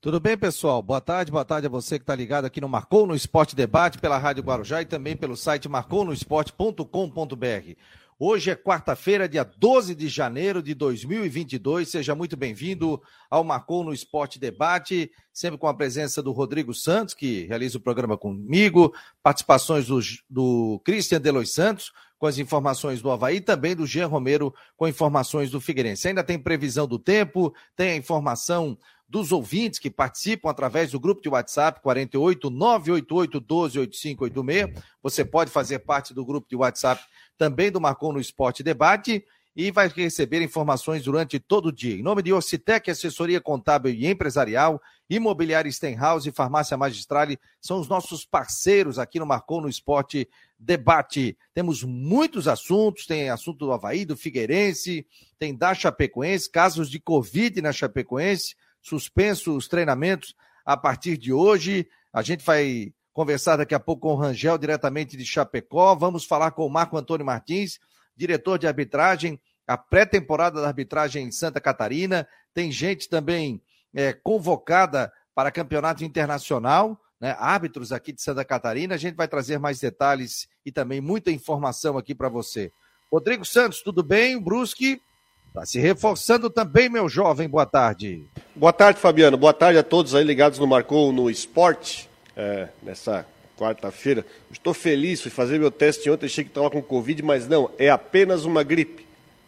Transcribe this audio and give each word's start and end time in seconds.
Tudo 0.00 0.20
bem, 0.20 0.38
pessoal? 0.38 0.80
Boa 0.80 1.00
tarde, 1.00 1.32
boa 1.32 1.44
tarde 1.44 1.66
a 1.66 1.70
você 1.70 1.98
que 1.98 2.04
está 2.04 2.14
ligado 2.14 2.44
aqui 2.44 2.60
no 2.60 2.68
Marcou 2.68 3.04
no 3.04 3.16
Esporte 3.16 3.56
Debate, 3.56 3.98
pela 3.98 4.16
Rádio 4.16 4.44
Guarujá 4.44 4.80
e 4.80 4.86
também 4.86 5.16
pelo 5.16 5.36
site 5.36 5.68
marconosport.com.br. 5.68 7.72
Hoje 8.16 8.52
é 8.52 8.54
quarta-feira, 8.54 9.28
dia 9.28 9.42
12 9.42 9.96
de 9.96 10.06
janeiro 10.06 10.62
de 10.62 10.72
2022. 10.72 11.88
Seja 11.88 12.14
muito 12.14 12.36
bem-vindo 12.36 13.02
ao 13.28 13.42
Marcou 13.42 13.82
no 13.82 13.92
Esporte 13.92 14.38
Debate, 14.38 15.10
sempre 15.32 15.58
com 15.58 15.66
a 15.66 15.74
presença 15.74 16.22
do 16.22 16.30
Rodrigo 16.30 16.72
Santos, 16.72 17.12
que 17.12 17.46
realiza 17.46 17.76
o 17.76 17.80
programa 17.80 18.16
comigo, 18.16 18.94
participações 19.20 19.88
do, 19.88 19.98
do 20.30 20.80
Christian 20.84 21.20
Delois 21.20 21.52
Santos, 21.52 21.92
com 22.18 22.26
as 22.26 22.38
informações 22.38 23.00
do 23.00 23.10
Havaí, 23.10 23.40
também 23.40 23.74
do 23.74 23.86
Jean 23.86 24.06
Romero, 24.06 24.54
com 24.76 24.86
informações 24.86 25.50
do 25.50 25.60
Figueirense. 25.60 26.06
Ainda 26.06 26.22
tem 26.22 26.38
previsão 26.38 26.86
do 26.86 27.00
tempo, 27.00 27.52
tem 27.76 27.90
a 27.90 27.96
informação 27.96 28.78
dos 29.08 29.32
ouvintes 29.32 29.78
que 29.78 29.90
participam 29.90 30.50
através 30.50 30.90
do 30.90 31.00
grupo 31.00 31.22
de 31.22 31.28
WhatsApp 31.28 31.80
48 31.80 32.50
988 32.50 33.40
12 33.40 33.78
8586. 33.78 34.84
Você 35.02 35.24
pode 35.24 35.50
fazer 35.50 35.78
parte 35.78 36.12
do 36.12 36.24
grupo 36.24 36.46
de 36.48 36.56
WhatsApp 36.56 37.02
também 37.36 37.70
do 37.70 37.80
Marcou 37.80 38.12
no 38.12 38.20
Esporte 38.20 38.62
Debate 38.62 39.24
e 39.56 39.72
vai 39.72 39.88
receber 39.88 40.40
informações 40.40 41.02
durante 41.02 41.40
todo 41.40 41.66
o 41.66 41.72
dia. 41.72 41.96
Em 41.96 42.02
nome 42.02 42.22
de 42.22 42.32
Ocitec, 42.32 42.88
assessoria 42.88 43.40
contábil 43.40 43.92
e 43.92 44.06
empresarial, 44.06 44.80
Imobiliária 45.10 45.72
Stenhouse 45.72 46.28
e 46.28 46.32
Farmácia 46.32 46.76
Magistrale 46.76 47.40
são 47.60 47.80
os 47.80 47.88
nossos 47.88 48.24
parceiros 48.24 49.00
aqui 49.00 49.18
no 49.18 49.26
Marcou 49.26 49.60
no 49.60 49.68
Esporte 49.68 50.28
Debate. 50.56 51.36
Temos 51.54 51.82
muitos 51.82 52.46
assuntos, 52.46 53.04
tem 53.04 53.30
assunto 53.30 53.66
do 53.66 53.72
Havaí, 53.72 54.04
do 54.04 54.16
Figueirense, 54.16 55.04
tem 55.40 55.56
da 55.56 55.74
Chapecoense, 55.74 56.48
casos 56.48 56.88
de 56.88 57.00
Covid 57.00 57.60
na 57.60 57.72
Chapecoense, 57.72 58.54
suspenso 58.88 59.56
os 59.56 59.68
treinamentos 59.68 60.34
a 60.64 60.76
partir 60.76 61.16
de 61.16 61.32
hoje. 61.32 61.86
A 62.12 62.22
gente 62.22 62.44
vai 62.44 62.92
conversar 63.12 63.56
daqui 63.56 63.74
a 63.74 63.80
pouco 63.80 64.02
com 64.02 64.14
o 64.14 64.16
Rangel, 64.16 64.56
diretamente 64.56 65.16
de 65.16 65.26
Chapecó. 65.26 65.94
Vamos 65.94 66.24
falar 66.24 66.52
com 66.52 66.64
o 66.64 66.70
Marco 66.70 66.96
Antônio 66.96 67.26
Martins, 67.26 67.78
diretor 68.16 68.58
de 68.58 68.66
arbitragem, 68.66 69.40
a 69.66 69.76
pré-temporada 69.76 70.60
da 70.60 70.66
arbitragem 70.66 71.26
em 71.26 71.30
Santa 71.30 71.60
Catarina. 71.60 72.26
Tem 72.54 72.72
gente 72.72 73.08
também 73.08 73.62
é, 73.94 74.12
convocada 74.12 75.12
para 75.34 75.50
campeonato 75.50 76.04
internacional, 76.04 77.00
né? 77.20 77.36
árbitros 77.38 77.92
aqui 77.92 78.12
de 78.12 78.22
Santa 78.22 78.44
Catarina. 78.44 78.94
A 78.94 78.98
gente 78.98 79.14
vai 79.14 79.28
trazer 79.28 79.58
mais 79.58 79.78
detalhes 79.78 80.48
e 80.64 80.72
também 80.72 81.00
muita 81.00 81.30
informação 81.30 81.98
aqui 81.98 82.14
para 82.14 82.28
você. 82.28 82.72
Rodrigo 83.10 83.44
Santos, 83.44 83.82
tudo 83.82 84.02
bem? 84.02 84.40
Brusque 84.40 85.00
Está 85.48 85.64
se 85.66 85.78
reforçando 85.78 86.50
também, 86.50 86.88
meu 86.88 87.08
jovem. 87.08 87.48
Boa 87.48 87.66
tarde. 87.66 88.24
Boa 88.54 88.72
tarde, 88.72 89.00
Fabiano. 89.00 89.36
Boa 89.36 89.52
tarde 89.52 89.78
a 89.78 89.82
todos 89.82 90.14
aí 90.14 90.22
ligados 90.22 90.58
no 90.58 90.66
Marcou 90.66 91.12
no 91.12 91.30
Esporte, 91.30 92.08
é, 92.36 92.68
nessa 92.82 93.26
quarta-feira. 93.56 94.24
Estou 94.52 94.72
feliz, 94.72 95.20
fui 95.20 95.30
fazer 95.30 95.58
meu 95.58 95.70
teste 95.70 96.08
ontem, 96.08 96.26
achei 96.26 96.44
que 96.44 96.50
estava 96.50 96.70
com 96.70 96.80
Covid, 96.80 97.22
mas 97.22 97.48
não, 97.48 97.70
é 97.78 97.90
apenas 97.90 98.44
uma 98.44 98.62
gripe. 98.62 99.06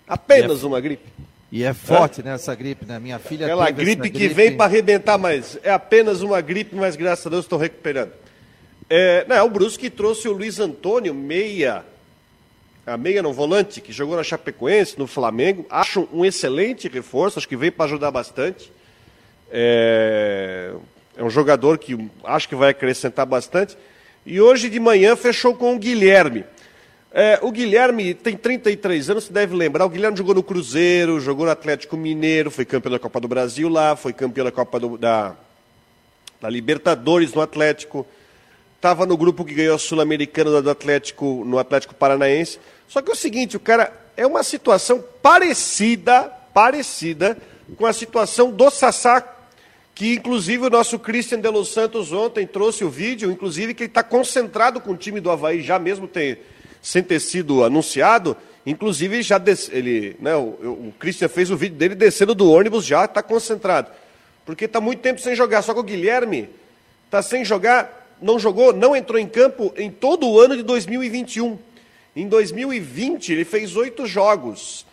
Apenas 0.08 0.64
é, 0.64 0.66
uma 0.66 0.80
gripe. 0.80 1.06
E 1.52 1.62
é 1.62 1.72
forte, 1.74 2.20
é? 2.20 2.24
né, 2.24 2.34
essa 2.34 2.54
gripe, 2.54 2.84
né? 2.86 2.98
Minha 2.98 3.18
filha 3.18 3.46
Aquela 3.46 3.70
gripe 3.70 4.10
que 4.10 4.18
gripe... 4.18 4.34
vem 4.34 4.56
para 4.56 4.66
arrebentar, 4.66 5.18
mas 5.18 5.58
é 5.62 5.70
apenas 5.70 6.22
uma 6.22 6.40
gripe, 6.40 6.74
mas 6.74 6.96
graças 6.96 7.26
a 7.26 7.30
Deus 7.30 7.44
estou 7.44 7.58
recuperando. 7.58 8.12
É, 8.88 9.24
não, 9.28 9.36
é 9.36 9.42
o 9.42 9.50
Brusque 9.50 9.88
trouxe 9.88 10.28
o 10.28 10.32
Luiz 10.32 10.58
Antônio, 10.58 11.14
meia 11.14 11.84
a 12.90 12.96
meia 12.96 13.22
no 13.22 13.32
volante, 13.32 13.80
que 13.80 13.92
jogou 13.92 14.16
na 14.16 14.24
Chapecoense, 14.24 14.98
no 14.98 15.06
Flamengo. 15.06 15.64
Acho 15.70 16.08
um 16.12 16.24
excelente 16.24 16.88
reforço, 16.88 17.38
acho 17.38 17.48
que 17.48 17.56
veio 17.56 17.70
para 17.70 17.84
ajudar 17.84 18.10
bastante. 18.10 18.72
É... 19.50 20.72
é, 21.16 21.22
um 21.22 21.30
jogador 21.30 21.78
que 21.78 22.10
acho 22.24 22.48
que 22.48 22.56
vai 22.56 22.70
acrescentar 22.70 23.24
bastante. 23.24 23.78
E 24.26 24.40
hoje 24.40 24.68
de 24.68 24.80
manhã 24.80 25.14
fechou 25.14 25.54
com 25.54 25.74
o 25.74 25.78
Guilherme. 25.78 26.44
É, 27.12 27.38
o 27.42 27.50
Guilherme 27.52 28.12
tem 28.12 28.36
33 28.36 29.10
anos, 29.10 29.24
você 29.24 29.32
deve 29.32 29.54
lembrar. 29.54 29.84
O 29.84 29.88
Guilherme 29.88 30.16
jogou 30.16 30.34
no 30.34 30.42
Cruzeiro, 30.42 31.20
jogou 31.20 31.46
no 31.46 31.52
Atlético 31.52 31.96
Mineiro, 31.96 32.50
foi 32.50 32.64
campeão 32.64 32.92
da 32.92 32.98
Copa 32.98 33.20
do 33.20 33.28
Brasil 33.28 33.68
lá, 33.68 33.94
foi 33.94 34.12
campeão 34.12 34.44
da 34.44 34.52
Copa 34.52 34.80
do, 34.80 34.98
da, 34.98 35.36
da 36.40 36.48
Libertadores 36.48 37.34
no 37.34 37.40
Atlético. 37.40 38.04
Estava 38.80 39.04
no 39.04 39.14
grupo 39.14 39.44
que 39.44 39.52
ganhou 39.52 39.74
a 39.74 39.78
Sul-Americana 39.78 40.62
do 40.62 40.70
Atlético, 40.70 41.44
no 41.44 41.58
Atlético 41.58 41.94
Paranaense. 41.94 42.58
Só 42.88 43.02
que 43.02 43.10
é 43.10 43.12
o 43.12 43.16
seguinte, 43.16 43.54
o 43.54 43.60
cara 43.60 43.92
é 44.16 44.26
uma 44.26 44.42
situação 44.42 45.04
parecida, 45.20 46.32
parecida 46.54 47.36
com 47.76 47.84
a 47.84 47.92
situação 47.92 48.50
do 48.50 48.70
Sassá, 48.70 49.22
que 49.94 50.14
inclusive 50.14 50.64
o 50.64 50.70
nosso 50.70 50.98
Christian 50.98 51.40
de 51.40 51.48
Los 51.50 51.74
Santos 51.74 52.10
ontem 52.10 52.46
trouxe 52.46 52.82
o 52.82 52.88
vídeo, 52.88 53.30
inclusive 53.30 53.74
que 53.74 53.82
ele 53.82 53.90
está 53.90 54.02
concentrado 54.02 54.80
com 54.80 54.92
o 54.92 54.96
time 54.96 55.20
do 55.20 55.30
Havaí, 55.30 55.60
já 55.60 55.78
mesmo 55.78 56.08
ter, 56.08 56.46
sem 56.80 57.02
ter 57.02 57.20
sido 57.20 57.62
anunciado, 57.62 58.34
inclusive 58.64 59.20
já 59.20 59.36
des, 59.36 59.68
ele, 59.70 60.16
né, 60.18 60.34
o, 60.36 60.88
o 60.88 60.94
Christian 60.98 61.28
fez 61.28 61.50
o 61.50 61.56
vídeo 61.56 61.76
dele 61.76 61.94
descendo 61.94 62.34
do 62.34 62.50
ônibus, 62.50 62.86
já 62.86 63.04
está 63.04 63.22
concentrado, 63.22 63.90
porque 64.46 64.64
está 64.64 64.80
muito 64.80 65.00
tempo 65.00 65.20
sem 65.20 65.36
jogar, 65.36 65.60
só 65.60 65.74
que 65.74 65.80
o 65.80 65.82
Guilherme 65.82 66.48
está 67.04 67.20
sem 67.20 67.44
jogar, 67.44 67.99
não 68.20 68.38
jogou, 68.38 68.72
não 68.72 68.94
entrou 68.94 69.18
em 69.18 69.26
campo 69.26 69.72
em 69.76 69.90
todo 69.90 70.28
o 70.28 70.40
ano 70.40 70.56
de 70.56 70.62
2021. 70.62 71.58
Em 72.14 72.28
2020, 72.28 73.32
ele 73.32 73.44
fez 73.44 73.76
oito 73.76 74.06
jogos. 74.06 74.86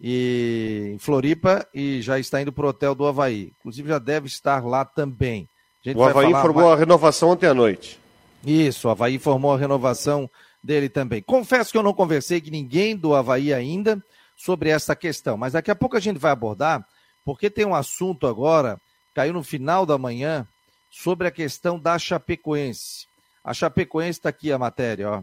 e, 0.00 0.92
em 0.94 0.98
Floripa 0.98 1.66
e 1.74 2.02
já 2.02 2.18
está 2.18 2.40
indo 2.40 2.52
para 2.52 2.66
o 2.66 2.68
hotel 2.68 2.94
do 2.94 3.06
Havaí. 3.06 3.52
Inclusive 3.58 3.88
já 3.88 3.98
deve 3.98 4.26
estar 4.26 4.64
lá 4.64 4.84
também. 4.84 5.48
o 5.86 6.04
Havaí 6.04 6.30
informou 6.30 6.64
mais... 6.64 6.74
a 6.74 6.78
renovação 6.78 7.30
ontem 7.30 7.46
à 7.46 7.54
noite. 7.54 7.98
Isso, 8.44 8.86
o 8.86 8.90
Havaí 8.90 9.14
informou 9.14 9.54
a 9.54 9.58
renovação 9.58 10.30
dele 10.62 10.88
também. 10.88 11.22
Confesso 11.22 11.72
que 11.72 11.78
eu 11.78 11.82
não 11.82 11.94
conversei 11.94 12.40
com 12.40 12.50
ninguém 12.50 12.94
do 12.94 13.14
Havaí 13.14 13.52
ainda. 13.52 14.02
sobre 14.36 14.70
essa 14.70 14.94
questão. 14.94 15.36
Mas 15.36 15.54
daqui 15.54 15.70
a 15.70 15.74
pouco 15.74 15.96
a 15.96 16.00
gente 16.00 16.18
vai 16.18 16.30
abordar, 16.30 16.86
porque 17.24 17.50
tem 17.50 17.66
um 17.66 17.74
assunto 17.74 18.26
agora, 18.26 18.80
caiu 19.12 19.32
no 19.32 19.42
final 19.42 19.84
da 19.84 19.98
manhã, 19.98 20.46
sobre 20.90 21.26
a 21.26 21.30
questão 21.30 21.78
da 21.78 21.98
Chapecoense. 21.98 23.06
A 23.44 23.52
Chapecoense 23.52 24.20
está 24.20 24.28
aqui 24.28 24.52
a 24.52 24.58
matéria, 24.58 25.10
ó, 25.10 25.22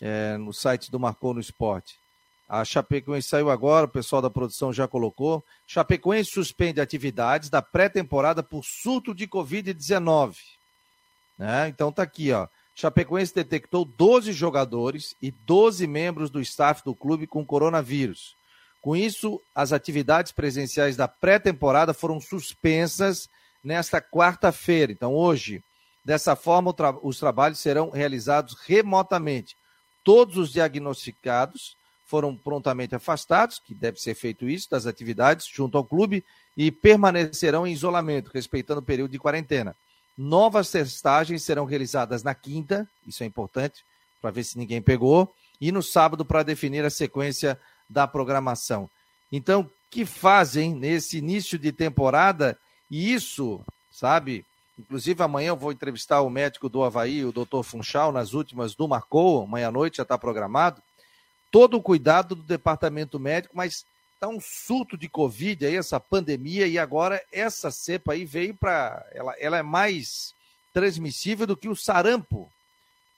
é, 0.00 0.36
no 0.36 0.52
site 0.52 0.90
do 0.90 1.00
Marcou 1.00 1.34
no 1.34 1.40
Esporte. 1.40 1.98
A 2.48 2.64
Chapecoense 2.64 3.28
saiu 3.28 3.50
agora, 3.50 3.86
o 3.86 3.88
pessoal 3.88 4.22
da 4.22 4.30
produção 4.30 4.72
já 4.72 4.86
colocou. 4.86 5.44
Chapecoense 5.66 6.30
suspende 6.30 6.80
atividades 6.80 7.50
da 7.50 7.60
pré-temporada 7.60 8.42
por 8.42 8.64
surto 8.64 9.12
de 9.12 9.26
Covid-19. 9.26 10.36
Né? 11.36 11.68
Então 11.68 11.90
tá 11.90 12.02
aqui, 12.02 12.30
ó. 12.32 12.46
Chapecoense 12.74 13.34
detectou 13.34 13.84
12 13.84 14.32
jogadores 14.32 15.16
e 15.20 15.30
12 15.30 15.86
membros 15.86 16.30
do 16.30 16.40
staff 16.40 16.84
do 16.84 16.94
clube 16.94 17.26
com 17.26 17.44
coronavírus. 17.44 18.36
Com 18.80 18.94
isso, 18.94 19.40
as 19.54 19.72
atividades 19.72 20.30
presenciais 20.30 20.94
da 20.94 21.08
pré-temporada 21.08 21.92
foram 21.92 22.20
suspensas 22.20 23.28
nesta 23.64 24.00
quarta-feira. 24.00 24.92
Então, 24.92 25.14
hoje, 25.14 25.60
dessa 26.04 26.36
forma, 26.36 26.72
tra 26.72 26.94
os 27.02 27.18
trabalhos 27.18 27.58
serão 27.58 27.90
realizados 27.90 28.54
remotamente. 28.64 29.56
Todos 30.06 30.36
os 30.36 30.52
diagnosticados 30.52 31.76
foram 32.06 32.36
prontamente 32.36 32.94
afastados, 32.94 33.58
que 33.58 33.74
deve 33.74 34.00
ser 34.00 34.14
feito 34.14 34.48
isso, 34.48 34.70
das 34.70 34.86
atividades 34.86 35.48
junto 35.52 35.76
ao 35.76 35.84
clube, 35.84 36.24
e 36.56 36.70
permanecerão 36.70 37.66
em 37.66 37.72
isolamento, 37.72 38.30
respeitando 38.32 38.78
o 38.78 38.84
período 38.84 39.10
de 39.10 39.18
quarentena. 39.18 39.74
Novas 40.16 40.70
testagens 40.70 41.42
serão 41.42 41.64
realizadas 41.64 42.22
na 42.22 42.36
quinta, 42.36 42.88
isso 43.04 43.24
é 43.24 43.26
importante, 43.26 43.84
para 44.22 44.30
ver 44.30 44.44
se 44.44 44.56
ninguém 44.56 44.80
pegou, 44.80 45.34
e 45.60 45.72
no 45.72 45.82
sábado 45.82 46.24
para 46.24 46.44
definir 46.44 46.84
a 46.84 46.90
sequência 46.90 47.58
da 47.90 48.06
programação. 48.06 48.88
Então, 49.32 49.68
que 49.90 50.06
fazem 50.06 50.72
nesse 50.72 51.18
início 51.18 51.58
de 51.58 51.72
temporada? 51.72 52.56
E 52.88 53.12
isso, 53.12 53.60
sabe? 53.90 54.46
Inclusive, 54.78 55.22
amanhã 55.22 55.48
eu 55.48 55.56
vou 55.56 55.72
entrevistar 55.72 56.20
o 56.20 56.28
médico 56.28 56.68
do 56.68 56.84
Havaí, 56.84 57.24
o 57.24 57.32
doutor 57.32 57.62
Funchal, 57.62 58.12
nas 58.12 58.34
últimas 58.34 58.74
do 58.74 58.86
Marcou, 58.86 59.44
amanhã 59.44 59.68
à 59.68 59.72
noite 59.72 59.98
já 59.98 60.02
está 60.02 60.18
programado. 60.18 60.82
Todo 61.50 61.78
o 61.78 61.82
cuidado 61.82 62.34
do 62.34 62.42
departamento 62.42 63.18
médico, 63.18 63.56
mas 63.56 63.86
está 64.14 64.28
um 64.28 64.40
surto 64.40 64.96
de 64.96 65.08
Covid 65.08 65.64
aí, 65.64 65.76
essa 65.76 65.98
pandemia, 65.98 66.66
e 66.66 66.78
agora 66.78 67.22
essa 67.32 67.70
cepa 67.70 68.12
aí 68.12 68.24
veio 68.24 68.54
para. 68.54 69.06
Ela, 69.12 69.34
ela 69.38 69.58
é 69.58 69.62
mais 69.62 70.34
transmissível 70.72 71.46
do 71.46 71.56
que 71.56 71.68
o 71.68 71.76
sarampo. 71.76 72.50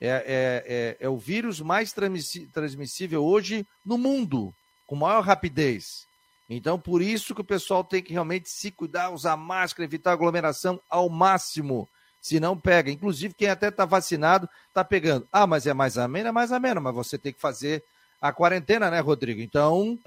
É, 0.00 0.06
é, 0.08 0.64
é, 0.66 0.96
é, 1.00 1.08
o 1.08 1.18
vírus 1.18 1.60
mais 1.60 1.92
transmissível 1.92 3.24
hoje 3.24 3.66
no 3.84 3.98
mundo, 3.98 4.54
com 4.86 4.94
maior 4.94 5.24
rapidez. 5.24 6.06
Então, 6.48 6.78
por 6.78 7.02
isso 7.02 7.34
que 7.34 7.42
o 7.42 7.44
pessoal 7.44 7.84
tem 7.84 8.02
que 8.02 8.12
realmente 8.12 8.48
se 8.48 8.70
cuidar, 8.70 9.10
usar 9.10 9.36
máscara, 9.36 9.84
evitar 9.84 10.12
aglomeração 10.12 10.80
ao 10.88 11.08
máximo. 11.10 11.86
Se 12.20 12.40
não 12.40 12.56
pega. 12.56 12.90
Inclusive, 12.90 13.34
quem 13.34 13.48
até 13.48 13.68
está 13.68 13.84
vacinado 13.84 14.48
está 14.68 14.82
pegando. 14.82 15.28
Ah, 15.30 15.46
mas 15.46 15.66
é 15.66 15.74
mais 15.74 15.98
ameno, 15.98 16.28
é 16.28 16.32
mais 16.32 16.50
ameno, 16.50 16.80
mas 16.80 16.94
você 16.94 17.18
tem 17.18 17.32
que 17.32 17.40
fazer 17.40 17.84
a 18.20 18.32
quarentena, 18.32 18.90
né, 18.90 18.98
Rodrigo? 18.98 19.40
Então, 19.40 19.98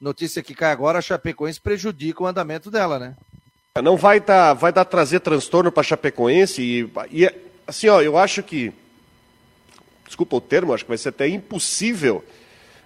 notícia 0.00 0.42
que 0.42 0.54
cai 0.54 0.70
agora, 0.70 0.98
a 0.98 1.02
Chapecoense 1.02 1.60
prejudica 1.60 2.22
o 2.22 2.26
andamento 2.26 2.70
dela, 2.70 2.98
né? 2.98 3.16
Não 3.82 3.96
vai 3.96 4.20
dar, 4.20 4.54
vai 4.54 4.72
dar 4.72 4.84
trazer 4.84 5.20
transtorno 5.20 5.70
para 5.70 5.80
a 5.82 5.84
Chapecoense 5.84 6.62
e, 6.62 6.90
e, 7.10 7.30
assim, 7.66 7.88
ó, 7.88 8.00
eu 8.00 8.16
acho 8.16 8.42
que, 8.42 8.72
desculpa 10.06 10.36
o 10.36 10.40
termo, 10.40 10.72
acho 10.72 10.84
que 10.84 10.90
vai 10.90 10.98
ser 10.98 11.10
até 11.10 11.28
impossível 11.28 12.24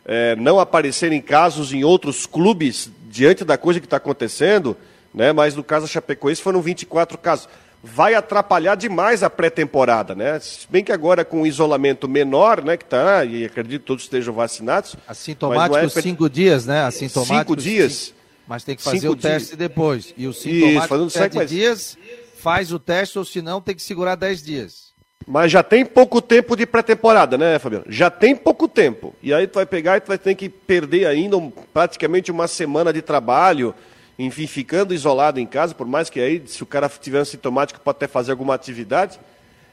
é, 0.04 0.34
não 0.36 0.58
aparecerem 0.58 1.20
casos 1.20 1.72
em 1.72 1.84
outros 1.84 2.26
clubes 2.26 2.90
diante 3.12 3.44
da 3.44 3.58
coisa 3.58 3.78
que 3.78 3.84
está 3.84 3.98
acontecendo, 3.98 4.74
né? 5.14 5.32
Mas 5.32 5.54
no 5.54 5.62
caso 5.62 5.84
da 5.84 5.92
Chapecoense 5.92 6.40
foram 6.40 6.62
24 6.62 7.18
casos 7.18 7.46
vai 7.84 8.14
atrapalhar 8.14 8.76
demais 8.76 9.24
a 9.24 9.28
pré-temporada, 9.28 10.14
né? 10.14 10.38
Se 10.38 10.68
bem 10.70 10.84
que 10.84 10.92
agora 10.92 11.24
com 11.24 11.42
o 11.42 11.46
isolamento 11.46 12.08
menor, 12.08 12.62
né, 12.62 12.76
que 12.76 12.84
tá, 12.84 13.24
e 13.24 13.44
acredito 13.44 13.80
que 13.80 13.86
todos 13.86 14.04
estejam 14.04 14.32
vacinados. 14.32 14.94
Assintomático 15.06 15.76
é... 15.76 15.88
cinco 16.02 16.30
dias, 16.30 16.64
né? 16.64 16.84
Assintomático 16.84 17.34
cinco 17.34 17.56
dias. 17.56 18.14
Mas 18.46 18.62
tem 18.62 18.76
que 18.76 18.82
fazer 18.82 19.08
o 19.08 19.16
teste 19.16 19.48
dias. 19.48 19.58
depois. 19.58 20.14
E 20.16 20.28
o 20.28 20.32
sintomático 20.32 20.94
Isso, 20.94 21.10
sete 21.10 21.36
mas... 21.36 21.50
dias, 21.50 21.98
faz 22.38 22.72
o 22.72 22.78
teste, 22.78 23.18
ou 23.18 23.24
se 23.24 23.42
não, 23.42 23.60
tem 23.60 23.74
que 23.74 23.82
segurar 23.82 24.14
dez 24.14 24.40
dias. 24.40 24.91
Mas 25.26 25.52
já 25.52 25.62
tem 25.62 25.84
pouco 25.84 26.20
tempo 26.20 26.56
de 26.56 26.66
pré-temporada, 26.66 27.38
né, 27.38 27.58
Fabiano? 27.58 27.84
Já 27.88 28.10
tem 28.10 28.34
pouco 28.34 28.66
tempo. 28.66 29.14
E 29.22 29.32
aí 29.32 29.46
tu 29.46 29.54
vai 29.54 29.66
pegar 29.66 29.96
e 29.96 30.00
tu 30.00 30.08
vai 30.08 30.18
ter 30.18 30.34
que 30.34 30.48
perder 30.48 31.06
ainda 31.06 31.36
um, 31.36 31.50
praticamente 31.50 32.30
uma 32.30 32.48
semana 32.48 32.92
de 32.92 33.02
trabalho 33.02 33.74
enfim, 34.18 34.46
ficando 34.46 34.94
isolado 34.94 35.40
em 35.40 35.46
casa, 35.46 35.74
por 35.74 35.86
mais 35.86 36.10
que 36.10 36.20
aí, 36.20 36.42
se 36.46 36.62
o 36.62 36.66
cara 36.66 36.88
tiver 36.88 37.24
sintomático, 37.24 37.80
pode 37.80 37.96
até 37.96 38.06
fazer 38.06 38.30
alguma 38.30 38.54
atividade, 38.54 39.18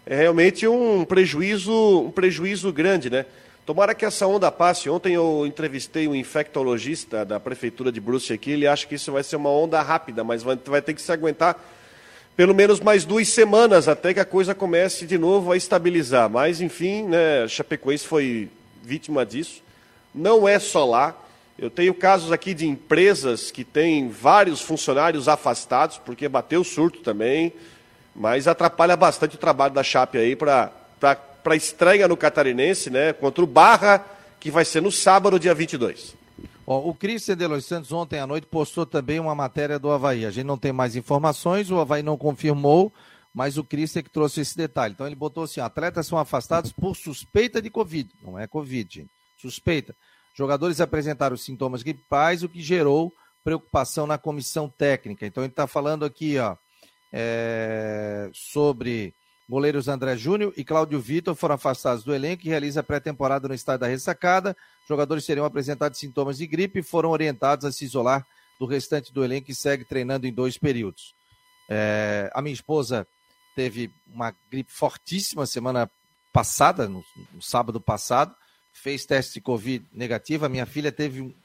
é 0.06 0.16
realmente 0.16 0.68
um 0.68 1.06
prejuízo, 1.06 2.02
um 2.02 2.12
prejuízo 2.12 2.72
grande, 2.72 3.10
né? 3.10 3.26
Tomara 3.66 3.94
que 3.94 4.04
essa 4.04 4.26
onda 4.26 4.52
passe. 4.52 4.90
Ontem 4.90 5.14
eu 5.14 5.46
entrevistei 5.46 6.08
um 6.08 6.16
infectologista 6.16 7.24
da 7.24 7.40
prefeitura 7.40 7.92
de 7.92 8.02
Brusque 8.02 8.34
aqui, 8.34 8.52
ele 8.52 8.66
acha 8.66 8.88
que 8.88 8.96
isso 8.96 9.12
vai 9.12 9.22
ser 9.22 9.36
uma 9.36 9.52
onda 9.52 9.80
rápida, 9.82 10.24
mas 10.24 10.42
vai, 10.42 10.58
vai 10.66 10.82
ter 10.82 10.96
que 10.96 11.02
se 11.02 11.12
aguentar 11.12 11.56
pelo 12.36 12.56
menos 12.56 12.80
mais 12.80 13.06
duas 13.06 13.28
semanas 13.28 13.88
até 13.88 14.14
que 14.14 14.20
a 14.20 14.26
coisa 14.26 14.56
comece 14.56 15.06
de 15.06 15.18
novo 15.18 15.52
a 15.52 15.58
estabilizar. 15.58 16.30
Mas, 16.30 16.62
enfim, 16.62 17.04
né, 17.04 17.48
Chapecoense 17.48 18.08
foi 18.08 18.50
vítima 18.82 19.26
disso. 19.26 19.62
Não 20.14 20.48
é 20.48 20.58
só 20.58 20.86
lá. 20.86 21.16
Eu 21.58 21.70
tenho 21.70 21.94
casos 21.94 22.32
aqui 22.32 22.54
de 22.54 22.66
empresas 22.66 23.52
que 23.52 23.66
têm 23.66 24.10
vários 24.10 24.62
funcionários 24.62 25.28
afastados, 25.28 25.98
porque 25.98 26.30
bateu 26.30 26.64
surto 26.64 27.00
também, 27.02 27.52
mas 28.16 28.48
atrapalha 28.48 28.96
bastante 28.96 29.36
o 29.36 29.40
trabalho 29.40 29.74
da 29.74 29.84
Chape 29.84 30.18
aí 30.18 30.38
para 30.38 30.72
a 31.04 31.56
estreia 31.56 32.08
no 32.08 32.16
Catarinense, 32.16 32.90
né, 32.90 33.12
contra 33.12 33.44
o 33.44 33.48
Barra, 33.48 34.06
que 34.40 34.50
vai 34.50 34.64
ser 34.64 34.82
no 34.82 34.92
sábado, 34.92 35.38
dia 35.38 35.54
22. 35.54 36.16
Ó, 36.72 36.88
o 36.88 36.94
Cristian 36.94 37.36
de 37.36 37.48
Los 37.48 37.66
Santos 37.66 37.92
ontem 37.92 38.20
à 38.20 38.28
noite 38.28 38.46
postou 38.46 38.86
também 38.86 39.20
uma 39.20 39.34
matéria 39.34 39.80
do 39.80 39.90
Havaí. 39.90 40.24
A 40.24 40.30
gente 40.30 40.46
não 40.46 40.56
tem 40.56 40.72
mais 40.72 40.96
informações, 40.96 41.72
o 41.72 41.80
Havaí 41.80 42.04
não 42.04 42.16
confirmou, 42.16 42.94
mas 43.34 43.58
o 43.58 43.64
Cristian 43.64 44.04
que 44.04 44.10
trouxe 44.12 44.42
esse 44.42 44.56
detalhe. 44.56 44.94
Então 44.94 45.08
ele 45.08 45.16
botou 45.16 45.46
assim: 45.46 45.60
atletas 45.60 46.06
são 46.06 46.20
afastados 46.20 46.72
por 46.72 46.96
suspeita 46.96 47.60
de 47.60 47.72
Covid. 47.72 48.12
Não 48.22 48.38
é 48.38 48.46
Covid, 48.46 48.88
gente. 48.94 49.10
Suspeita. 49.36 49.96
Jogadores 50.36 50.80
apresentaram 50.80 51.36
sintomas 51.36 51.82
gripais, 51.82 52.44
o 52.44 52.50
que 52.50 52.62
gerou 52.62 53.12
preocupação 53.44 54.06
na 54.06 54.20
comissão 54.20 54.70
técnica. 54.70 55.26
Então 55.26 55.42
ele 55.44 55.52
está 55.52 55.66
falando 55.66 56.06
aqui 56.06 56.38
ó, 56.38 56.56
é, 57.12 58.30
sobre 58.32 59.16
goleiros 59.50 59.88
André 59.88 60.16
Júnior 60.16 60.54
e 60.56 60.64
Cláudio 60.64 61.00
Vitor 61.02 61.34
foram 61.34 61.56
afastados 61.56 62.04
do 62.04 62.14
elenco 62.14 62.46
e 62.46 62.50
realiza 62.50 62.84
pré-temporada 62.84 63.48
no 63.48 63.54
estádio 63.56 63.80
da 63.80 63.88
ressacada. 63.88 64.56
Jogadores 64.88 65.26
seriam 65.26 65.46
apresentados 65.46 65.98
sintomas 65.98 66.38
de 66.38 66.46
gripe 66.46 66.80
e 66.80 66.84
foram 66.84 67.10
orientados 67.10 67.66
a 67.66 67.72
se 67.72 67.84
isolar 67.84 68.26
do 68.60 68.68
restante 68.68 69.12
do 69.12 69.24
elenco 69.24 69.50
e 69.50 69.56
segue 69.56 69.84
treinando 69.84 70.28
em 70.28 70.34
dois 70.34 70.58
períodos. 70.58 71.16
É, 71.68 72.30
a 72.34 72.42
minha 72.42 72.54
esposa 72.54 73.08
teve 73.56 73.92
uma 74.14 74.36
gripe 74.52 74.72
fortíssima 74.72 75.48
semana 75.48 75.90
passada, 76.32 76.88
no, 76.88 77.04
no 77.34 77.42
sábado 77.42 77.82
passado, 77.82 78.36
fez 78.72 79.04
teste 79.04 79.36
de 79.36 79.42
Covid 79.42 79.84
negativo. 79.92 80.46
A 80.46 80.50
minha 80.50 80.66
filha 80.68 80.92
teve 80.92 81.36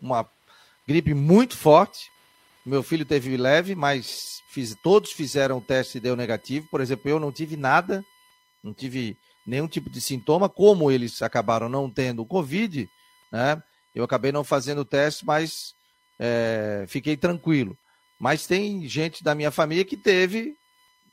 uma 0.00 0.26
gripe 0.88 1.12
muito 1.12 1.54
forte. 1.54 2.10
Meu 2.66 2.82
filho 2.82 3.06
teve 3.06 3.36
leve, 3.36 3.76
mas 3.76 4.42
fiz, 4.48 4.76
todos 4.82 5.12
fizeram 5.12 5.60
teste 5.60 5.98
e 5.98 6.00
deu 6.00 6.16
negativo. 6.16 6.66
Por 6.68 6.80
exemplo, 6.80 7.08
eu 7.08 7.20
não 7.20 7.30
tive 7.30 7.56
nada, 7.56 8.04
não 8.62 8.74
tive 8.74 9.16
nenhum 9.46 9.68
tipo 9.68 9.88
de 9.88 10.00
sintoma. 10.00 10.48
Como 10.48 10.90
eles 10.90 11.22
acabaram 11.22 11.68
não 11.68 11.88
tendo 11.88 12.26
Covid, 12.26 12.88
né? 13.30 13.62
Eu 13.94 14.02
acabei 14.02 14.32
não 14.32 14.42
fazendo 14.42 14.80
o 14.80 14.84
teste, 14.84 15.24
mas 15.24 15.74
é, 16.18 16.84
fiquei 16.88 17.16
tranquilo. 17.16 17.78
Mas 18.18 18.48
tem 18.48 18.86
gente 18.88 19.22
da 19.22 19.32
minha 19.32 19.52
família 19.52 19.84
que 19.84 19.96
teve 19.96 20.56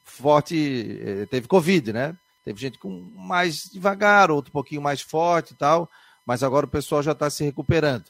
forte, 0.04 1.00
eh, 1.02 1.26
teve 1.28 1.48
Covid, 1.48 1.94
né? 1.94 2.18
Teve 2.44 2.60
gente 2.60 2.78
com 2.78 2.90
mais 3.16 3.70
devagar, 3.72 4.32
outro 4.32 4.50
um 4.50 4.54
pouquinho 4.54 4.82
mais 4.82 5.02
forte 5.02 5.54
e 5.54 5.56
tal, 5.56 5.90
mas 6.26 6.44
agora 6.44 6.66
o 6.66 6.70
pessoal 6.70 7.02
já 7.02 7.14
está 7.14 7.30
se 7.30 7.44
recuperando. 7.44 8.06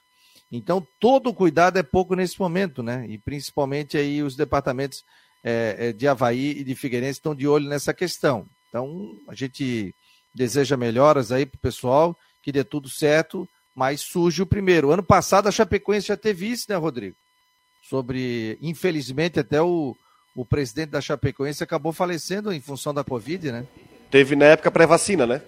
Então, 0.56 0.86
todo 1.00 1.34
cuidado 1.34 1.80
é 1.80 1.84
pouco 1.84 2.16
nesse 2.16 2.40
momento, 2.40 2.84
né? 2.84 3.08
E 3.10 3.18
principalmente 3.18 3.98
aí 3.98 4.22
os 4.22 4.36
departamentos 4.36 5.04
é, 5.44 5.92
de 5.92 6.08
Havaí 6.08 6.52
e 6.60 6.64
de 6.64 6.76
Figueirense 6.76 7.18
estão 7.18 7.34
de 7.34 7.48
olho 7.48 7.68
nessa 7.68 7.92
questão. 7.92 8.46
Então, 8.70 9.18
a 9.28 9.34
gente 9.34 9.96
deseja 10.34 10.78
melhoras 10.78 11.32
aí 11.32 11.44
para 11.44 11.58
o 11.58 11.62
pessoal, 11.62 12.16
que 12.44 12.52
dê 12.52 12.64
tudo 12.64 12.88
certo, 12.88 13.50
mas 13.76 14.02
surge 14.02 14.44
o 14.44 14.46
primeiro. 14.46 14.92
Ano 14.92 15.02
passado 15.02 15.48
a 15.48 15.52
Chapecoense 15.52 16.08
já 16.08 16.18
teve 16.18 16.48
isso, 16.48 16.66
né, 16.70 16.76
Rodrigo? 16.76 17.16
Sobre, 17.90 18.56
infelizmente, 18.62 19.40
até 19.40 19.60
o, 19.60 19.96
o 20.36 20.46
presidente 20.46 20.92
da 20.92 21.02
Chapecoense 21.02 21.64
acabou 21.64 21.92
falecendo 21.92 22.54
em 22.54 22.62
função 22.62 22.94
da 22.94 23.04
Covid, 23.04 23.52
né? 23.52 23.66
Teve 24.12 24.36
na 24.36 24.46
época 24.46 24.70
pré-vacina, 24.70 25.26
né? 25.26 25.42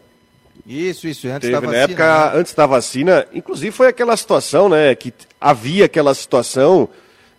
Isso, 0.65 1.07
isso, 1.07 1.27
antes 1.27 1.50
Teve, 1.50 1.53
da 1.53 1.59
vacina. 1.59 1.77
Na 1.77 1.83
época, 1.83 2.31
né? 2.31 2.39
antes 2.39 2.53
da 2.53 2.65
vacina, 2.65 3.27
inclusive 3.33 3.71
foi 3.71 3.88
aquela 3.88 4.17
situação, 4.17 4.67
né, 4.67 4.95
que 4.95 5.13
havia 5.39 5.85
aquela 5.85 6.13
situação, 6.13 6.89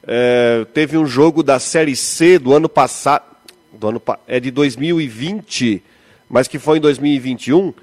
é, 0.07 0.65
teve 0.73 0.97
um 0.97 1.07
jogo 1.07 1.43
da 1.43 1.59
Série 1.59 1.97
C 1.97 2.39
do 2.39 2.55
ano 2.55 2.69
passado, 2.69 3.25
do 3.73 3.89
ano, 3.89 4.03
é 4.29 4.39
de 4.39 4.51
2020, 4.51 5.83
mas 6.29 6.47
que 6.47 6.59
foi 6.59 6.79
em 6.79 6.81
2021, 6.81 7.75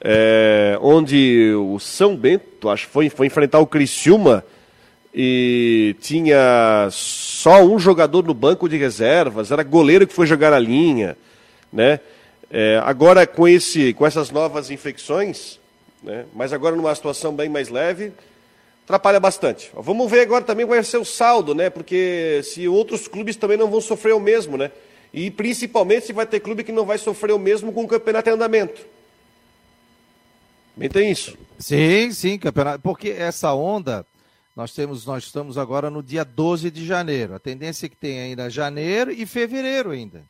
é, 0.00 0.78
onde 0.80 1.52
o 1.54 1.78
São 1.78 2.16
Bento, 2.16 2.68
acho 2.68 2.86
que 2.86 2.92
foi, 2.92 3.10
foi 3.10 3.26
enfrentar 3.26 3.58
o 3.58 3.66
Criciúma, 3.66 4.44
e 5.14 5.96
tinha 6.00 6.88
só 6.90 7.62
um 7.62 7.78
jogador 7.78 8.24
no 8.24 8.34
banco 8.34 8.68
de 8.68 8.76
reservas, 8.76 9.50
era 9.50 9.62
goleiro 9.62 10.06
que 10.06 10.12
foi 10.12 10.26
jogar 10.26 10.52
a 10.52 10.58
linha, 10.58 11.16
né? 11.72 12.00
É, 12.50 12.80
agora 12.84 13.26
com 13.26 13.46
esse, 13.48 13.92
com 13.94 14.06
essas 14.06 14.30
novas 14.30 14.70
infecções, 14.70 15.58
né? 16.02 16.24
Mas 16.34 16.52
agora 16.52 16.76
numa 16.76 16.94
situação 16.94 17.34
bem 17.34 17.48
mais 17.48 17.68
leve, 17.68 18.12
atrapalha 18.84 19.18
bastante. 19.18 19.70
Vamos 19.74 20.10
ver 20.10 20.20
agora 20.20 20.44
também 20.44 20.64
qual 20.64 20.76
vai 20.76 20.84
ser 20.84 20.98
o 20.98 21.04
saldo, 21.04 21.54
né? 21.54 21.68
Porque 21.68 22.40
se 22.44 22.68
outros 22.68 23.08
clubes 23.08 23.36
também 23.36 23.56
não 23.56 23.68
vão 23.68 23.80
sofrer 23.80 24.14
o 24.14 24.20
mesmo, 24.20 24.56
né? 24.56 24.70
E 25.12 25.30
principalmente 25.30 26.06
se 26.06 26.12
vai 26.12 26.26
ter 26.26 26.40
clube 26.40 26.62
que 26.62 26.72
não 26.72 26.84
vai 26.84 26.98
sofrer 26.98 27.32
o 27.32 27.38
mesmo 27.38 27.72
com 27.72 27.84
o 27.84 27.88
campeonato 27.88 28.28
em 28.28 28.32
andamento. 28.32 28.86
Bem, 30.76 30.88
tem 30.88 31.10
isso. 31.10 31.36
Sim, 31.58 32.12
sim, 32.12 32.38
campeonato. 32.38 32.80
Porque 32.82 33.08
essa 33.08 33.52
onda 33.54 34.06
nós 34.54 34.72
temos, 34.72 35.04
nós 35.04 35.24
estamos 35.24 35.58
agora 35.58 35.90
no 35.90 36.02
dia 36.02 36.24
12 36.24 36.70
de 36.70 36.86
janeiro. 36.86 37.34
A 37.34 37.38
tendência 37.38 37.86
é 37.86 37.88
que 37.88 37.96
tem 37.96 38.20
ainda 38.20 38.48
janeiro 38.48 39.10
e 39.10 39.26
fevereiro 39.26 39.90
ainda. 39.90 40.22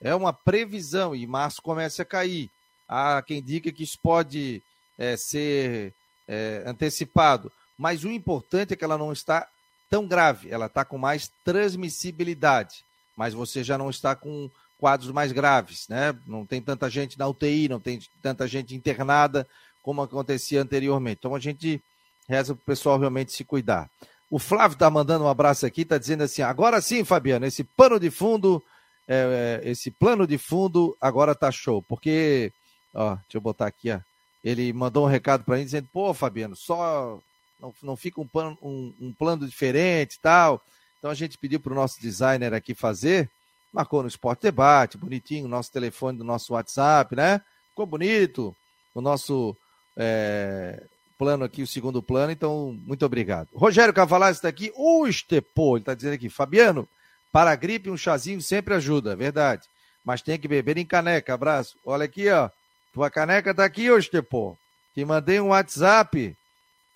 É 0.00 0.14
uma 0.14 0.32
previsão 0.32 1.14
e 1.14 1.26
março 1.26 1.62
começa 1.62 2.02
a 2.02 2.04
cair. 2.04 2.50
Há 2.88 3.22
quem 3.22 3.42
diga 3.42 3.72
que 3.72 3.82
isso 3.82 3.98
pode 4.02 4.62
é, 4.98 5.16
ser 5.16 5.92
é, 6.28 6.62
antecipado. 6.66 7.50
Mas 7.78 8.04
o 8.04 8.10
importante 8.10 8.72
é 8.72 8.76
que 8.76 8.84
ela 8.84 8.98
não 8.98 9.12
está 9.12 9.46
tão 9.90 10.06
grave, 10.06 10.50
ela 10.50 10.66
está 10.66 10.84
com 10.84 10.98
mais 10.98 11.30
transmissibilidade. 11.44 12.84
Mas 13.16 13.34
você 13.34 13.64
já 13.64 13.76
não 13.78 13.90
está 13.90 14.14
com 14.14 14.50
quadros 14.78 15.10
mais 15.10 15.32
graves, 15.32 15.86
né? 15.88 16.14
Não 16.26 16.44
tem 16.44 16.60
tanta 16.60 16.88
gente 16.90 17.18
na 17.18 17.26
UTI, 17.26 17.68
não 17.68 17.80
tem 17.80 17.98
tanta 18.22 18.46
gente 18.46 18.74
internada 18.74 19.46
como 19.82 20.02
acontecia 20.02 20.60
anteriormente. 20.60 21.18
Então 21.20 21.34
a 21.34 21.40
gente 21.40 21.82
Reza 22.28 22.54
para 22.54 22.62
o 22.62 22.66
pessoal 22.66 22.98
realmente 22.98 23.32
se 23.32 23.44
cuidar. 23.44 23.88
O 24.28 24.38
Flávio 24.38 24.74
está 24.74 24.90
mandando 24.90 25.24
um 25.24 25.28
abraço 25.28 25.64
aqui, 25.64 25.82
está 25.82 25.96
dizendo 25.96 26.24
assim: 26.24 26.42
agora 26.42 26.80
sim, 26.80 27.04
Fabiano, 27.04 27.46
esse 27.46 27.62
pano 27.62 28.00
de 28.00 28.10
fundo, 28.10 28.62
é, 29.08 29.60
é, 29.64 29.70
esse 29.70 29.90
plano 29.90 30.26
de 30.26 30.38
fundo 30.38 30.96
agora 31.00 31.34
tá 31.34 31.50
show. 31.50 31.82
Porque, 31.82 32.52
ó, 32.94 33.14
deixa 33.14 33.36
eu 33.36 33.40
botar 33.40 33.66
aqui, 33.66 33.90
ó. 33.90 34.00
Ele 34.44 34.72
mandou 34.72 35.04
um 35.04 35.08
recado 35.08 35.44
para 35.44 35.56
mim 35.56 35.64
dizendo: 35.64 35.88
pô, 35.92 36.12
Fabiano, 36.14 36.54
só 36.54 37.18
não, 37.60 37.74
não 37.82 37.96
fica 37.96 38.20
um, 38.20 38.26
plano, 38.26 38.56
um, 38.62 38.92
um 39.00 39.12
plano 39.12 39.46
diferente 39.46 40.14
e 40.14 40.20
tal. 40.20 40.62
Então 40.98 41.10
a 41.10 41.14
gente 41.14 41.38
pediu 41.38 41.60
para 41.60 41.72
o 41.72 41.76
nosso 41.76 42.00
designer 42.00 42.54
aqui 42.54 42.74
fazer, 42.74 43.30
marcou 43.72 44.02
no 44.02 44.08
Esporte 44.08 44.42
Debate, 44.42 44.98
bonitinho, 44.98 45.48
nosso 45.48 45.72
telefone 45.72 46.18
do 46.18 46.24
nosso 46.24 46.54
WhatsApp, 46.54 47.14
né? 47.14 47.40
Ficou 47.70 47.86
bonito. 47.86 48.54
O 48.94 49.00
nosso 49.00 49.54
é, 49.96 50.82
plano 51.18 51.44
aqui, 51.44 51.62
o 51.62 51.66
segundo 51.66 52.02
plano, 52.02 52.32
então 52.32 52.78
muito 52.86 53.04
obrigado. 53.04 53.48
Rogério 53.54 53.92
Cavalazzi 53.92 54.38
está 54.38 54.48
aqui, 54.48 54.72
o 54.74 55.06
Estepô, 55.06 55.76
ele 55.76 55.82
está 55.82 55.94
dizendo 55.94 56.14
aqui, 56.14 56.28
Fabiano, 56.28 56.88
para 57.36 57.50
a 57.50 57.54
gripe 57.54 57.90
um 57.90 57.98
chazinho 57.98 58.40
sempre 58.40 58.72
ajuda, 58.72 59.14
verdade, 59.14 59.68
mas 60.02 60.22
tem 60.22 60.38
que 60.38 60.48
beber 60.48 60.78
em 60.78 60.86
caneca, 60.86 61.34
abraço. 61.34 61.76
Olha 61.84 62.06
aqui, 62.06 62.30
ó, 62.30 62.48
tua 62.94 63.10
caneca 63.10 63.52
tá 63.52 63.62
aqui, 63.62 63.90
ô 63.90 63.98
Estepô, 63.98 64.56
te 64.94 65.04
mandei 65.04 65.38
um 65.38 65.48
WhatsApp, 65.48 66.34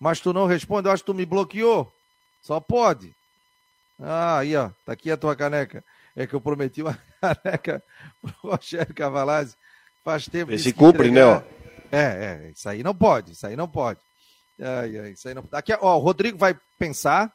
mas 0.00 0.18
tu 0.18 0.32
não 0.32 0.46
responde, 0.46 0.88
eu 0.88 0.92
acho 0.92 1.02
que 1.02 1.12
tu 1.12 1.14
me 1.14 1.26
bloqueou, 1.26 1.92
só 2.40 2.58
pode. 2.58 3.14
Ah, 4.00 4.38
aí, 4.38 4.56
ó, 4.56 4.70
tá 4.86 4.94
aqui 4.94 5.10
a 5.10 5.16
tua 5.18 5.36
caneca. 5.36 5.84
É 6.16 6.26
que 6.26 6.32
eu 6.32 6.40
prometi 6.40 6.80
uma 6.80 6.98
caneca 7.20 7.82
pro 8.22 8.34
Rogério 8.50 8.94
Cavalazzi 8.94 9.54
faz 10.02 10.24
tempo. 10.24 10.52
Esse 10.52 10.72
cumpre, 10.72 11.10
né, 11.10 11.22
ó? 11.22 11.42
É, 11.92 12.46
é, 12.46 12.50
isso 12.56 12.66
aí 12.66 12.82
não 12.82 12.94
pode, 12.94 13.32
isso 13.32 13.46
aí 13.46 13.56
não 13.56 13.68
pode. 13.68 14.00
Ai, 14.58 14.98
ai, 15.00 15.10
isso 15.10 15.28
aí 15.28 15.34
não... 15.34 15.44
Daqui, 15.50 15.74
ó, 15.78 15.96
o 15.96 16.00
Rodrigo 16.00 16.38
vai 16.38 16.58
pensar 16.78 17.30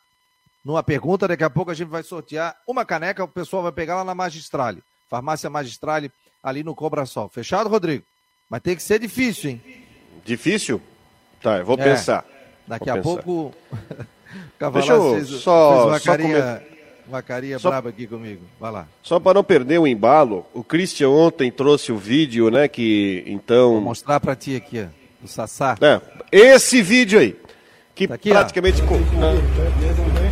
numa 0.65 0.81
pergunta, 0.81 1.27
daqui 1.27 1.43
a 1.43 1.49
pouco 1.49 1.69
a 1.69 1.75
gente 1.75 1.89
vai 1.89 2.01
sortear 2.01 2.55
uma 2.67 2.83
caneca, 2.83 3.23
o 3.23 3.27
pessoal 3.27 3.61
vai 3.61 3.71
pegar 3.71 3.97
lá 3.97 4.03
na 4.03 4.15
Magistrale, 4.15 4.81
Farmácia 5.07 5.47
Magistrale, 5.47 6.11
ali 6.41 6.63
no 6.63 6.73
Cobra 6.73 7.05
Sol. 7.05 7.29
Fechado, 7.29 7.69
Rodrigo? 7.69 8.03
Mas 8.49 8.61
tem 8.61 8.75
que 8.75 8.81
ser 8.81 8.99
difícil, 8.99 9.51
hein? 9.51 9.61
Difícil? 10.25 10.81
Tá, 11.41 11.59
eu 11.59 11.65
vou 11.65 11.77
é, 11.79 11.83
pensar. 11.83 12.25
Daqui 12.67 12.85
vou 12.85 12.93
a 12.93 12.97
pensar. 12.97 13.23
pouco. 13.23 13.55
Deixa 14.73 14.93
eu 14.93 15.13
fez, 15.13 15.27
só, 15.27 15.71
fez 15.71 15.85
uma, 15.85 15.99
só 15.99 16.05
carinha, 16.05 16.63
uma 17.07 17.21
carinha 17.21 17.59
só, 17.59 17.69
braba 17.69 17.89
aqui 17.89 18.07
comigo. 18.07 18.41
Vai 18.59 18.71
lá. 18.71 18.87
Só 19.03 19.19
para 19.19 19.35
não 19.35 19.43
perder 19.43 19.79
o 19.79 19.85
embalo, 19.85 20.45
o 20.53 20.63
Christian 20.63 21.09
ontem 21.09 21.51
trouxe 21.51 21.91
o 21.91 21.97
vídeo, 21.97 22.49
né? 22.49 22.67
Que 22.67 23.23
então. 23.27 23.73
Vou 23.73 23.81
mostrar 23.81 24.19
para 24.19 24.35
ti 24.35 24.55
aqui, 24.55 24.81
ó. 24.81 24.87
O 25.23 25.27
Sassá. 25.27 25.77
É, 25.79 26.01
esse 26.31 26.81
vídeo 26.81 27.19
aí. 27.19 27.39
Que 27.93 28.07
tá 28.07 28.15
aqui, 28.15 28.29
praticamente. 28.29 28.81
Ó. 28.81 30.24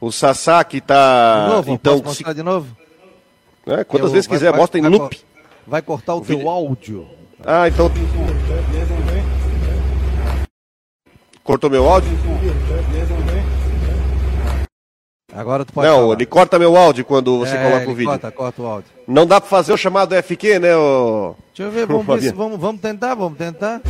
O 0.00 0.10
Sassá 0.10 0.64
que 0.64 0.80
tá. 0.80 1.44
De 1.44 1.52
novo, 1.54 1.72
então, 1.72 1.92
posso 1.94 2.04
mostrar 2.04 2.30
se... 2.30 2.36
de 2.36 2.42
novo? 2.42 2.76
É, 3.66 3.84
quantas 3.84 4.08
Eu, 4.08 4.12
vezes 4.14 4.26
vai, 4.26 4.38
quiser, 4.38 4.50
vai, 4.50 4.60
mostra 4.60 4.78
em 4.78 4.82
vai, 4.82 4.90
loop. 4.90 5.20
Vai 5.66 5.82
cortar 5.82 6.14
o, 6.14 6.18
o 6.18 6.20
teu 6.22 6.38
vídeo. 6.38 6.50
áudio. 6.50 7.06
Ah, 7.44 7.68
então. 7.68 7.90
Cortou 11.44 11.68
meu 11.68 11.88
áudio? 11.88 12.10
Agora 15.32 15.64
tu 15.64 15.72
pode 15.72 15.86
Não, 15.86 16.00
falar. 16.00 16.14
ele 16.14 16.26
corta 16.26 16.58
meu 16.58 16.76
áudio 16.76 17.04
quando 17.04 17.38
você 17.38 17.56
é, 17.56 17.62
coloca 17.62 17.90
o 17.90 17.94
vídeo. 17.94 18.10
Corta, 18.10 18.32
corta 18.32 18.62
o 18.62 18.66
áudio. 18.66 18.90
Não 19.06 19.26
dá 19.26 19.40
para 19.40 19.48
fazer 19.48 19.72
o 19.72 19.76
chamado 19.76 20.14
FQ, 20.14 20.58
né? 20.58 20.76
O... 20.76 21.36
Deixa 21.54 21.62
eu 21.62 21.70
ver, 21.70 21.86
vamos, 21.86 22.06
ver 22.06 22.28
se, 22.28 22.32
vamos, 22.34 22.58
vamos 22.58 22.80
tentar, 22.80 23.14
vamos 23.14 23.38
tentar. 23.38 23.80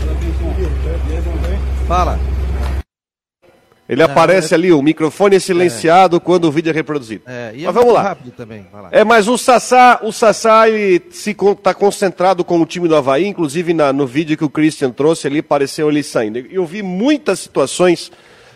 Fala. 1.87 2.19
Ele 3.91 4.05
Não, 4.05 4.09
aparece 4.09 4.55
é... 4.55 4.57
ali, 4.57 4.71
o 4.71 4.81
microfone 4.81 5.35
é 5.35 5.41
silenciado 5.41 6.19
é. 6.19 6.21
quando 6.21 6.45
o 6.45 6.53
vídeo 6.53 6.71
é 6.71 6.73
reproduzido. 6.73 7.25
É, 7.27 7.51
e 7.57 7.65
é 7.65 7.67
mas 7.67 7.75
vamos 7.75 7.93
lá. 7.93 8.03
rápido 8.03 8.31
também. 8.31 8.65
É, 8.93 9.03
mas 9.03 9.27
o 9.27 9.37
Sassá, 9.37 9.99
o 10.05 10.13
Sassá 10.13 10.67
se 11.11 11.33
está 11.33 11.75
concentrado 11.75 12.45
com 12.45 12.61
o 12.61 12.65
time 12.65 12.87
do 12.87 12.95
Havaí, 12.95 13.27
inclusive 13.27 13.75
na, 13.75 13.93
no 13.93 14.07
vídeo 14.07 14.37
que 14.37 14.45
o 14.45 14.49
Christian 14.49 14.93
trouxe 14.93 15.27
ali, 15.27 15.41
apareceu 15.41 15.91
ele 15.91 16.05
saindo. 16.05 16.39
Eu 16.39 16.65
vi 16.65 16.85
muitas 16.85 17.41
situações, 17.41 18.13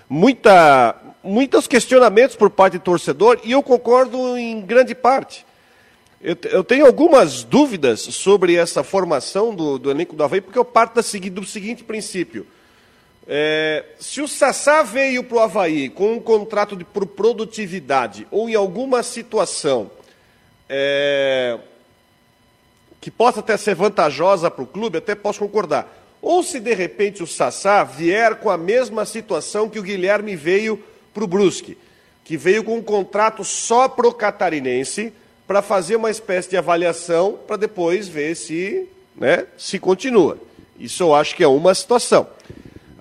muita, 0.08 0.94
muitos 1.20 1.66
questionamentos 1.66 2.36
por 2.36 2.48
parte 2.48 2.78
do 2.78 2.84
torcedor 2.84 3.40
e 3.42 3.50
eu 3.50 3.62
concordo 3.62 4.38
em 4.38 4.60
grande 4.60 4.94
parte. 4.94 5.44
Eu, 6.22 6.36
eu 6.44 6.62
tenho 6.62 6.86
algumas 6.86 7.42
dúvidas 7.42 8.02
sobre 8.02 8.54
essa 8.54 8.84
formação 8.84 9.52
do, 9.52 9.80
do 9.80 9.90
elenco 9.90 10.14
do 10.14 10.22
Havaí, 10.22 10.40
porque 10.40 10.60
eu 10.60 10.64
parto 10.64 10.94
da, 10.94 11.02
do 11.28 11.44
seguinte 11.44 11.82
princípio. 11.82 12.46
É, 13.26 13.84
se 13.98 14.20
o 14.20 14.28
Sassá 14.28 14.82
veio 14.82 15.24
para 15.24 15.36
o 15.36 15.40
Havaí 15.40 15.88
com 15.88 16.12
um 16.12 16.20
contrato 16.20 16.76
de, 16.76 16.84
por 16.84 17.06
produtividade 17.06 18.26
ou 18.30 18.50
em 18.50 18.54
alguma 18.54 19.02
situação 19.02 19.90
é, 20.68 21.58
que 23.00 23.10
possa 23.10 23.40
até 23.40 23.56
ser 23.56 23.74
vantajosa 23.74 24.50
para 24.50 24.62
o 24.62 24.66
clube, 24.66 24.98
até 24.98 25.14
posso 25.14 25.38
concordar. 25.38 26.02
Ou 26.20 26.42
se 26.42 26.60
de 26.60 26.74
repente 26.74 27.22
o 27.22 27.26
Sassá 27.26 27.82
vier 27.82 28.36
com 28.36 28.50
a 28.50 28.58
mesma 28.58 29.04
situação 29.06 29.68
que 29.68 29.78
o 29.78 29.82
Guilherme 29.82 30.36
veio 30.36 30.82
para 31.12 31.24
o 31.24 31.26
Brusque, 31.26 31.78
que 32.24 32.36
veio 32.36 32.64
com 32.64 32.76
um 32.76 32.82
contrato 32.82 33.44
só 33.44 33.88
para 33.88 34.08
o 34.08 34.12
catarinense, 34.12 35.12
para 35.46 35.60
fazer 35.62 35.96
uma 35.96 36.10
espécie 36.10 36.50
de 36.50 36.56
avaliação, 36.56 37.38
para 37.46 37.56
depois 37.56 38.08
ver 38.08 38.34
se, 38.34 38.88
né, 39.14 39.46
se 39.58 39.78
continua. 39.78 40.38
Isso 40.78 41.02
eu 41.02 41.14
acho 41.14 41.36
que 41.36 41.44
é 41.44 41.48
uma 41.48 41.74
situação. 41.74 42.26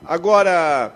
Agora, 0.05 0.93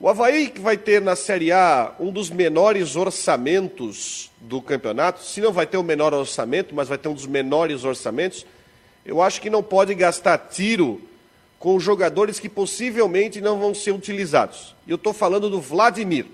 o 0.00 0.08
Havaí 0.08 0.48
que 0.48 0.60
vai 0.60 0.76
ter 0.76 1.00
na 1.00 1.14
Série 1.14 1.52
A 1.52 1.92
um 2.00 2.10
dos 2.10 2.28
menores 2.28 2.96
orçamentos 2.96 4.32
do 4.40 4.60
campeonato, 4.60 5.22
se 5.22 5.40
não 5.40 5.52
vai 5.52 5.64
ter 5.64 5.76
o 5.76 5.82
menor 5.82 6.12
orçamento, 6.12 6.74
mas 6.74 6.88
vai 6.88 6.98
ter 6.98 7.08
um 7.08 7.14
dos 7.14 7.26
menores 7.26 7.84
orçamentos, 7.84 8.44
eu 9.06 9.22
acho 9.22 9.40
que 9.40 9.48
não 9.48 9.62
pode 9.62 9.94
gastar 9.94 10.38
tiro 10.38 11.00
com 11.56 11.78
jogadores 11.78 12.40
que 12.40 12.48
possivelmente 12.48 13.40
não 13.40 13.60
vão 13.60 13.72
ser 13.72 13.92
utilizados. 13.92 14.74
E 14.86 14.90
eu 14.90 14.96
estou 14.96 15.12
falando 15.12 15.48
do 15.48 15.60
Vladimir. 15.60 16.26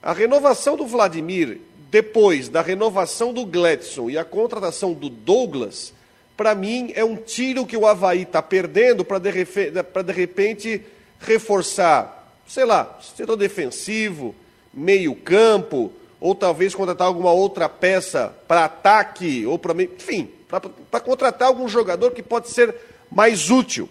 A 0.00 0.12
renovação 0.12 0.76
do 0.76 0.86
Vladimir, 0.86 1.60
depois 1.90 2.48
da 2.48 2.62
renovação 2.62 3.34
do 3.34 3.44
Gladson 3.44 4.08
e 4.08 4.16
a 4.16 4.24
contratação 4.24 4.92
do 4.92 5.08
Douglas, 5.08 5.92
para 6.36 6.54
mim 6.54 6.92
é 6.94 7.04
um 7.04 7.16
tiro 7.16 7.66
que 7.66 7.76
o 7.76 7.86
Havaí 7.86 8.22
está 8.22 8.40
perdendo 8.40 9.04
para 9.04 9.18
de, 9.18 9.32
de 9.32 10.12
repente 10.12 10.82
reforçar, 11.20 12.34
sei 12.46 12.64
lá, 12.64 12.98
setor 13.16 13.36
defensivo, 13.36 14.34
meio 14.72 15.14
campo, 15.14 15.92
ou 16.20 16.34
talvez 16.34 16.74
contratar 16.74 17.06
alguma 17.06 17.32
outra 17.32 17.68
peça 17.68 18.34
para 18.48 18.64
ataque, 18.64 19.46
ou 19.46 19.58
para. 19.58 19.80
Enfim, 19.82 20.28
para 20.90 21.00
contratar 21.00 21.48
algum 21.48 21.68
jogador 21.68 22.10
que 22.10 22.22
pode 22.22 22.50
ser 22.50 22.74
mais 23.10 23.50
útil. 23.50 23.88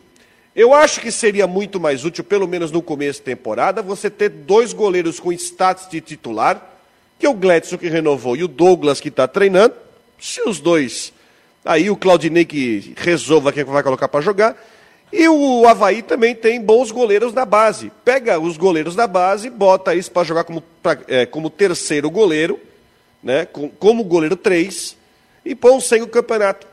Eu 0.56 0.74
acho 0.74 1.00
que 1.00 1.12
seria 1.12 1.48
muito 1.48 1.80
mais 1.80 2.04
útil, 2.04 2.24
pelo 2.24 2.48
menos 2.48 2.72
no 2.72 2.82
começo 2.82 3.20
da 3.20 3.26
temporada, 3.26 3.82
você 3.82 4.10
ter 4.10 4.30
dois 4.30 4.74
goleiros 4.74 5.20
com 5.20 5.32
status 5.32 5.88
de 5.88 6.02
titular, 6.02 6.78
que 7.18 7.26
é 7.26 7.30
o 7.30 7.34
Gladson 7.34 7.78
que 7.78 7.88
renovou 7.88 8.36
e 8.36 8.44
o 8.44 8.48
Douglas 8.48 9.00
que 9.00 9.10
está 9.10 9.28
treinando. 9.28 9.76
Se 10.20 10.42
os 10.42 10.60
dois. 10.60 11.14
Aí 11.64 11.90
o 11.90 11.96
Claudinei 11.96 12.46
que 12.46 12.94
resolva 12.98 13.54
quem 13.54 13.64
vai 13.64 13.84
colocar 13.84 14.08
para 14.08 14.22
jogar. 14.22 14.58
E 15.12 15.28
o 15.28 15.68
Havaí 15.68 16.02
também 16.04 16.36
tem 16.36 16.62
bons 16.62 16.92
goleiros 16.92 17.34
na 17.34 17.46
base. 17.46 17.92
Pega 18.06 18.40
os 18.40 18.58
goleiros 18.58 18.96
da 18.96 19.08
base, 19.08 19.50
bota 19.50 19.96
isso 19.96 20.12
para 20.12 20.24
jogar 20.24 20.44
como, 20.44 20.62
pra, 20.84 20.98
é, 21.08 21.26
como 21.26 21.50
terceiro 21.50 22.10
goleiro, 22.12 22.60
né, 23.24 23.46
com, 23.46 23.70
como 23.70 24.04
goleiro 24.04 24.36
3, 24.36 24.96
e 25.44 25.56
põe 25.56 25.80
sem 25.82 26.02
o 26.02 26.08
campeonato. 26.08 26.68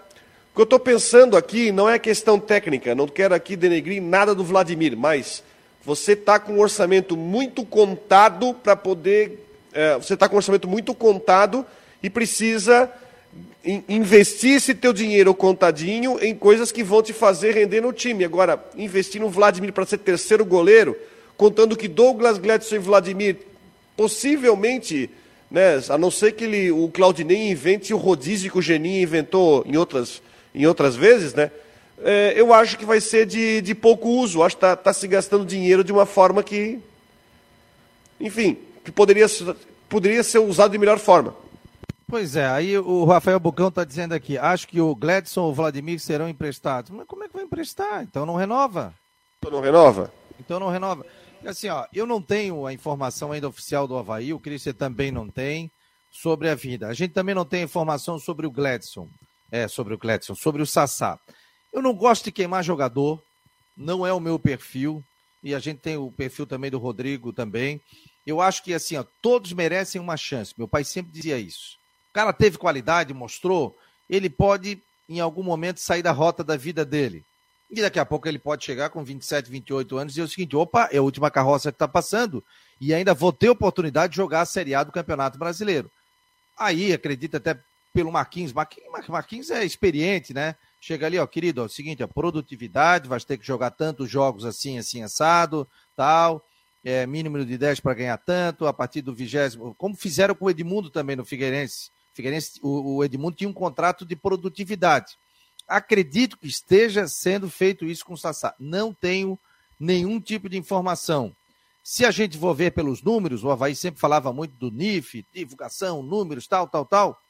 O 0.53 0.55
que 0.57 0.61
eu 0.61 0.65
estou 0.65 0.79
pensando 0.79 1.37
aqui 1.37 1.73
não 1.73 1.89
é 1.89 1.99
questão 1.99 2.39
técnica, 2.39 2.95
não 2.95 3.09
quero 3.09 3.35
aqui 3.35 3.57
denegrir 3.57 4.03
nada 4.03 4.35
do 4.35 4.45
Vladimir, 4.45 4.97
mas 4.97 5.43
você 5.85 6.13
está 6.13 6.39
com 6.39 6.55
um 6.55 6.61
orçamento 6.61 7.17
muito 7.17 7.65
contado 7.65 8.55
para 8.55 8.75
poder. 8.75 9.47
É, 9.73 9.95
você 9.95 10.15
está 10.15 10.29
com 10.29 10.35
um 10.35 10.39
orçamento 10.39 10.67
muito 10.67 10.95
contado 10.95 11.65
e 12.03 12.11
precisa 12.11 12.91
investir 13.89 14.57
esse 14.57 14.75
teu 14.75 14.93
dinheiro 14.93 15.35
contadinho 15.35 16.19
em 16.23 16.35
coisas 16.35 16.71
que 16.71 16.85
vão 16.85 17.03
te 17.03 17.13
fazer 17.13 17.53
render 17.55 17.81
no 17.81 17.93
time. 17.93 18.25
Agora, 18.25 18.63
investir 18.77 19.21
no 19.21 19.29
Vladimir 19.29 19.73
para 19.73 19.85
ser 19.85 19.99
terceiro 19.99 20.45
goleiro, 20.45 20.97
contando 21.37 21.77
que 21.77 21.89
Douglas, 21.89 22.39
Gladson 22.39 22.77
e 22.77 22.79
Vladimir 22.79 23.37
possivelmente, 23.97 25.11
né, 25.51 25.83
a 25.89 25.99
não 25.99 26.11
ser 26.11 26.33
que 26.33 26.45
ele, 26.45 26.71
o 26.71 26.89
Claudinei 26.89 27.51
invente 27.51 27.93
o 27.93 27.97
rodízio 27.97 28.51
que 28.51 28.59
o 28.59 28.63
Geninho 28.63 29.03
inventou 29.03 29.65
em 29.67 29.77
outras, 29.77 30.23
em 30.55 30.67
outras 30.67 30.95
vezes, 30.95 31.35
né? 31.35 31.51
É, 32.03 32.35
eu 32.37 32.53
acho 32.53 32.77
que 32.77 32.85
vai 32.85 33.01
ser 33.01 33.25
de, 33.25 33.63
de 33.63 33.75
pouco 33.75 34.09
uso. 34.09 34.43
Acho 34.43 34.57
que 34.57 34.65
está 34.65 34.77
tá 34.77 34.93
se 34.93 35.09
gastando 35.09 35.47
dinheiro 35.47 35.83
de 35.83 35.93
uma 35.93 36.05
forma 36.05 36.43
que, 36.43 36.79
enfim, 38.21 38.59
que 38.85 38.93
poderia, 38.93 39.27
poderia 39.89 40.23
ser 40.23 40.39
usado 40.39 40.73
de 40.73 40.79
melhor 40.79 40.99
forma. 40.99 41.35
Pois 42.09 42.37
é, 42.37 42.47
aí 42.47 42.79
o 42.79 43.05
Rafael 43.05 43.41
Bucão 43.41 43.67
está 43.67 43.83
dizendo 43.83 44.13
aqui, 44.13 44.39
acho 44.39 44.69
que 44.69 44.81
o 44.81 44.95
Gladson 44.95 45.43
ou 45.43 45.51
o 45.51 45.55
Vladimir 45.55 45.99
serão 45.99 46.29
emprestados. 46.29 46.93
Mas 46.93 47.05
como 47.05 47.25
é 47.25 47.29
que 47.29 47.35
vai 47.35 47.43
emprestar? 47.43 48.05
Então 48.05 48.25
não 48.25 48.37
renova. 48.37 48.95
Então 49.39 49.51
não 49.51 49.61
renova? 49.61 50.13
Então 50.39 50.61
não 50.61 50.69
renova. 50.69 51.05
Assim, 51.45 51.69
ó, 51.69 51.85
eu 51.93 52.07
não 52.07 52.23
tenho 52.23 52.65
a 52.65 52.73
informação 52.73 53.33
ainda 53.33 53.49
oficial 53.49 53.89
do 53.89 53.97
Havaí, 53.97 54.33
o 54.33 54.39
Christian 54.39 54.73
também 54.73 55.11
não 55.11 55.29
tem, 55.29 55.69
sobre 56.13 56.49
a 56.49 56.55
vida. 56.55 56.87
A 56.87 56.95
gente 56.95 57.13
também 57.13 57.35
não 57.35 57.45
tem 57.45 57.65
informação 57.65 58.21
sobre 58.21 58.47
o 58.47 58.53
Gladson. 58.53 59.09
É, 59.51 59.67
sobre 59.67 59.93
o 59.95 59.99
Gladson, 59.99 60.35
sobre 60.37 60.63
o 60.63 60.67
Sassá. 60.67 61.19
Eu 61.73 61.83
não 61.83 61.93
gosto 61.93 62.25
de 62.25 62.33
queimar 62.33 62.63
jogador, 62.63 63.21
não 63.77 64.07
é 64.07 64.13
o 64.13 64.21
meu 64.21 64.39
perfil, 64.39 65.03
e 65.43 65.55
a 65.55 65.59
gente 65.59 65.79
tem 65.79 65.97
o 65.97 66.11
perfil 66.11 66.47
também 66.47 66.71
do 66.71 66.79
Rodrigo 66.79 67.33
também. 67.33 67.81
Eu 68.25 68.41
acho 68.41 68.63
que 68.63 68.73
assim, 68.73 68.97
ó, 68.97 69.05
todos 69.21 69.53
merecem 69.53 70.01
uma 70.01 70.17
chance. 70.17 70.55
Meu 70.57 70.69
pai 70.69 70.85
sempre 70.85 71.13
dizia 71.13 71.39
isso 71.39 71.77
cara 72.17 72.33
teve 72.33 72.57
qualidade, 72.57 73.13
mostrou, 73.13 73.77
ele 74.09 74.31
pode, 74.31 74.83
em 75.07 75.21
algum 75.21 75.43
momento, 75.43 75.81
sair 75.81 76.03
da 76.03 76.13
rota 76.13 76.43
da 76.43 76.57
vida 76.57 76.83
dele. 76.83 77.23
E 77.71 77.83
daqui 77.83 77.99
a 77.99 78.07
pouco 78.07 78.27
ele 78.27 78.39
pode 78.39 78.65
chegar 78.65 78.89
com 78.89 79.05
27, 79.05 79.51
28 79.51 79.99
anos 79.99 80.17
e 80.17 80.23
o 80.23 80.29
seguinte: 80.29 80.57
opa, 80.57 80.89
é 80.91 80.97
a 80.97 81.03
última 81.03 81.31
carroça 81.31 81.71
que 81.71 81.75
está 81.75 81.87
passando 81.87 82.43
e 82.81 82.95
ainda 82.95 83.13
vou 83.13 83.35
ter 83.35 83.51
oportunidade 83.51 84.13
de 84.13 84.17
jogar 84.17 84.41
a 84.41 84.47
Série 84.47 84.75
A 84.75 84.83
do 84.83 84.93
Campeonato 84.93 85.39
Brasileiro. 85.39 85.91
Aí, 86.59 86.91
acredita 86.91 87.37
até 87.37 87.59
pelo 87.93 88.11
Marquinhos. 88.11 88.53
Marquinhos, 88.55 89.09
Marquinhos 89.09 89.51
é 89.51 89.63
experiente, 89.63 90.33
né? 90.33 90.55
Chega 90.81 91.05
ali, 91.05 91.19
ó, 91.19 91.27
querido, 91.27 91.61
ó, 91.61 91.65
é 91.65 91.67
o 91.67 91.71
seguinte, 91.71 92.03
a 92.03 92.09
produtividade, 92.09 93.09
vai 93.09 93.21
ter 93.21 93.37
que 93.37 93.47
jogar 93.47 93.73
tantos 93.73 94.09
jogos 94.09 94.47
assim, 94.47 94.79
assim, 94.79 95.03
assado, 95.03 95.69
tal, 95.95 96.43
é, 96.83 97.05
mínimo 97.07 97.45
de 97.45 97.59
10 97.59 97.81
para 97.81 97.93
ganhar 97.93 98.17
tanto, 98.17 98.67
a 98.67 98.73
partir 98.73 99.03
do 99.03 99.15
vigésimo, 99.15 99.75
como 99.75 99.95
fizeram 99.95 100.35
com 100.35 100.47
o 100.47 100.51
Edmundo 100.51 100.89
também 100.89 101.17
no 101.17 101.25
Figueirense. 101.27 101.91
Figueirense, 102.17 102.59
o, 102.63 102.97
o 102.97 103.05
Edmundo 103.05 103.37
tinha 103.37 103.51
um 103.51 103.53
contrato 103.53 104.07
de 104.07 104.17
produtividade. 104.17 105.19
Acredito 105.69 106.39
que 106.39 106.47
esteja 106.47 107.07
sendo 107.07 107.51
feito 107.51 107.85
isso 107.85 108.05
com 108.05 108.15
o 108.15 108.19
Sassá. 108.19 108.55
Não 108.59 108.95
tenho 108.95 109.39
nenhum 109.79 110.19
tipo 110.19 110.49
de 110.49 110.57
informação. 110.57 111.37
Se 111.85 112.05
a 112.07 112.11
gente 112.11 112.39
for 112.39 112.55
ver 112.55 112.73
pelos 112.73 113.03
números, 113.03 113.45
o 113.45 113.51
Havaí 113.51 113.77
sempre 113.77 114.01
falava 114.01 114.33
muito 114.33 114.57
do 114.57 114.71
NIF, 114.71 115.25
divulgação, 115.33 116.03
números, 116.03 116.47
tal, 116.47 116.67
tal, 116.67 116.87
tal. 116.87 117.21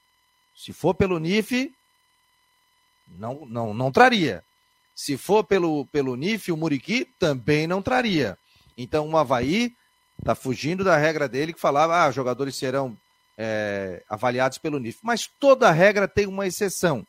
Se 0.54 0.72
for 0.72 0.94
pelo 0.94 1.18
NIF, 1.18 1.74
não, 3.08 3.44
não, 3.46 3.74
não 3.74 3.90
traria. 3.90 4.44
Se 4.94 5.16
for 5.16 5.42
pelo, 5.42 5.84
pelo 5.86 6.14
NIF, 6.14 6.52
o 6.52 6.56
Muriqui 6.56 7.06
também 7.18 7.66
não 7.66 7.82
traria. 7.82 8.38
Então 8.78 9.08
o 9.08 9.16
Havaí 9.16 9.74
está 10.18 10.34
fugindo 10.34 10.84
da 10.84 10.96
regra 10.96 11.28
dele 11.28 11.52
que 11.52 11.60
falava, 11.60 12.04
ah, 12.04 12.10
jogadores 12.10 12.56
serão 12.56 12.96
é, 13.36 14.02
avaliados 14.08 14.58
pelo 14.58 14.78
NIF. 14.78 14.98
Mas 15.02 15.26
toda 15.26 15.70
regra 15.70 16.08
tem 16.08 16.26
uma 16.26 16.46
exceção. 16.46 17.06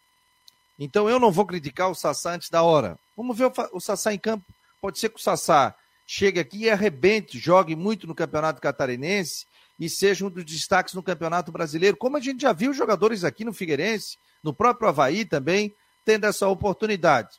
Então 0.79 1.09
eu 1.09 1.19
não 1.19 1.31
vou 1.31 1.45
criticar 1.45 1.89
o 1.89 1.95
Sassá 1.95 2.33
antes 2.33 2.49
da 2.49 2.61
hora. 2.61 2.97
Vamos 3.15 3.37
ver 3.37 3.45
o, 3.45 3.53
o 3.73 3.79
Sassá 3.79 4.13
em 4.13 4.19
campo. 4.19 4.45
Pode 4.81 4.99
ser 4.99 5.09
que 5.09 5.19
o 5.19 5.21
Sassá 5.21 5.75
chegue 6.05 6.39
aqui 6.39 6.59
e 6.59 6.69
arrebente, 6.69 7.39
jogue 7.39 7.75
muito 7.75 8.07
no 8.07 8.15
Campeonato 8.15 8.61
Catarinense 8.61 9.45
e 9.79 9.89
seja 9.89 10.25
um 10.25 10.29
dos 10.29 10.45
destaques 10.45 10.93
no 10.93 11.03
Campeonato 11.03 11.51
Brasileiro, 11.51 11.97
como 11.97 12.17
a 12.17 12.19
gente 12.19 12.41
já 12.41 12.53
viu 12.53 12.73
jogadores 12.73 13.23
aqui 13.23 13.43
no 13.43 13.53
Figueirense, 13.53 14.17
no 14.41 14.53
próprio 14.53 14.87
Havaí 14.87 15.25
também, 15.25 15.75
tendo 16.05 16.25
essa 16.25 16.47
oportunidade. 16.47 17.37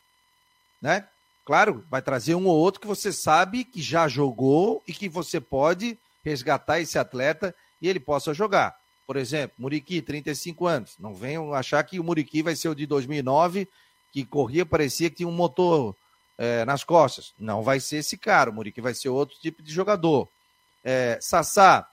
Né? 0.81 1.07
Claro, 1.45 1.85
vai 1.89 2.03
trazer 2.03 2.35
um 2.35 2.47
ou 2.47 2.57
outro 2.57 2.81
que 2.81 2.87
você 2.87 3.13
sabe 3.13 3.65
que 3.65 3.81
já 3.81 4.07
jogou 4.07 4.83
e 4.87 4.93
que 4.93 5.09
você 5.09 5.41
pode 5.41 5.99
resgatar 6.23 6.81
esse 6.81 6.99
atleta 6.99 7.55
e 7.81 7.89
ele 7.89 8.01
possa 8.01 8.35
jogar. 8.35 8.77
Por 9.07 9.17
exemplo, 9.17 9.57
Muriqui, 9.59 10.03
35 10.03 10.67
anos. 10.67 10.97
Não 10.99 11.15
venham 11.15 11.55
achar 11.55 11.83
que 11.83 11.99
o 11.99 12.05
Muriqui 12.05 12.43
vai 12.43 12.55
ser 12.55 12.69
o 12.69 12.75
de 12.75 12.87
2009, 12.87 13.69
que 14.13 14.25
corria, 14.25 14.67
parecia 14.67 15.09
que 15.09 15.17
tinha 15.17 15.29
um 15.29 15.33
motor 15.33 15.97
é, 16.37 16.65
nas 16.65 16.85
costas. 16.85 17.33
Não 17.39 17.63
vai 17.63 17.81
ser 17.81 17.99
esse 17.99 18.19
cara. 18.19 18.51
O 18.51 18.53
Muriqui 18.53 18.81
vai 18.81 18.95
ser 18.95 19.09
outro 19.09 19.37
tipo 19.41 19.63
de 19.63 19.73
jogador. 19.73 20.29
É, 20.85 21.19
Sassá, 21.21 21.89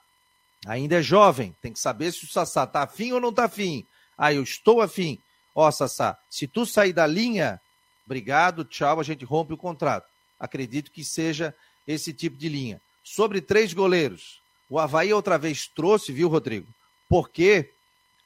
ainda 0.66 0.96
é 0.96 1.02
jovem. 1.02 1.56
Tem 1.62 1.72
que 1.72 1.78
saber 1.78 2.12
se 2.12 2.24
o 2.24 2.28
Sassá 2.28 2.64
está 2.64 2.82
afim 2.82 3.12
ou 3.12 3.20
não 3.20 3.30
está 3.30 3.44
afim. 3.44 3.86
Ah, 4.16 4.32
eu 4.32 4.42
estou 4.42 4.80
afim. 4.80 5.18
Ó, 5.54 5.66
oh, 5.66 5.72
Sassá, 5.72 6.18
se 6.28 6.46
tu 6.46 6.66
sair 6.66 6.92
da 6.92 7.06
linha, 7.06 7.58
obrigado, 8.04 8.62
tchau, 8.62 9.00
a 9.00 9.02
gente 9.02 9.24
rompe 9.24 9.54
o 9.54 9.56
contrato. 9.56 10.06
Acredito 10.38 10.90
que 10.90 11.02
seja 11.02 11.54
esse 11.88 12.12
tipo 12.12 12.36
de 12.36 12.48
linha. 12.48 12.80
Sobre 13.02 13.40
três 13.40 13.72
goleiros, 13.72 14.42
o 14.68 14.78
Havaí 14.78 15.12
outra 15.12 15.38
vez 15.38 15.68
trouxe, 15.74 16.12
viu, 16.12 16.28
Rodrigo? 16.28 16.66
Porque 17.08 17.70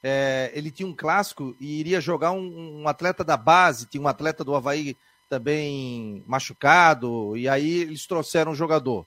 é, 0.03 0.51
ele 0.55 0.71
tinha 0.71 0.89
um 0.89 0.95
clássico 0.95 1.55
e 1.61 1.79
iria 1.79 2.01
jogar 2.01 2.33
um, 2.33 2.81
um, 2.83 2.89
atleta 2.89 3.23
da 3.23 3.37
base, 3.37 3.87
tinha 3.87 4.03
um 4.03 4.09
atleta 4.09 4.43
do 4.43 4.55
Havaí 4.55 4.97
também 5.29 6.25
machucado, 6.27 7.37
e 7.37 7.49
aí 7.49 7.83
eles 7.83 8.07
trouxeram 8.07 8.53
um 8.53 8.55
jogador. 8.55 9.07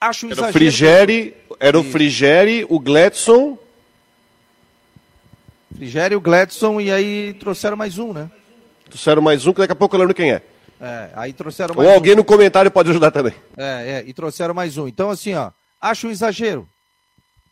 Acho 0.00 0.26
um 0.26 0.30
era 0.30 0.40
exagero. 0.40 0.50
O 0.50 0.58
Frigeri, 0.58 1.34
era 1.58 1.78
o 1.78 1.84
Frigeri, 1.84 2.66
o 2.68 2.78
Gladson. 2.78 3.58
Frigeri, 5.74 6.14
o 6.14 6.20
Gladson, 6.20 6.80
e 6.80 6.90
aí 6.90 7.34
trouxeram 7.34 7.76
mais 7.76 7.98
um, 7.98 8.12
né? 8.12 8.30
Trouxeram 8.84 9.20
mais 9.20 9.46
um, 9.46 9.52
que 9.52 9.58
daqui 9.58 9.72
a 9.72 9.76
pouco 9.76 9.96
eu 9.96 10.00
lembro 10.00 10.14
quem 10.14 10.32
é. 10.32 10.42
É, 10.80 11.10
aí 11.14 11.32
trouxeram 11.32 11.74
mais 11.74 11.88
Ou 11.88 11.94
alguém 11.94 12.12
um. 12.12 12.16
no 12.16 12.24
comentário 12.24 12.70
pode 12.70 12.90
ajudar 12.90 13.10
também. 13.10 13.34
É, 13.56 13.98
é, 13.98 14.04
e 14.06 14.14
trouxeram 14.14 14.54
mais 14.54 14.78
um. 14.78 14.86
Então, 14.86 15.10
assim, 15.10 15.34
ó, 15.34 15.50
Acho 15.80 16.08
um 16.08 16.10
exagero. 16.10 16.68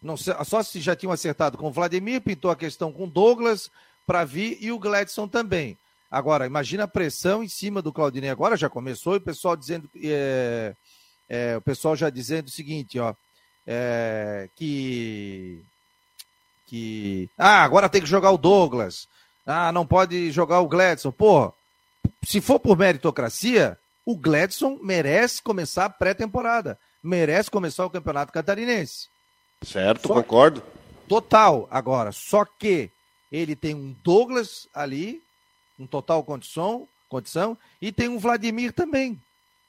Não, 0.02 0.16
só 0.16 0.62
se 0.62 0.80
já 0.80 0.94
tinham 0.94 1.12
acertado 1.12 1.56
com 1.58 1.68
o 1.68 1.72
Vladimir, 1.72 2.20
pintou 2.20 2.50
a 2.50 2.56
questão 2.56 2.92
com 2.92 3.08
Douglas 3.08 3.70
para 4.06 4.24
vir 4.24 4.58
e 4.60 4.70
o 4.70 4.78
Gladson 4.78 5.26
também. 5.26 5.76
Agora, 6.10 6.46
imagina 6.46 6.84
a 6.84 6.88
pressão 6.88 7.42
em 7.42 7.48
cima 7.48 7.82
do 7.82 7.92
Claudinei. 7.92 8.30
Agora 8.30 8.56
já 8.56 8.68
começou 8.68 9.14
e 9.14 9.18
o 9.18 9.20
pessoal 9.20 9.56
dizendo. 9.56 9.90
É, 10.02 10.74
é, 11.28 11.56
o 11.56 11.60
pessoal 11.60 11.96
já 11.96 12.08
dizendo 12.08 12.46
o 12.46 12.50
seguinte, 12.50 12.98
ó. 12.98 13.14
É, 13.66 14.48
que. 14.54 15.62
Que. 16.66 17.28
Ah, 17.36 17.64
agora 17.64 17.88
tem 17.88 18.00
que 18.00 18.06
jogar 18.06 18.30
o 18.30 18.38
Douglas. 18.38 19.08
Ah, 19.44 19.72
não 19.72 19.86
pode 19.86 20.30
jogar 20.30 20.60
o 20.60 20.68
Gladson. 20.68 21.10
Pô, 21.10 21.52
se 22.22 22.40
for 22.40 22.60
por 22.60 22.78
meritocracia, 22.78 23.78
o 24.04 24.16
Gladson 24.16 24.78
merece 24.82 25.42
começar 25.42 25.86
a 25.86 25.90
pré-temporada 25.90 26.78
merece 27.06 27.50
começar 27.50 27.86
o 27.86 27.90
Campeonato 27.90 28.32
Catarinense. 28.32 29.08
Certo, 29.62 30.08
só, 30.08 30.14
concordo. 30.14 30.62
Total. 31.08 31.66
Agora, 31.70 32.12
só 32.12 32.44
que 32.44 32.90
ele 33.30 33.56
tem 33.56 33.74
um 33.74 33.94
Douglas 34.02 34.68
ali, 34.74 35.22
um 35.78 35.86
total 35.86 36.22
condição, 36.24 36.88
condição, 37.08 37.56
e 37.80 37.92
tem 37.92 38.08
um 38.08 38.18
Vladimir 38.18 38.72
também. 38.72 39.20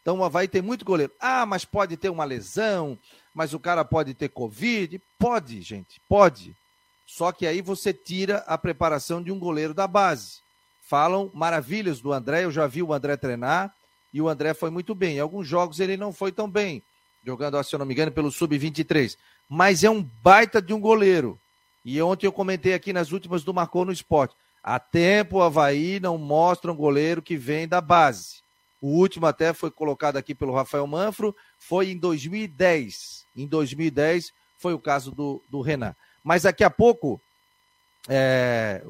Então 0.01 0.29
vai 0.29 0.47
ter 0.47 0.61
muito 0.61 0.85
goleiro. 0.85 1.13
Ah, 1.19 1.45
mas 1.45 1.65
pode 1.65 1.97
ter 1.97 2.09
uma 2.09 2.23
lesão, 2.23 2.97
mas 3.33 3.53
o 3.53 3.59
cara 3.59 3.83
pode 3.83 4.13
ter 4.13 4.29
Covid. 4.29 5.01
Pode, 5.19 5.61
gente, 5.61 6.01
pode. 6.07 6.55
Só 7.05 7.31
que 7.31 7.45
aí 7.45 7.61
você 7.61 7.93
tira 7.93 8.37
a 8.47 8.57
preparação 8.57 9.21
de 9.21 9.31
um 9.31 9.39
goleiro 9.39 9.73
da 9.73 9.87
base. 9.87 10.39
falam 10.81 11.29
maravilhas 11.33 11.99
do 11.99 12.13
André. 12.13 12.45
Eu 12.45 12.51
já 12.51 12.65
vi 12.65 12.81
o 12.81 12.93
André 12.93 13.17
treinar 13.17 13.73
e 14.13 14.21
o 14.21 14.29
André 14.29 14.53
foi 14.53 14.69
muito 14.69 14.95
bem. 14.95 15.17
Em 15.17 15.19
alguns 15.19 15.45
jogos 15.45 15.79
ele 15.79 15.97
não 15.97 16.13
foi 16.13 16.31
tão 16.31 16.49
bem, 16.49 16.81
jogando, 17.25 17.61
se 17.63 17.73
eu 17.73 17.79
não 17.79 17.85
me 17.85 17.93
engano, 17.93 18.11
pelo 18.11 18.31
Sub-23. 18.31 19.17
Mas 19.49 19.83
é 19.83 19.89
um 19.89 20.01
baita 20.01 20.61
de 20.61 20.73
um 20.73 20.79
goleiro. 20.79 21.39
E 21.83 22.01
ontem 22.01 22.25
eu 22.25 22.31
comentei 22.31 22.73
aqui 22.73 22.91
nas 22.91 23.11
últimas 23.11 23.43
do 23.43 23.53
Marcou 23.53 23.85
no 23.85 23.91
Esporte. 23.91 24.35
Há 24.61 24.79
tempo 24.79 25.37
o 25.37 25.41
Havaí 25.41 25.99
não 25.99 26.17
mostra 26.17 26.71
um 26.71 26.75
goleiro 26.75 27.21
que 27.21 27.37
vem 27.37 27.67
da 27.67 27.79
base. 27.79 28.41
O 28.81 28.89
último 28.89 29.25
até 29.25 29.53
foi 29.53 29.71
colocado 29.71 30.17
aqui 30.17 30.35
pelo 30.35 30.53
Rafael 30.53 30.85
Manfro, 30.85 31.35
foi 31.57 31.89
em 31.91 31.97
2010. 31.97 33.25
Em 33.35 33.47
2010 33.47 34.31
foi 34.57 34.73
o 34.73 34.79
caso 34.79 35.11
do, 35.11 35.41
do 35.49 35.61
Renan. 35.61 35.95
Mas 36.23 36.43
daqui 36.43 36.63
a 36.63 36.69
pouco 36.69 37.21
é, 38.09 38.81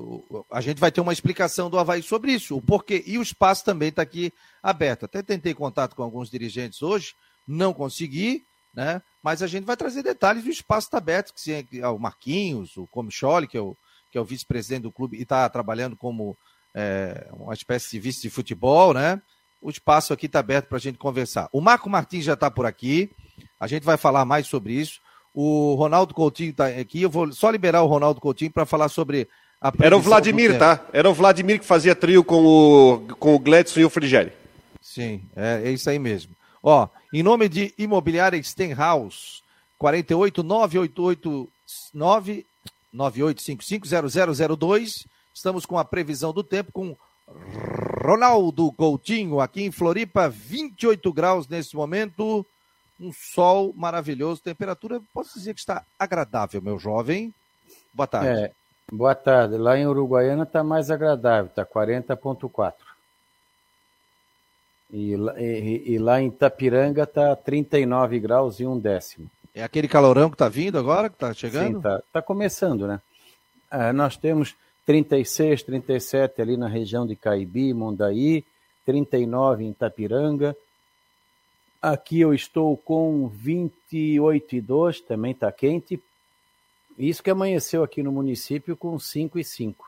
a 0.52 0.62
gente 0.62 0.80
vai 0.80 0.92
ter 0.92 1.02
uma 1.02 1.14
explicação 1.14 1.70
do 1.70 1.80
Havaí 1.80 2.04
sobre 2.04 2.32
isso, 2.32 2.56
o 2.56 2.62
porquê. 2.62 3.04
E 3.06 3.18
o 3.18 3.22
espaço 3.22 3.64
também 3.64 3.90
está 3.90 4.02
aqui 4.02 4.34
aberto. 4.62 5.06
Até 5.06 5.22
tentei 5.24 5.54
contato 5.54 5.96
com 5.96 6.04
alguns 6.04 6.30
dirigentes 6.30 6.82
hoje, 6.82 7.16
não 7.48 7.74
consegui, 7.74 8.44
né? 8.74 9.02
Mas 9.24 9.42
a 9.42 9.48
gente 9.48 9.66
vai 9.66 9.76
trazer 9.76 10.04
detalhes 10.04 10.44
do 10.44 10.50
espaço 10.50 10.88
está 10.88 10.98
aberto, 10.98 11.34
que 11.34 11.80
é 11.80 11.88
o 11.88 11.98
Marquinhos, 11.98 12.78
o 12.78 12.88
Comicholi, 12.88 13.48
que 13.48 13.58
é 13.58 13.62
o, 13.62 13.76
que 14.12 14.18
é 14.18 14.22
o 14.22 14.26
vice-presidente 14.26 14.84
do 14.84 14.92
clube 14.92 15.18
e 15.18 15.24
está 15.24 15.48
trabalhando 15.50 15.96
como 15.96 16.38
é, 16.76 17.28
uma 17.34 17.54
espécie 17.54 17.92
de 17.92 18.00
vice 18.00 18.22
de 18.22 18.30
futebol, 18.30 18.94
né? 18.94 19.22
O 19.62 19.70
espaço 19.70 20.14
aqui 20.14 20.28
está 20.28 20.40
aberto 20.40 20.68
para 20.68 20.78
a 20.78 20.82
gente 20.82 20.98
conversar. 20.98 21.50
O 21.52 21.60
Marco 21.60 21.90
Martins 21.90 22.24
já 22.24 22.34
está 22.34 22.52
por 22.52 22.66
aqui, 22.66 23.10
a 23.60 23.66
gente 23.66 23.84
vai 23.84 23.98
falar 23.98 24.24
mais 24.26 24.48
sobre 24.48 24.74
isso. 24.74 25.00
O 25.34 25.76
Ronaldo 25.76 26.14
Coutinho 26.14 26.52
está 26.52 26.68
aqui. 26.68 27.02
Eu 27.02 27.10
vou 27.10 27.32
só 27.32 27.50
liberar 27.50 27.82
o 27.82 27.88
Ronaldo 27.88 28.22
Coutinho 28.22 28.52
para 28.52 28.66
falar 28.66 28.90
sobre 28.90 29.28
a 29.60 29.72
Era 29.80 29.98
o 29.98 30.02
Vladimir, 30.02 30.58
tá? 30.58 30.86
Era 30.94 31.10
o 31.10 31.14
Vladimir 31.14 31.60
que 31.60 31.66
fazia 31.66 31.96
trio 31.96 32.24
com 32.24 32.46
o, 32.46 33.16
com 33.16 33.36
o 33.36 33.40
Gledson 33.40 33.80
e 33.80 33.86
o 33.86 33.90
Frigério. 33.90 34.32
Sim, 34.80 35.24
é, 35.36 35.64
é 35.66 35.72
isso 35.72 35.90
aí 35.90 36.00
mesmo. 36.00 36.37
Ó, 36.70 36.90
em 37.14 37.24
nome 37.24 37.48
de 37.48 37.74
Imobiliária 37.78 38.44
Stenhouse, 38.44 39.42
48 39.78 40.44
9889 40.44 42.46
98550002. 42.94 45.06
Estamos 45.34 45.66
com 45.66 45.80
a 45.80 45.86
previsão 45.86 46.34
do 46.34 46.44
tempo 46.44 46.74
com 46.74 46.94
Ronaldo 48.04 48.70
Coutinho 48.74 49.40
aqui 49.40 49.64
em 49.64 49.72
Floripa, 49.72 50.28
28 50.28 51.14
graus 51.14 51.48
nesse 51.48 51.74
momento 51.74 52.46
um 53.00 53.14
sol 53.14 53.72
maravilhoso, 53.74 54.42
temperatura, 54.42 55.00
posso 55.14 55.40
dizer 55.40 55.54
que 55.54 55.62
está 55.62 55.86
agradável, 55.98 56.62
meu 56.62 56.78
jovem. 56.78 57.34
Boa 57.94 58.08
tarde. 58.08 58.28
É, 58.28 58.52
boa 58.92 59.16
tarde. 59.16 59.56
Lá 59.56 59.78
em 59.78 59.88
Uruguaiana 59.88 60.44
está 60.44 60.66
mais 60.66 60.92
agradável, 60.92 61.46
está 61.46 61.66
40,4. 61.66 62.87
E, 64.92 65.14
e, 65.14 65.94
e, 65.94 65.98
lá 65.98 66.22
em 66.22 66.32
Tapiranga 66.32 67.04
está 67.04 67.36
39 67.36 68.20
graus 68.20 68.60
e 68.60 68.66
um 68.66 68.80
décimo. 68.80 69.30
É 69.54 69.64
aquele 69.64 69.88
calorão 69.88 70.30
que 70.30 70.36
está 70.36 70.48
vindo 70.48 70.78
agora, 70.78 71.10
que 71.10 71.16
está 71.16 71.34
chegando? 71.34 71.72
Sim, 71.72 71.78
está 71.78 72.02
tá 72.14 72.22
começando, 72.22 72.88
né? 72.88 73.02
Ah, 73.70 73.92
nós 73.92 74.16
temos 74.16 74.56
36, 74.86 75.64
37 75.64 76.42
ali 76.42 76.56
na 76.56 76.68
região 76.68 77.06
de 77.06 77.16
Caibi, 77.16 77.74
Mondaí, 77.74 78.46
39 78.86 79.66
em 79.66 79.74
Tapiranga, 79.74 80.56
Aqui 81.82 82.20
eu 82.20 82.34
estou 82.34 82.76
com 82.76 83.30
28,2, 83.30 85.02
também 85.06 85.32
está 85.32 85.52
quente. 85.52 86.02
Isso 86.98 87.22
que 87.22 87.30
amanheceu 87.30 87.84
aqui 87.84 88.02
no 88.02 88.12
município 88.12 88.76
com 88.76 88.98
5 88.98 89.38
e 89.38 89.44
5. 89.44 89.87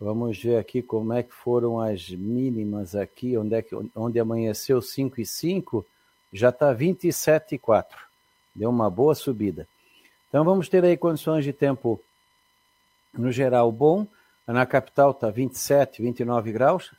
Vamos 0.00 0.42
ver 0.42 0.56
aqui 0.56 0.82
como 0.82 1.12
é 1.12 1.22
que 1.22 1.32
foram 1.32 1.80
as 1.80 2.10
mínimas 2.10 2.96
aqui, 2.96 3.36
onde, 3.36 3.54
é 3.54 3.62
que, 3.62 3.74
onde 3.94 4.18
amanheceu 4.18 4.82
5 4.82 5.20
e 5.20 5.26
5, 5.26 5.86
já 6.32 6.48
está 6.48 6.74
27,4. 6.74 7.86
Deu 8.54 8.70
uma 8.70 8.90
boa 8.90 9.14
subida. 9.14 9.68
Então 10.28 10.44
vamos 10.44 10.68
ter 10.68 10.84
aí 10.84 10.96
condições 10.96 11.44
de 11.44 11.52
tempo 11.52 12.00
no 13.12 13.30
geral 13.30 13.70
bom. 13.70 14.06
Na 14.46 14.66
capital 14.66 15.12
está 15.12 15.30
27, 15.30 16.02
29 16.02 16.52
graus. 16.52 16.92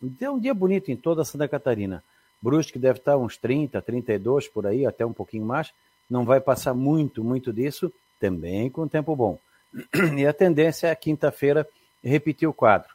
Deu 0.00 0.34
um 0.34 0.38
dia 0.38 0.52
bonito 0.52 0.90
em 0.90 0.96
toda 0.96 1.24
Santa 1.24 1.48
Catarina. 1.48 2.04
Brusque 2.40 2.78
deve 2.78 2.98
estar 2.98 3.16
uns 3.16 3.36
30, 3.36 3.80
32 3.80 4.48
por 4.48 4.66
aí, 4.66 4.84
até 4.84 5.06
um 5.06 5.12
pouquinho 5.12 5.46
mais. 5.46 5.72
Não 6.10 6.24
vai 6.24 6.40
passar 6.40 6.74
muito, 6.74 7.24
muito 7.24 7.52
disso, 7.52 7.90
também 8.20 8.68
com 8.68 8.86
tempo 8.86 9.16
bom. 9.16 9.38
E 10.18 10.26
a 10.26 10.32
tendência 10.34 10.88
é 10.88 10.94
quinta-feira 10.94 11.66
repetir 12.08 12.48
o 12.48 12.52
quadro. 12.52 12.88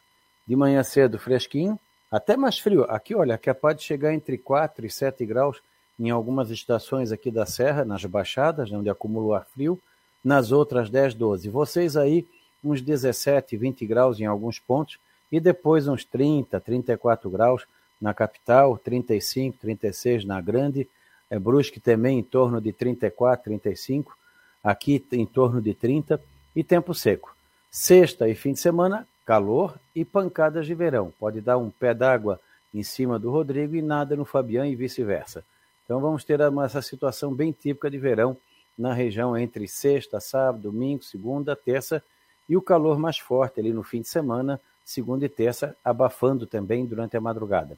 De 0.47 0.55
manhã 0.55 0.83
cedo, 0.83 1.19
fresquinho, 1.19 1.79
até 2.11 2.37
mais 2.37 2.57
frio. 2.59 2.83
Aqui, 2.83 3.13
olha, 3.15 3.37
capaz 3.37 3.77
de 3.77 3.83
chegar 3.83 4.13
entre 4.13 4.37
4 4.37 4.85
e 4.85 4.89
7 4.89 5.25
graus 5.25 5.61
em 5.99 6.09
algumas 6.09 6.51
estações 6.51 7.11
aqui 7.11 7.31
da 7.31 7.45
Serra, 7.45 7.83
nas 7.83 8.05
baixadas, 8.05 8.71
onde 8.71 8.89
acumula 8.89 9.25
o 9.25 9.33
ar 9.33 9.45
frio, 9.45 9.79
nas 10.23 10.51
outras 10.51 10.89
10, 10.89 11.13
12. 11.15 11.49
Vocês 11.49 11.97
aí, 11.97 12.25
uns 12.63 12.81
17, 12.81 13.57
20 13.57 13.85
graus 13.85 14.19
em 14.19 14.25
alguns 14.25 14.59
pontos, 14.59 14.99
e 15.31 15.39
depois 15.39 15.87
uns 15.87 16.05
30, 16.05 16.59
34 16.59 17.29
graus 17.29 17.65
na 17.99 18.13
capital, 18.13 18.77
35, 18.77 19.57
36 19.57 20.23
na 20.23 20.39
grande, 20.39 20.87
é, 21.29 21.37
Brusque 21.37 21.79
também 21.79 22.19
em 22.19 22.23
torno 22.23 22.61
de 22.61 22.71
34, 22.71 23.43
35, 23.43 24.17
aqui 24.63 25.03
em 25.11 25.25
torno 25.25 25.61
de 25.61 25.73
30 25.73 26.21
e 26.55 26.63
tempo 26.63 26.93
seco. 26.93 27.36
Sexta 27.69 28.27
e 28.27 28.35
fim 28.35 28.53
de 28.53 28.59
semana, 28.59 29.07
calor 29.25 29.77
e 29.95 30.05
pancadas 30.05 30.65
de 30.65 30.73
verão. 30.73 31.13
Pode 31.19 31.41
dar 31.41 31.57
um 31.57 31.69
pé 31.69 31.93
d'água 31.93 32.39
em 32.73 32.83
cima 32.83 33.19
do 33.19 33.29
Rodrigo 33.29 33.75
e 33.75 33.81
nada 33.81 34.15
no 34.15 34.25
Fabian 34.25 34.67
e 34.67 34.75
vice-versa. 34.75 35.43
Então 35.83 35.99
vamos 35.99 36.23
ter 36.23 36.39
essa 36.39 36.81
situação 36.81 37.33
bem 37.33 37.51
típica 37.51 37.89
de 37.89 37.97
verão 37.97 38.37
na 38.77 38.93
região 38.93 39.37
entre 39.37 39.67
sexta, 39.67 40.19
sábado, 40.19 40.63
domingo, 40.63 41.03
segunda, 41.03 41.55
terça 41.55 42.03
e 42.47 42.55
o 42.55 42.61
calor 42.61 42.97
mais 42.97 43.17
forte 43.17 43.59
ali 43.59 43.73
no 43.73 43.83
fim 43.83 44.01
de 44.01 44.07
semana, 44.07 44.61
segunda 44.85 45.25
e 45.25 45.29
terça, 45.29 45.75
abafando 45.83 46.45
também 46.45 46.85
durante 46.85 47.17
a 47.17 47.21
madrugada. 47.21 47.77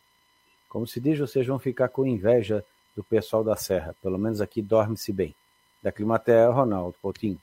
Como 0.67 0.85
se 0.85 0.99
diz, 0.99 1.17
vocês 1.17 1.47
vão 1.47 1.57
ficar 1.57 1.89
com 1.89 2.05
inveja 2.05 2.63
do 2.95 3.03
pessoal 3.03 3.43
da 3.43 3.55
Serra. 3.55 3.95
Pelo 4.01 4.19
menos 4.19 4.41
aqui 4.41 4.61
dorme-se 4.61 5.11
bem. 5.11 5.33
Da 5.81 5.91
Climatea, 5.91 6.49
Ronaldo 6.49 6.95
Coutinho. 7.01 7.39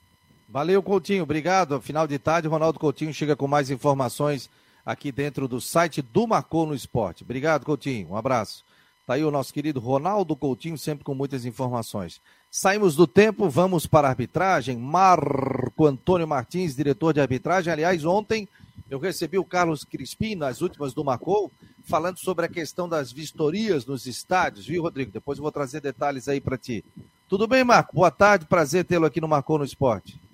Valeu, 0.48 0.82
Coutinho. 0.82 1.24
Obrigado. 1.24 1.80
Final 1.80 2.06
de 2.06 2.18
tarde, 2.18 2.46
Ronaldo 2.46 2.78
Coutinho 2.78 3.12
chega 3.12 3.35
com 3.35 3.48
mais 3.48 3.70
informações 3.70 4.48
aqui 4.85 5.11
dentro 5.11 5.48
do 5.48 5.61
site 5.61 6.00
do 6.00 6.26
Marcou 6.26 6.66
no 6.66 6.74
Esporte. 6.74 7.24
Obrigado, 7.24 7.64
Coutinho. 7.64 8.11
Um 8.11 8.16
abraço. 8.16 8.64
Tá 9.04 9.14
aí 9.14 9.24
o 9.24 9.30
nosso 9.30 9.52
querido 9.52 9.80
Ronaldo 9.80 10.37
Coutinho, 10.37 10.78
sempre 10.78 11.04
com 11.04 11.14
muitas 11.14 11.44
informações. 11.44 12.20
Saímos 12.50 12.94
do 12.94 13.06
tempo, 13.06 13.48
vamos 13.48 13.87
para 13.87 14.09
a 14.09 14.11
arbitragem. 14.11 14.76
Marco 14.76 15.87
Antônio 15.87 16.26
Martins, 16.26 16.76
diretor 16.76 17.12
de 17.12 17.20
arbitragem. 17.20 17.72
Aliás, 17.72 18.04
ontem 18.04 18.48
eu 18.88 18.98
recebi 18.98 19.38
o 19.38 19.44
Carlos 19.44 19.85
Crispim 19.85 20.37
nas 20.37 20.61
últimas 20.61 20.94
do 20.94 21.04
Marcou 21.04 21.50
falando 21.85 22.18
sobre 22.18 22.46
a 22.46 22.48
questão 22.48 22.88
das 22.88 23.12
vistorias 23.12 23.85
nos 23.85 24.06
estádios, 24.06 24.66
viu, 24.66 24.82
Rodrigo? 24.82 25.12
Depois 25.12 25.38
eu 25.38 25.42
vou 25.42 25.52
trazer 25.52 25.80
detalhes 25.80 26.28
aí 26.28 26.40
para 26.40 26.59
ti. 26.59 26.85
Tudo 27.28 27.46
bem, 27.46 27.62
Marco? 27.62 27.94
Boa 27.94 28.11
tarde, 28.11 28.46
prazer 28.46 28.85
tê-lo 28.85 29.06
aqui 29.06 29.20
no 29.20 29.28
Marcou 29.28 29.59
no 29.59 29.64
Esporte. 29.64 30.25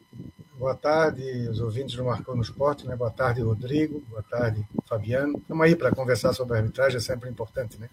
Boa 0.62 0.76
tarde, 0.76 1.24
os 1.48 1.58
ouvintes 1.58 1.96
do 1.96 2.04
Marcou 2.04 2.36
no 2.36 2.42
Esporte, 2.42 2.86
né? 2.86 2.94
Boa 2.94 3.10
tarde, 3.10 3.42
Rodrigo. 3.42 4.00
Boa 4.08 4.22
tarde, 4.22 4.64
Fabiano. 4.88 5.36
Estamos 5.38 5.66
aí 5.66 5.74
para 5.74 5.90
conversar 5.90 6.32
sobre 6.32 6.54
a 6.54 6.60
arbitragem, 6.60 6.98
é 6.98 7.00
sempre 7.00 7.28
importante, 7.28 7.76
né? 7.80 7.88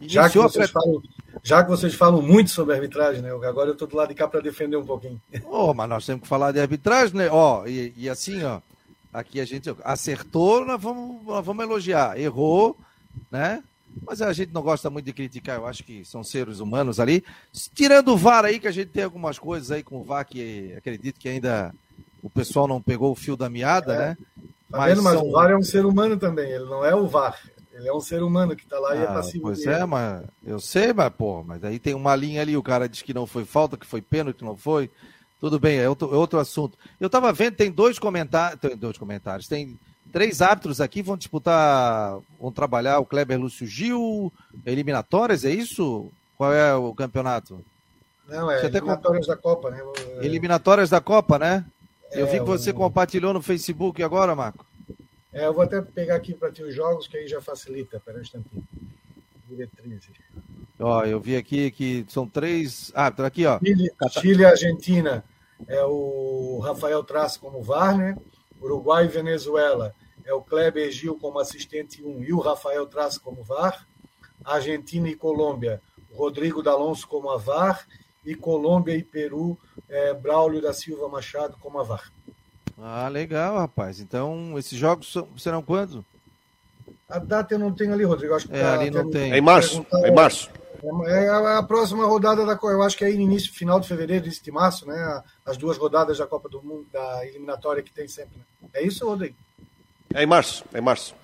Já 0.00 0.30
que, 0.30 0.38
vocês 0.38 0.70
falam, 0.70 1.02
já 1.42 1.62
que 1.62 1.68
vocês 1.68 1.94
falam 1.94 2.22
muito 2.22 2.48
sobre 2.52 2.74
arbitragem, 2.74 3.20
né? 3.20 3.30
Agora 3.30 3.68
eu 3.68 3.74
estou 3.74 3.86
do 3.86 3.94
lado 3.94 4.08
de 4.08 4.14
cá 4.14 4.26
para 4.26 4.40
defender 4.40 4.78
um 4.78 4.84
pouquinho. 4.86 5.20
Oh, 5.44 5.74
mas 5.74 5.90
nós 5.90 6.06
temos 6.06 6.22
que 6.22 6.26
falar 6.28 6.52
de 6.52 6.60
arbitragem, 6.60 7.18
né? 7.18 7.28
Ó, 7.28 7.60
oh, 7.60 7.68
e, 7.68 7.92
e 7.94 8.08
assim, 8.08 8.42
ó, 8.44 8.62
Aqui 9.12 9.38
a 9.38 9.44
gente 9.44 9.68
acertou, 9.84 10.64
nós 10.64 10.80
vamos, 10.80 11.22
nós 11.26 11.44
vamos 11.44 11.62
elogiar. 11.62 12.18
Errou, 12.18 12.78
né? 13.30 13.62
Mas 14.06 14.22
a 14.22 14.32
gente 14.32 14.54
não 14.54 14.62
gosta 14.62 14.88
muito 14.88 15.04
de 15.04 15.12
criticar, 15.12 15.58
eu 15.58 15.66
acho 15.66 15.82
que 15.84 16.02
são 16.04 16.24
seres 16.24 16.60
humanos 16.60 16.98
ali. 16.98 17.22
Tirando 17.74 18.08
o 18.12 18.16
VAR 18.16 18.46
aí, 18.46 18.58
que 18.58 18.68
a 18.68 18.72
gente 18.72 18.88
tem 18.88 19.02
algumas 19.02 19.38
coisas 19.38 19.70
aí 19.70 19.82
com 19.82 20.00
o 20.00 20.04
VAR 20.04 20.24
que 20.24 20.72
acredito 20.78 21.18
que 21.18 21.28
ainda 21.28 21.74
o 22.22 22.30
pessoal 22.30 22.66
não 22.66 22.80
pegou 22.80 23.12
o 23.12 23.16
fio 23.16 23.36
da 23.36 23.48
meada, 23.48 23.94
é. 23.94 23.98
né? 23.98 24.16
Tá 24.70 24.78
mas, 24.78 24.94
vendo? 24.94 25.02
mas 25.02 25.18
são... 25.18 25.28
o 25.28 25.32
VAR 25.32 25.50
é 25.50 25.56
um 25.56 25.62
ser 25.62 25.84
humano 25.84 26.16
também, 26.16 26.50
ele 26.50 26.64
não 26.64 26.84
é 26.84 26.94
o 26.94 27.06
VAR. 27.06 27.38
Ele 27.72 27.88
é 27.88 27.94
um 27.94 28.00
ser 28.00 28.22
humano 28.22 28.54
que 28.54 28.64
está 28.64 28.78
lá 28.78 28.92
ah, 28.92 28.96
e 28.96 28.98
é 28.98 29.04
ah, 29.04 29.14
passivo. 29.14 29.42
Pois 29.44 29.64
é, 29.64 29.84
mas 29.86 30.22
eu 30.44 30.60
sei, 30.60 30.92
mas, 30.92 31.10
pô, 31.12 31.42
mas 31.42 31.64
aí 31.64 31.78
tem 31.78 31.94
uma 31.94 32.14
linha 32.14 32.42
ali, 32.42 32.56
o 32.56 32.62
cara 32.62 32.88
diz 32.88 33.00
que 33.00 33.14
não 33.14 33.26
foi 33.26 33.44
falta, 33.44 33.76
que 33.76 33.86
foi 33.86 34.02
pênalti, 34.02 34.44
não 34.44 34.56
foi. 34.56 34.90
Tudo 35.40 35.58
bem, 35.58 35.78
é 35.78 35.88
outro, 35.88 36.12
é 36.12 36.16
outro 36.16 36.38
assunto. 36.38 36.76
Eu 37.00 37.06
estava 37.06 37.32
vendo, 37.32 37.56
tem 37.56 37.70
dois 37.70 37.98
comentários, 37.98 38.60
tem 38.60 38.76
dois 38.76 38.98
comentários, 38.98 39.48
tem 39.48 39.78
três 40.12 40.42
árbitros 40.42 40.80
aqui, 40.80 41.00
vão 41.00 41.16
disputar, 41.16 42.18
vão 42.38 42.52
trabalhar 42.52 42.98
o 42.98 43.06
Kleber 43.06 43.40
Lúcio 43.40 43.66
Gil, 43.66 44.30
eliminatórias, 44.66 45.44
é 45.44 45.50
isso? 45.50 46.12
Qual 46.36 46.52
é 46.52 46.74
o 46.74 46.94
campeonato? 46.94 47.64
Não, 48.28 48.50
é 48.50 48.64
eliminatórias 48.64 49.26
da 49.26 49.36
Copa, 49.36 49.70
né? 49.70 49.82
Eliminatórias 50.20 50.90
da 50.90 51.00
Copa, 51.00 51.38
né? 51.38 51.64
É, 52.10 52.20
Eu 52.20 52.26
vi 52.26 52.38
que 52.38 52.44
você 52.44 52.72
compartilhou 52.72 53.32
no 53.32 53.42
Facebook 53.42 54.02
agora, 54.02 54.34
Marco. 54.34 54.66
É, 55.32 55.46
eu 55.46 55.54
vou 55.54 55.62
até 55.62 55.80
pegar 55.80 56.16
aqui 56.16 56.34
para 56.34 56.50
ti 56.50 56.62
os 56.62 56.74
jogos, 56.74 57.06
que 57.06 57.16
aí 57.16 57.28
já 57.28 57.40
facilita. 57.40 57.96
Espera 57.96 58.18
um 58.18 58.22
instantinho. 58.22 58.64
Diretrizes. 59.48 60.10
Ó, 60.78 61.04
eu 61.04 61.20
vi 61.20 61.36
aqui 61.36 61.70
que 61.70 62.04
são 62.08 62.26
três. 62.26 62.90
Ah, 62.94 63.10
tá 63.10 63.26
aqui, 63.26 63.46
ó. 63.46 63.58
Chile, 63.58 63.90
Chile 64.20 64.42
e 64.42 64.46
Argentina 64.46 65.24
é 65.68 65.84
o 65.84 66.60
Rafael 66.62 67.02
Traço 67.04 67.38
como 67.40 67.62
VAR, 67.62 67.96
né? 67.96 68.16
Uruguai 68.60 69.04
e 69.04 69.08
Venezuela 69.08 69.94
é 70.24 70.34
o 70.34 70.42
Kleber 70.42 70.90
Gil 70.90 71.18
como 71.18 71.38
assistente 71.38 72.02
1 72.04 72.24
e 72.24 72.32
o 72.32 72.38
Rafael 72.38 72.86
Traço 72.86 73.20
como 73.20 73.42
VAR. 73.42 73.86
Argentina 74.44 75.08
e 75.08 75.14
Colômbia, 75.14 75.82
Rodrigo 76.14 76.62
D'Alonso 76.62 77.06
como 77.06 77.30
a 77.30 77.36
VAR. 77.36 77.86
E 78.24 78.34
Colômbia 78.34 78.94
e 78.94 79.02
Peru, 79.02 79.58
é, 79.88 80.12
Braulio 80.12 80.60
da 80.60 80.72
Silva 80.72 81.08
Machado 81.08 81.56
como 81.60 81.78
a 81.80 81.82
VAR. 81.82 82.10
Ah, 82.78 83.08
legal, 83.08 83.58
rapaz. 83.58 84.00
Então, 84.00 84.58
esses 84.58 84.78
jogos 84.78 85.14
serão 85.36 85.62
quando? 85.62 86.04
A 87.08 87.18
data 87.18 87.54
eu 87.54 87.58
não 87.58 87.72
tenho 87.72 87.92
ali, 87.92 88.04
Rodrigo. 88.04 88.34
Acho 88.34 88.48
que 88.48 88.56
é, 88.56 88.60
tá, 88.60 88.74
ali 88.74 88.90
não 88.90 89.10
tem. 89.10 89.32
É 89.32 89.38
em 89.38 89.40
março. 89.40 89.84
É 89.94 90.08
em 90.08 90.14
março. 90.14 90.48
É, 91.06 91.24
é 91.26 91.58
a 91.58 91.62
próxima 91.62 92.06
rodada 92.06 92.46
da 92.46 92.58
eu 92.62 92.82
acho 92.82 92.96
que 92.96 93.04
é 93.04 93.12
no 93.12 93.20
início, 93.20 93.52
final 93.52 93.78
de 93.78 93.86
fevereiro, 93.86 94.24
início 94.24 94.42
de 94.42 94.50
março, 94.50 94.86
né? 94.86 95.22
As 95.44 95.56
duas 95.56 95.76
rodadas 95.76 96.18
da 96.18 96.26
Copa 96.26 96.48
do 96.48 96.62
Mundo, 96.62 96.86
da 96.92 97.26
eliminatória 97.26 97.82
que 97.82 97.92
tem 97.92 98.08
sempre. 98.08 98.38
Né? 98.38 98.68
É 98.74 98.82
isso, 98.82 99.04
Rodrigo? 99.06 99.36
É 100.14 100.22
em 100.22 100.26
março, 100.26 100.64
é 100.72 100.78
em 100.78 100.82
março. 100.82 101.14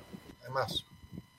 É 0.44 0.50
março. 0.50 0.85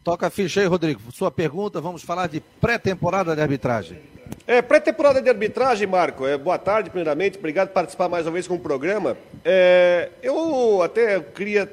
Toca 0.08 0.28
a 0.28 0.30
ficha 0.30 0.62
aí, 0.62 0.66
Rodrigo. 0.66 1.02
Sua 1.12 1.30
pergunta, 1.30 1.82
vamos 1.82 2.02
falar 2.02 2.28
de 2.28 2.40
pré-temporada 2.40 3.36
de 3.36 3.42
arbitragem. 3.42 4.00
É, 4.48 4.62
pré-temporada 4.62 5.22
de 5.22 5.28
arbitragem, 5.28 5.86
Marco. 5.86 6.26
É, 6.26 6.38
boa 6.38 6.58
tarde, 6.58 6.90
primeiramente. 6.90 7.38
Obrigado 7.38 7.68
por 7.68 7.74
participar 7.74 8.08
mais 8.08 8.26
uma 8.26 8.32
vez 8.32 8.48
com 8.48 8.56
o 8.56 8.60
programa. 8.60 9.18
É, 9.44 10.08
eu 10.24 10.82
até 10.82 11.20
queria 11.20 11.70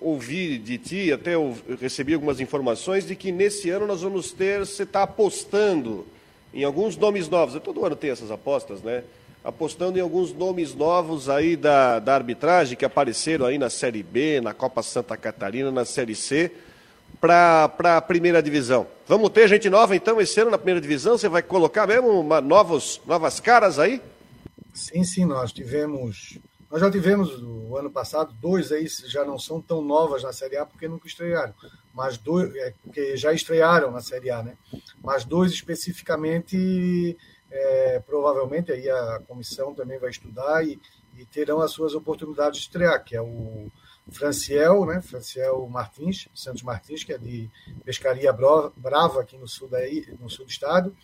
ouvir 0.00 0.58
de 0.58 0.78
ti, 0.78 1.12
até 1.12 1.34
recebi 1.80 2.12
algumas 2.12 2.40
informações 2.40 3.06
de 3.06 3.14
que 3.14 3.30
nesse 3.30 3.70
ano 3.70 3.86
nós 3.86 4.02
vamos 4.02 4.32
ter, 4.32 4.58
você 4.58 4.82
está 4.82 5.04
apostando 5.04 6.04
em 6.52 6.64
alguns 6.64 6.96
nomes 6.96 7.28
novos. 7.28 7.62
Todo 7.62 7.86
ano 7.86 7.94
tem 7.94 8.10
essas 8.10 8.32
apostas, 8.32 8.82
né? 8.82 9.04
Apostando 9.44 9.96
em 9.96 10.02
alguns 10.02 10.32
nomes 10.34 10.74
novos 10.74 11.28
aí 11.28 11.54
da, 11.54 12.00
da 12.00 12.16
arbitragem 12.16 12.76
que 12.76 12.84
apareceram 12.84 13.46
aí 13.46 13.58
na 13.58 13.70
Série 13.70 14.02
B, 14.02 14.40
na 14.40 14.52
Copa 14.52 14.82
Santa 14.82 15.16
Catarina, 15.16 15.70
na 15.70 15.84
Série 15.84 16.16
C 16.16 16.50
para 17.20 17.96
a 17.96 18.00
primeira 18.00 18.42
divisão. 18.42 18.86
Vamos 19.06 19.30
ter 19.30 19.48
gente 19.48 19.70
nova 19.70 19.94
então 19.96 20.20
esse 20.20 20.40
ano 20.40 20.50
na 20.50 20.58
primeira 20.58 20.80
divisão? 20.80 21.16
Você 21.16 21.28
vai 21.28 21.42
colocar 21.42 21.86
mesmo 21.86 22.08
uma, 22.20 22.40
novos, 22.40 23.00
novas 23.06 23.40
caras 23.40 23.78
aí? 23.78 24.00
Sim, 24.74 25.04
sim, 25.04 25.24
nós 25.24 25.52
tivemos. 25.52 26.38
Nós 26.70 26.80
já 26.80 26.90
tivemos 26.90 27.40
o 27.42 27.76
ano 27.76 27.90
passado, 27.90 28.34
dois 28.40 28.72
aí 28.72 28.86
já 29.06 29.24
não 29.24 29.38
são 29.38 29.60
tão 29.60 29.80
novas 29.80 30.24
na 30.24 30.32
Série 30.32 30.56
A 30.56 30.66
porque 30.66 30.88
nunca 30.88 31.06
estrearam, 31.06 31.54
mas 31.94 32.18
dois, 32.18 32.54
é, 32.56 32.74
porque 32.82 33.16
já 33.16 33.32
estrearam 33.32 33.90
na 33.92 34.00
Série 34.00 34.30
A, 34.30 34.42
né? 34.42 34.56
Mas 35.02 35.24
dois 35.24 35.52
especificamente, 35.52 37.16
é, 37.50 38.02
provavelmente 38.04 38.72
aí 38.72 38.90
a 38.90 39.20
comissão 39.28 39.72
também 39.72 39.98
vai 39.98 40.10
estudar 40.10 40.66
e, 40.66 40.78
e 41.16 41.24
terão 41.24 41.60
as 41.60 41.70
suas 41.70 41.94
oportunidades 41.94 42.58
de 42.58 42.66
estrear, 42.66 43.02
que 43.02 43.14
é 43.14 43.22
o 43.22 43.70
Franciel, 44.10 44.84
né? 44.86 45.02
Franciel 45.02 45.66
Martins, 45.68 46.28
Santos 46.34 46.62
Martins, 46.62 47.02
que 47.02 47.12
é 47.12 47.18
de 47.18 47.50
Pescaria 47.84 48.32
Brava, 48.32 49.20
aqui 49.20 49.36
no 49.36 49.48
sul, 49.48 49.68
daí, 49.68 50.06
no 50.20 50.30
sul 50.30 50.44
do 50.44 50.50
estado, 50.50 50.96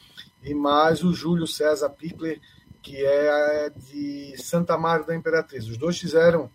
e 0.43 0.55
mais 0.55 1.03
o 1.03 1.13
Júlio 1.13 1.47
César 1.47 1.91
Pickler, 1.91 2.41
que 2.81 3.05
é 3.05 3.71
de 3.71 4.35
Santa 4.37 4.77
Maria 4.79 5.07
da 5.07 5.15
Imperatriz. 5.15 5.67
Os 5.67 5.77
dois 5.77 5.99
fizeram 5.99 6.51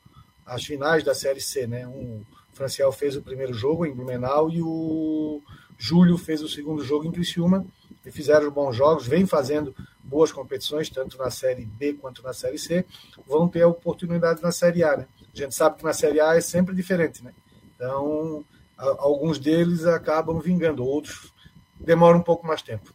as 0.46 0.64
finais 0.64 1.04
da 1.04 1.14
Série 1.14 1.42
C, 1.42 1.68
né? 1.68 1.86
Um, 1.88 2.24
o 2.52 2.56
Franciel 2.56 2.92
fez 2.92 3.16
o 3.16 3.22
primeiro 3.22 3.54
jogo 3.54 3.86
em 3.86 3.94
Blumenau 3.94 4.50
e 4.50 4.62
o 4.62 5.42
Júlio 5.78 6.18
fez 6.18 6.42
o 6.42 6.48
segundo 6.48 6.84
jogo 6.84 7.06
em 7.06 7.12
Criciúma, 7.12 7.66
e 8.06 8.12
fizeram 8.12 8.50
bons 8.50 8.74
jogos, 8.74 9.06
vem 9.06 9.26
fazendo 9.26 9.76
boas 10.02 10.32
competições, 10.32 10.90
tanto 10.90 11.18
na 11.18 11.30
Série 11.30 11.66
B 11.66 11.94
quanto 11.94 12.24
na 12.24 12.32
Série 12.32 12.58
C, 12.58 12.86
vão 13.28 13.50
ter 13.50 13.64
a 13.64 13.68
oportunidade 13.68 14.42
na 14.42 14.52
Série 14.52 14.82
A, 14.82 14.96
né? 14.96 15.08
A 15.38 15.44
gente 15.46 15.56
sabe 15.56 15.78
que 15.78 15.84
na 15.84 15.94
Série 15.94 16.20
A 16.20 16.36
é 16.36 16.42
sempre 16.42 16.76
diferente, 16.76 17.24
né? 17.24 17.32
Então, 17.76 18.44
alguns 18.78 19.38
deles 19.38 19.86
acabam 19.86 20.40
vingando, 20.40 20.84
outros 20.84 21.32
demoram 21.80 22.20
um 22.20 22.24
pouco 22.24 22.48
mais 22.48 22.62
tempo. 22.62 22.92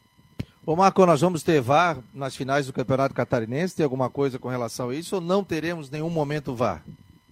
Ô 0.65 0.77
Marco, 0.77 1.05
nós 1.07 1.21
vamos 1.21 1.43
ter 1.43 1.61
VAR 1.61 1.99
nas 2.15 2.37
finais 2.37 2.67
do 2.67 2.73
Campeonato 2.73 3.15
Catarinense? 3.15 3.77
Tem 3.77 3.85
alguma 3.85 4.09
coisa 4.11 4.39
com 4.39 4.49
relação 4.49 4.91
a 4.91 4.95
isso 4.95 5.17
ou 5.17 5.21
não 5.21 5.43
teremos 5.43 5.91
nenhum 5.91 6.11
momento 6.11 6.55
VAR? 6.55 6.85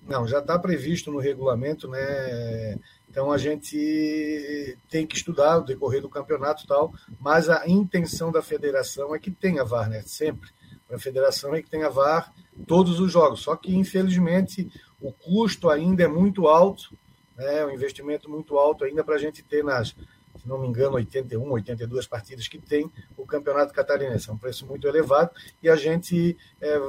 Não, 0.02 0.26
já 0.26 0.40
está 0.40 0.58
previsto 0.58 1.12
no 1.12 1.18
regulamento, 1.18 1.88
né? 1.88 2.76
Então 3.08 3.30
a 3.30 3.38
gente 3.38 4.76
tem 4.88 5.06
que 5.06 5.16
estudar 5.16 5.58
o 5.58 5.64
decorrer 5.64 6.00
do 6.00 6.08
campeonato 6.08 6.64
e 6.64 6.66
tal, 6.66 6.92
mas 7.20 7.48
a 7.48 7.68
intenção 7.68 8.32
da 8.32 8.42
federação 8.42 9.14
é 9.14 9.18
que 9.18 9.30
tenha 9.30 9.64
VAR, 9.64 9.88
né? 9.88 10.02
Sempre. 10.06 10.50
A 10.92 10.98
federação 10.98 11.54
é 11.54 11.62
que 11.62 11.70
tenha 11.70 11.88
VAR 11.88 12.32
todos 12.66 12.98
os 12.98 13.12
jogos. 13.12 13.42
Só 13.42 13.54
que, 13.54 13.74
infelizmente, 13.74 14.68
o 15.00 15.12
custo 15.12 15.70
ainda 15.70 16.02
é 16.02 16.08
muito 16.08 16.46
alto, 16.46 16.96
né, 17.36 17.64
um 17.64 17.70
investimento 17.70 18.30
muito 18.30 18.58
alto 18.58 18.84
ainda 18.84 19.02
para 19.02 19.14
a 19.14 19.18
gente 19.18 19.42
ter 19.42 19.64
nas, 19.64 19.88
se 19.88 20.48
não 20.48 20.58
me 20.58 20.66
engano, 20.66 20.94
81, 20.94 21.50
82 21.50 22.06
partidas 22.06 22.48
que 22.48 22.58
tem 22.58 22.90
o 23.16 23.26
Campeonato 23.26 23.72
Catarinense. 23.72 24.28
É 24.28 24.32
um 24.32 24.38
preço 24.38 24.66
muito 24.66 24.86
elevado 24.86 25.30
e 25.62 25.68
a 25.68 25.76
gente 25.76 26.36
é, 26.60 26.80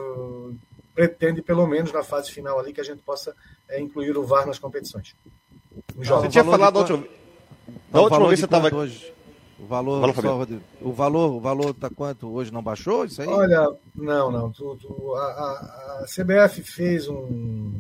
pretende, 0.94 1.42
pelo 1.42 1.66
menos 1.68 1.92
na 1.92 2.04
fase 2.04 2.32
final 2.32 2.60
ali, 2.60 2.74
que 2.74 2.82
a 2.82 2.86
gente 2.86 3.02
possa 3.02 3.36
é, 3.70 3.80
incluir 3.80 4.18
o 4.18 4.24
VAR 4.24 4.46
nas 4.46 4.60
competições. 4.60 5.16
Você 5.96 6.30
tinha 6.30 6.44
falado 6.44 6.74
da 6.74 6.80
última, 6.80 7.08
da 7.92 8.02
última 8.02 8.28
vez 8.28 8.32
que 8.32 8.38
você 8.38 8.46
estava... 8.46 8.76
Hoje? 8.76 9.14
O 9.60 9.66
valor, 9.68 10.02
Fala, 10.16 10.48
só, 10.48 10.48
o 10.82 10.92
valor, 10.92 11.36
o 11.36 11.40
valor 11.40 11.74
tá 11.76 11.88
quanto 11.88 12.28
hoje? 12.34 12.52
Não 12.52 12.64
baixou 12.64 13.06
isso 13.06 13.22
aí? 13.22 13.28
Olha, 13.28 13.72
não, 13.94 14.32
não. 14.32 14.52
Tu, 14.52 14.76
tu, 14.78 15.14
a, 15.14 15.22
a, 15.22 16.00
a, 16.02 16.06
CBF 16.08 16.64
fez 16.64 17.08
um 17.08 17.72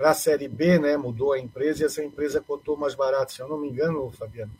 para 0.00 0.12
a 0.12 0.14
série 0.14 0.48
B, 0.48 0.78
né? 0.78 0.96
Mudou 0.96 1.34
a 1.34 1.38
empresa 1.38 1.82
e 1.82 1.84
essa 1.84 2.02
empresa 2.02 2.40
cotou 2.40 2.74
mais 2.74 2.94
barato. 2.94 3.34
Se 3.34 3.42
eu 3.42 3.48
não 3.48 3.58
me 3.58 3.68
engano, 3.68 4.10
Fabiano, 4.10 4.50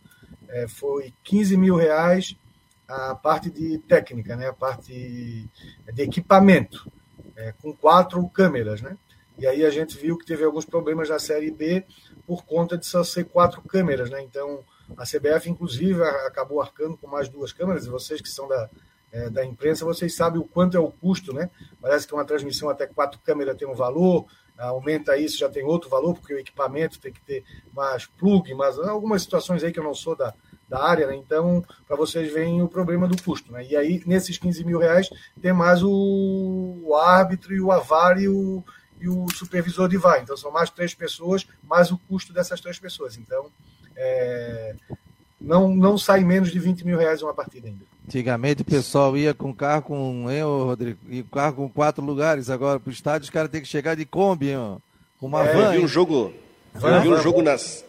é, 0.47 0.67
foi 0.67 1.11
15 1.23 1.57
mil 1.57 1.75
reais 1.75 2.37
a 2.87 3.15
parte 3.15 3.49
de 3.49 3.79
técnica, 3.79 4.35
né? 4.35 4.49
A 4.49 4.53
parte 4.53 4.93
de 5.91 6.01
equipamento, 6.03 6.87
é, 7.35 7.55
com 7.59 7.73
quatro 7.73 8.23
câmeras, 8.29 8.83
né? 8.83 8.95
E 9.35 9.47
aí 9.47 9.65
a 9.65 9.71
gente 9.71 9.97
viu 9.97 10.15
que 10.15 10.27
teve 10.27 10.43
alguns 10.43 10.63
problemas 10.63 11.09
na 11.09 11.17
série 11.17 11.49
B 11.49 11.83
por 12.27 12.45
conta 12.45 12.77
de 12.77 12.85
só 12.85 13.03
ser 13.03 13.23
quatro 13.23 13.63
câmeras, 13.63 14.11
né? 14.11 14.21
Então 14.21 14.63
a 14.95 15.05
CBF, 15.05 15.49
inclusive, 15.49 16.03
acabou 16.03 16.61
arcando 16.61 16.95
com 16.97 17.07
mais 17.07 17.27
duas 17.27 17.51
câmeras, 17.51 17.87
e 17.87 17.89
vocês 17.89 18.21
que 18.21 18.29
são 18.29 18.47
da, 18.47 18.69
é, 19.11 19.27
da 19.27 19.43
imprensa, 19.43 19.85
vocês 19.85 20.13
sabem 20.15 20.39
o 20.39 20.45
quanto 20.45 20.77
é 20.77 20.79
o 20.79 20.91
custo, 20.91 21.33
né? 21.33 21.49
Parece 21.81 22.05
que 22.05 22.13
uma 22.13 22.25
transmissão 22.25 22.69
até 22.69 22.85
quatro 22.85 23.19
câmeras 23.21 23.57
tem 23.57 23.67
um 23.67 23.73
valor, 23.73 24.27
aumenta 24.67 25.17
isso, 25.17 25.37
já 25.37 25.49
tem 25.49 25.63
outro 25.63 25.89
valor, 25.89 26.13
porque 26.15 26.33
o 26.33 26.39
equipamento 26.39 26.99
tem 26.99 27.11
que 27.11 27.21
ter 27.21 27.43
mais 27.73 28.05
plug, 28.05 28.53
mas 28.53 28.77
algumas 28.79 29.21
situações 29.23 29.63
aí 29.63 29.71
que 29.71 29.79
eu 29.79 29.83
não 29.83 29.93
sou 29.93 30.15
da, 30.15 30.33
da 30.67 30.83
área, 30.83 31.07
né? 31.07 31.15
Então, 31.15 31.63
para 31.85 31.97
vocês 31.97 32.31
verem 32.31 32.61
o 32.61 32.67
problema 32.69 33.07
do 33.07 33.21
custo, 33.21 33.51
né? 33.51 33.65
E 33.65 33.75
aí, 33.75 34.01
nesses 34.05 34.37
15 34.37 34.63
mil 34.63 34.79
reais, 34.79 35.09
tem 35.41 35.51
mais 35.51 35.83
o, 35.83 36.79
o 36.83 36.95
árbitro 36.95 37.53
e 37.53 37.59
o 37.59 37.71
avar 37.71 38.17
e 38.21 38.29
o, 38.29 38.63
e 38.99 39.09
o 39.09 39.25
supervisor 39.33 39.89
de 39.89 39.97
VAR. 39.97 40.21
Então, 40.21 40.37
são 40.37 40.51
mais 40.51 40.69
três 40.69 40.93
pessoas, 40.93 41.45
mais 41.61 41.91
o 41.91 41.97
custo 41.97 42.31
dessas 42.31 42.61
três 42.61 42.79
pessoas. 42.79 43.17
Então, 43.17 43.51
é, 43.95 44.75
não, 45.41 45.75
não 45.75 45.97
sai 45.97 46.23
menos 46.23 46.51
de 46.51 46.59
20 46.59 46.85
mil 46.85 46.97
reais 46.97 47.21
uma 47.21 47.33
partida 47.33 47.67
ainda. 47.67 47.91
Antigamente 48.05 48.61
o 48.61 48.65
pessoal 48.65 49.15
ia 49.17 49.33
com 49.33 49.53
carro 49.53 49.83
com, 49.83 50.29
hein, 50.29 50.43
Rodrigo? 50.43 50.99
E 51.09 51.23
carro 51.23 51.55
com 51.55 51.69
quatro 51.69 52.03
lugares. 52.03 52.49
Agora 52.49 52.79
para 52.79 52.89
o 52.89 52.93
estádio 52.93 53.23
os 53.23 53.29
caras 53.29 53.49
têm 53.49 53.61
que 53.61 53.67
chegar 53.67 53.95
de 53.95 54.05
Kombi, 54.05 54.49
hein, 54.49 54.77
com 55.19 55.27
uma 55.27 55.43
é, 55.43 55.53
van. 55.53 55.65
Eu 55.65 55.71
vi 55.71 55.85
um 55.85 55.87
jogo. 55.87 56.33
eu 56.75 57.01
vi 57.01 57.09
um 57.09 57.21
jogo 57.21 57.41
nas. 57.41 57.85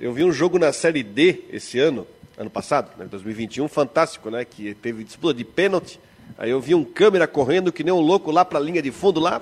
Eu 0.00 0.12
vi 0.12 0.24
um 0.24 0.32
jogo 0.32 0.58
na 0.58 0.72
Série 0.72 1.02
D 1.02 1.44
esse 1.50 1.78
ano, 1.78 2.06
ano 2.36 2.50
passado, 2.50 2.90
né, 2.98 3.06
2021, 3.08 3.68
fantástico, 3.68 4.30
né? 4.30 4.44
Que 4.44 4.74
teve 4.74 5.04
disputa 5.04 5.34
de 5.34 5.44
pênalti. 5.44 6.00
Aí 6.36 6.50
eu 6.50 6.60
vi 6.60 6.74
um 6.74 6.82
câmera 6.82 7.26
correndo 7.26 7.70
que 7.70 7.84
nem 7.84 7.92
um 7.92 8.00
louco 8.00 8.30
lá 8.30 8.44
para 8.44 8.58
a 8.58 8.62
linha 8.62 8.82
de 8.82 8.90
fundo, 8.90 9.20
lá, 9.20 9.40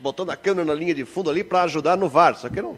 botando 0.00 0.30
a 0.30 0.36
câmera 0.36 0.64
na 0.64 0.74
linha 0.74 0.94
de 0.94 1.04
fundo 1.04 1.30
ali 1.30 1.42
para 1.42 1.62
ajudar 1.62 1.96
no 1.96 2.08
VAR. 2.08 2.36
Só 2.36 2.48
que 2.48 2.62
não, 2.62 2.76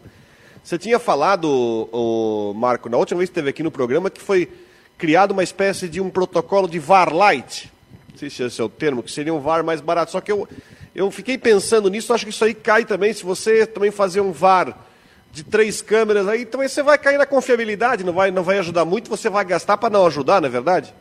você 0.63 0.77
tinha 0.77 0.99
falado, 0.99 1.47
o 1.91 2.53
Marco, 2.55 2.89
na 2.89 2.97
última 2.97 3.19
vez 3.19 3.29
que 3.29 3.33
esteve 3.33 3.49
aqui 3.49 3.63
no 3.63 3.71
programa, 3.71 4.09
que 4.09 4.21
foi 4.21 4.49
criado 4.97 5.31
uma 5.31 5.43
espécie 5.43 5.87
de 5.87 6.01
um 6.01 6.09
protocolo 6.09 6.67
de 6.67 6.77
VAR 6.77 7.13
Light. 7.13 7.71
Não 8.11 8.17
sei 8.17 8.29
se 8.29 8.43
esse 8.43 8.59
é 8.59 8.63
o 8.63 8.69
termo, 8.69 9.01
que 9.01 9.11
seria 9.11 9.33
um 9.33 9.39
VAR 9.39 9.63
mais 9.63 9.81
barato. 9.81 10.11
Só 10.11 10.21
que 10.21 10.31
eu, 10.31 10.47
eu 10.93 11.09
fiquei 11.09 11.37
pensando 11.37 11.89
nisso, 11.89 12.13
acho 12.13 12.25
que 12.25 12.31
isso 12.31 12.43
aí 12.43 12.53
cai 12.53 12.85
também, 12.85 13.13
se 13.13 13.23
você 13.23 13.65
também 13.65 13.91
fazer 13.91 14.21
um 14.21 14.31
VAR 14.31 14.77
de 15.31 15.43
três 15.43 15.81
câmeras, 15.81 16.27
aí 16.27 16.45
também 16.45 16.67
você 16.67 16.83
vai 16.83 16.97
cair 16.97 17.17
na 17.17 17.25
confiabilidade, 17.25 18.03
não 18.03 18.13
vai, 18.13 18.31
não 18.31 18.43
vai 18.43 18.59
ajudar 18.59 18.83
muito, 18.83 19.09
você 19.09 19.29
vai 19.29 19.45
gastar 19.45 19.77
para 19.77 19.89
não 19.89 20.05
ajudar, 20.05 20.41
não 20.41 20.47
é 20.47 20.51
verdade? 20.51 20.93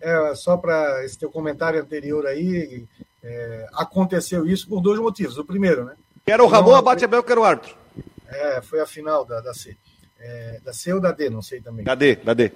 É, 0.00 0.34
só 0.34 0.56
para 0.56 1.04
esse 1.04 1.18
teu 1.18 1.30
comentário 1.30 1.80
anterior 1.80 2.26
aí, 2.26 2.86
é, 3.22 3.66
aconteceu 3.74 4.46
isso 4.46 4.68
por 4.68 4.80
dois 4.80 4.98
motivos. 4.98 5.38
O 5.38 5.44
primeiro, 5.44 5.84
né? 5.84 5.94
Era 6.26 6.42
o 6.42 6.46
Ramon 6.46 6.74
Abate 6.74 7.04
Abel, 7.04 7.22
que 7.22 7.32
era 7.32 7.40
o 7.40 7.44
árbitro. 7.44 7.74
É, 8.28 8.60
foi 8.60 8.80
a 8.80 8.86
final 8.86 9.24
da, 9.24 9.40
da 9.40 9.54
C. 9.54 9.76
É, 10.18 10.60
da 10.64 10.72
C 10.72 10.92
ou 10.92 11.00
da 11.00 11.12
D, 11.12 11.30
não 11.30 11.42
sei 11.42 11.60
também. 11.60 11.84
Da 11.84 11.94
D, 11.94 12.16
da 12.16 12.34
D. 12.34 12.52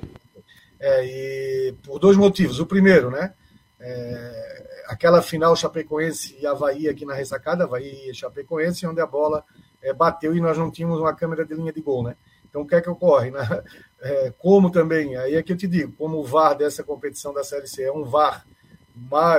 É, 0.78 1.04
e 1.04 1.72
por 1.82 1.98
dois 1.98 2.16
motivos. 2.16 2.60
O 2.60 2.66
primeiro, 2.66 3.10
né? 3.10 3.32
É, 3.80 4.82
aquela 4.86 5.22
final 5.22 5.56
Chapecoense 5.56 6.36
e 6.40 6.46
Havaí 6.46 6.88
aqui 6.88 7.04
na 7.04 7.14
ressacada, 7.14 7.64
Havaí 7.64 8.10
e 8.10 8.14
Chapecoense, 8.14 8.86
onde 8.86 9.00
a 9.00 9.06
bola 9.06 9.44
é, 9.80 9.92
bateu 9.92 10.36
e 10.36 10.40
nós 10.40 10.58
não 10.58 10.70
tínhamos 10.70 11.00
uma 11.00 11.14
câmera 11.14 11.44
de 11.44 11.54
linha 11.54 11.72
de 11.72 11.80
gol, 11.80 12.02
né? 12.02 12.16
Então 12.48 12.62
o 12.62 12.66
que 12.66 12.74
é 12.74 12.80
que 12.80 12.90
ocorre? 12.90 13.30
Né? 13.30 13.40
É, 14.04 14.32
como 14.36 14.68
também, 14.68 15.16
aí 15.16 15.36
é 15.36 15.42
que 15.44 15.52
eu 15.52 15.56
te 15.56 15.68
digo, 15.68 15.92
como 15.92 16.18
o 16.18 16.24
VAR 16.24 16.56
dessa 16.56 16.82
competição 16.82 17.32
da 17.32 17.44
Série 17.44 17.68
C 17.68 17.84
é 17.84 17.92
um 17.92 18.02
VAR 18.02 18.44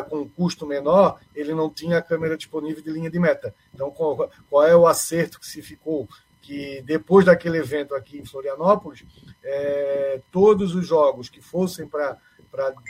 com 0.09 0.21
um 0.21 0.27
custo 0.27 0.65
menor, 0.65 1.19
ele 1.35 1.53
não 1.53 1.69
tinha 1.69 1.97
a 1.97 2.01
câmera 2.01 2.37
disponível 2.37 2.83
de 2.83 2.89
linha 2.89 3.09
de 3.09 3.19
meta. 3.19 3.53
Então, 3.73 3.91
qual, 3.91 4.63
é 4.63 4.75
o 4.75 4.87
acerto 4.87 5.39
que 5.39 5.45
se 5.45 5.61
ficou? 5.61 6.07
Que 6.41 6.81
depois 6.81 7.25
daquele 7.25 7.57
evento 7.57 7.95
aqui 7.95 8.17
em 8.17 8.25
Florianópolis, 8.25 9.03
é, 9.43 10.21
todos 10.31 10.75
os 10.75 10.85
jogos 10.85 11.29
que 11.29 11.41
fossem 11.41 11.87
para 11.87 12.17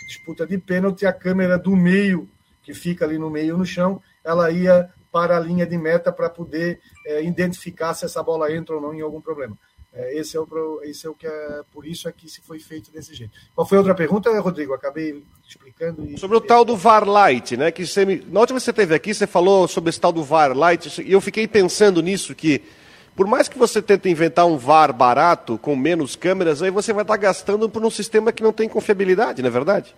disputa 0.08 0.46
de 0.46 0.58
pênalti, 0.58 1.06
a 1.06 1.14
câmera 1.14 1.58
do 1.58 1.76
meio, 1.76 2.30
que 2.64 2.74
fica 2.74 3.06
ali 3.06 3.18
no 3.18 3.30
meio 3.30 3.58
no 3.58 3.66
chão, 3.66 4.02
ela 4.24 4.50
ia 4.50 4.90
para 5.12 5.38
a 5.38 5.40
linha 5.40 5.66
de 5.66 5.78
meta 5.78 6.12
para 6.12 6.30
poder 6.30 6.80
é, 7.06 7.24
identificar 7.24 7.94
se 7.94 8.06
essa 8.06 8.24
bola 8.24 8.52
entra 8.52 8.76
ou 8.76 8.82
não 8.82 8.94
em 8.94 9.02
algum 9.02 9.22
problema. 9.22 9.58
É, 9.94 10.18
esse, 10.18 10.36
é 10.36 10.40
o, 10.40 10.82
esse 10.84 11.06
é 11.06 11.10
o 11.10 11.14
que 11.14 11.28
é, 11.28 11.64
por 11.72 11.86
isso 11.86 12.10
é 12.10 12.12
que 12.12 12.28
se 12.28 12.42
foi 12.42 12.60
feito 12.60 12.92
desse 12.92 13.14
jeito. 13.14 13.32
Qual 13.54 13.68
foi 13.68 13.78
outra 13.78 13.94
pergunta, 13.94 14.38
Rodrigo? 14.40 14.74
Acabei 14.74 15.24
explicando. 15.58 16.06
E... 16.10 16.18
Sobre 16.18 16.38
o 16.38 16.42
tal 16.42 16.66
do 16.66 16.76
VAR 16.76 17.08
Light, 17.08 17.56
né? 17.58 17.72
Que 17.72 17.86
você 17.86 18.06
me... 18.06 18.16
Na 18.30 18.40
última 18.40 18.56
vez 18.56 18.64
que 18.64 18.66
você 18.66 18.72
esteve 18.72 18.96
aqui, 18.96 19.14
você 19.14 19.28
falou 19.28 19.68
sobre 19.68 19.90
esse 19.90 20.00
tal 20.00 20.12
do 20.12 20.24
VAR 20.24 20.56
Light, 20.56 21.02
e 21.02 21.12
eu 21.12 21.22
fiquei 21.22 21.48
pensando 21.48 22.02
nisso, 22.02 22.34
que 22.36 22.62
por 23.16 23.28
mais 23.28 23.48
que 23.48 23.58
você 23.58 23.82
tente 23.82 24.10
inventar 24.10 24.46
um 24.46 24.58
VAR 24.58 24.92
barato, 24.92 25.58
com 25.58 25.76
menos 25.76 26.16
câmeras, 26.16 26.62
aí 26.62 26.72
você 26.72 26.92
vai 26.92 27.04
estar 27.04 27.18
gastando 27.18 27.70
por 27.70 27.84
um 27.86 27.90
sistema 27.90 28.32
que 28.32 28.42
não 28.42 28.52
tem 28.52 28.68
confiabilidade, 28.68 29.42
não 29.42 29.50
é 29.50 29.52
verdade? 29.52 29.96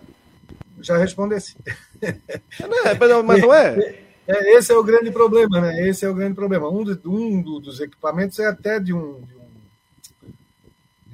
Já 0.80 0.98
respondesse. 0.98 1.56
É, 2.02 3.22
mas 3.24 3.40
não 3.40 3.54
é. 3.54 3.96
É, 4.28 4.56
esse 4.56 4.72
é 4.72 4.76
o 4.76 4.82
grande 4.82 5.10
problema, 5.10 5.60
né? 5.60 5.88
Esse 5.88 6.04
é 6.04 6.08
o 6.08 6.14
grande 6.14 6.34
problema. 6.34 6.68
Um, 6.68 6.84
de, 6.84 6.98
um 7.06 7.60
dos 7.60 7.80
equipamentos 7.80 8.38
é 8.38 8.46
até 8.46 8.80
de 8.80 8.92
um, 8.92 9.20
de 9.20 9.34
um, 9.34 9.35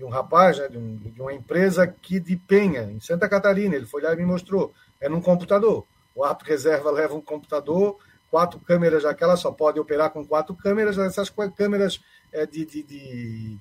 de 0.03 0.07
um 0.07 0.11
rapaz, 0.11 0.59
né? 0.59 0.69
de, 0.69 0.77
um, 0.77 0.97
de, 0.97 1.21
uma 1.21 1.33
empresa 1.33 1.85
aqui 1.85 2.19
de 2.19 2.35
Penha, 2.37 2.83
em 2.83 2.99
Santa 2.99 3.29
Catarina. 3.29 3.77
Ele 3.77 3.87
foi 3.87 4.03
lá 4.03 4.13
e 4.13 4.17
me 4.17 4.27
mostrou. 4.27 4.75
É 5.01 5.09
num 5.09 5.21
computador. 5.21 5.87
O 6.13 6.25
árbitro 6.25 6.49
reserva 6.49 6.91
leva 6.91 7.15
um 7.15 7.21
computador, 7.21 7.97
quatro 8.29 8.59
câmeras, 8.59 9.05
aquela 9.05 9.37
só 9.37 9.53
pode 9.53 9.79
operar 9.79 10.11
com 10.11 10.27
quatro 10.27 10.57
câmeras. 10.57 10.99
Essas 10.99 11.33
câmeras 11.57 12.01
é, 12.33 12.45
de, 12.45 12.67
de, 12.67 12.83
de, 12.83 13.59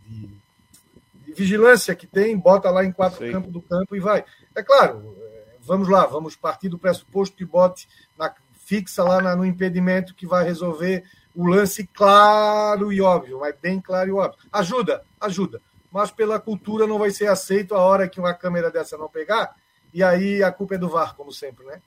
vigilância 1.34 1.96
que 1.96 2.08
tem, 2.08 2.36
bota 2.36 2.72
lá 2.72 2.84
em 2.84 2.92
quatro 2.92 3.32
campos 3.32 3.54
do 3.54 3.62
campo 3.62 3.96
e 3.96 4.00
vai. 4.00 4.26
É 4.56 4.64
claro, 4.64 5.16
é, 5.22 5.56
vamos 5.62 5.88
lá, 5.88 6.08
vamos 6.08 6.36
partir 6.36 6.70
do 6.70 6.80
pressuposto 6.80 7.38
que 7.38 7.46
bote 7.46 7.88
na, 8.18 8.34
fixa 8.66 9.04
lá 9.04 9.36
no 9.36 9.46
impedimento 9.46 10.16
que 10.16 10.26
vai 10.26 10.44
resolver 10.44 11.04
o 11.36 11.46
lance 11.46 11.86
claro 11.88 12.92
e 12.92 13.02
óbvio, 13.02 13.40
mas 13.40 13.56
bem 13.62 13.80
claro 13.80 14.10
e 14.10 14.14
óbvio. 14.14 14.40
Ajuda, 14.52 15.04
ajuda. 15.20 15.62
Mas 15.92 16.10
pela 16.12 16.40
cultura 16.40 16.88
não 16.88 16.98
vai 16.98 17.12
ser 17.12 17.28
aceito 17.28 17.76
a 17.76 17.80
hora 17.80 18.08
que 18.08 18.20
uma 18.20 18.34
câmera 18.34 18.72
dessa 18.72 18.98
não 18.98 19.10
pegar, 19.10 19.56
e 19.94 20.04
aí 20.04 20.42
a 20.44 20.52
culpa 20.52 20.76
é 20.76 20.78
do 20.78 20.90
VAR, 20.90 21.16
como 21.16 21.32
sempre, 21.34 21.66
né? 21.66 21.82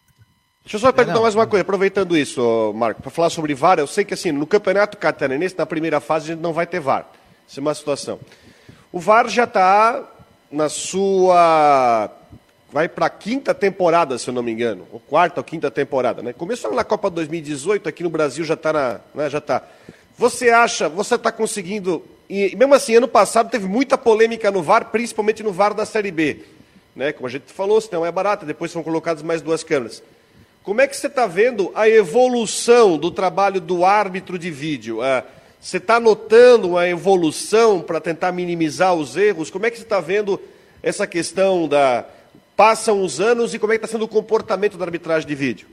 Deixa 0.63 0.77
eu 0.77 0.81
só 0.81 0.93
perguntar 0.93 1.21
mais 1.21 1.35
uma 1.35 1.47
coisa, 1.47 1.63
aproveitando 1.63 2.17
isso, 2.17 2.73
Marco, 2.75 3.03
para 3.03 3.11
falar 3.11 3.31
sobre 3.31 3.55
VAR, 3.55 3.79
eu 3.79 3.87
sei 3.87 4.05
que 4.05 4.15
assim, 4.15 4.33
no 4.33 4.47
Campeonato 4.47 4.97
Catarinense, 4.97 5.57
na 5.57 5.67
primeira 5.67 6.01
fase, 6.01 6.25
a 6.25 6.35
gente 6.35 6.43
não 6.43 6.53
vai 6.53 6.67
ter 6.67 6.81
VAR. 6.81 7.07
Isso 7.47 7.61
é 7.61 7.63
uma 7.63 7.75
situação. 7.75 8.19
O 8.91 8.99
VAR 8.99 9.29
já 9.29 9.45
está 9.45 10.03
na 10.51 10.69
sua 10.69 12.11
vai 12.75 12.89
para 12.89 13.07
a 13.07 13.11
quinta 13.11 13.55
temporada, 13.55 14.19
se 14.19 14.29
eu 14.29 14.35
não 14.35 14.43
me 14.43 14.51
engano, 14.51 14.85
ou 14.91 14.99
quarta 14.99 15.39
ou 15.39 15.45
quinta 15.45 15.71
temporada, 15.71 16.23
né? 16.23 16.33
Começou 16.33 16.75
na 16.75 16.83
Copa 16.83 17.09
2018, 17.09 17.89
aqui 17.89 18.03
no 18.03 18.11
Brasil 18.11 18.45
já 18.45 18.55
está 18.55 18.73
na, 18.73 19.01
né, 19.15 19.31
já 19.31 19.41
tá. 19.41 19.63
Você 20.19 20.51
acha, 20.51 20.89
você 20.89 21.15
está 21.15 21.31
conseguindo 21.31 22.05
e 22.29 22.55
mesmo 22.57 22.75
assim, 22.75 22.95
ano 22.95 23.09
passado 23.09 23.51
teve 23.51 23.67
muita 23.67 23.99
polêmica 23.99 24.51
no 24.51 24.63
VAR, 24.63 24.91
principalmente 24.91 25.43
no 25.43 25.53
VAR 25.53 25.75
da 25.75 25.85
Série 25.85 26.11
B, 26.11 26.43
né? 26.95 27.13
Como 27.13 27.27
a 27.27 27.31
gente 27.31 27.53
falou, 27.53 27.81
se 27.81 27.93
não 27.93 28.05
é 28.05 28.13
barata, 28.13 28.47
depois 28.47 28.71
são 28.71 28.83
colocadas 28.83 29.23
mais 29.23 29.43
duas 29.43 29.63
câmeras. 29.63 30.03
Como 30.63 30.81
é 30.81 30.87
que 30.87 30.97
você 30.97 31.07
está 31.07 31.27
vendo 31.27 31.71
a 31.75 31.89
evolução 31.89 32.97
do 32.97 33.11
trabalho 33.11 33.61
do 33.61 33.85
árbitro 33.85 34.39
de 34.39 34.51
vídeo? 34.51 35.03
Ah, 35.03 35.25
você 35.61 35.77
está 35.77 36.01
notando 36.01 36.71
uma 36.71 36.89
evolução 36.89 37.81
para 37.81 38.01
tentar 38.01 38.33
minimizar 38.33 38.95
os 38.95 39.17
erros? 39.17 39.51
Como 39.51 39.67
é 39.67 39.71
que 39.71 39.77
você 39.77 39.83
está 39.83 40.01
vendo 40.01 40.41
essa 40.83 41.07
questão 41.07 41.69
da, 41.69 42.07
Passam 42.57 43.03
os 43.03 43.21
anos 43.21 43.53
e 43.53 43.59
como 43.59 43.73
é 43.73 43.79
que 43.79 43.85
está 43.85 43.93
sendo 43.93 44.05
o 44.05 44.09
comportamento 44.09 44.79
da 44.79 44.85
arbitragem 44.85 45.27
de 45.27 45.35
vídeo? 45.35 45.67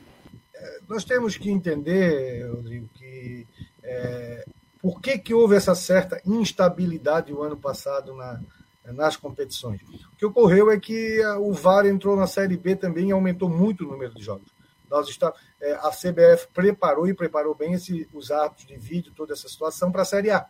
Nós 0.90 1.04
temos 1.04 1.38
que 1.38 1.50
entender, 1.50 2.50
Rodrigo, 2.52 2.90
que 2.96 3.46
é, 3.84 4.44
por 4.82 5.02
que, 5.02 5.18
que 5.18 5.34
houve 5.34 5.56
essa 5.56 5.76
certa 5.76 6.22
instabilidade 6.26 7.34
o 7.34 7.42
ano 7.42 7.58
passado 7.58 8.16
na, 8.16 8.40
nas 8.86 9.16
competições. 9.16 9.82
O 10.14 10.16
que 10.18 10.26
ocorreu 10.26 10.72
é 10.72 10.80
que 10.80 11.24
o 11.40 11.54
VAR 11.54 11.86
entrou 11.86 12.16
na 12.16 12.28
Série 12.28 12.58
B 12.58 12.76
também 12.76 13.10
e 13.10 13.12
aumentou 13.12 13.50
muito 13.50 13.86
o 13.86 13.92
número 13.92 14.14
de 14.14 14.24
jogos. 14.24 14.52
Nós 14.90 15.08
está, 15.08 15.34
é, 15.62 15.74
a 15.74 15.90
CBF 15.90 16.48
preparou 16.54 17.08
e 17.08 17.14
preparou 17.14 17.56
bem 17.56 17.74
esse, 17.74 18.10
os 18.14 18.30
árbitros 18.30 18.68
de 18.68 18.78
vídeo, 18.78 19.14
toda 19.16 19.34
essa 19.34 19.48
situação 19.48 19.92
para 19.92 20.02
a 20.02 20.06
Série 20.06 20.32
A. 20.32 20.46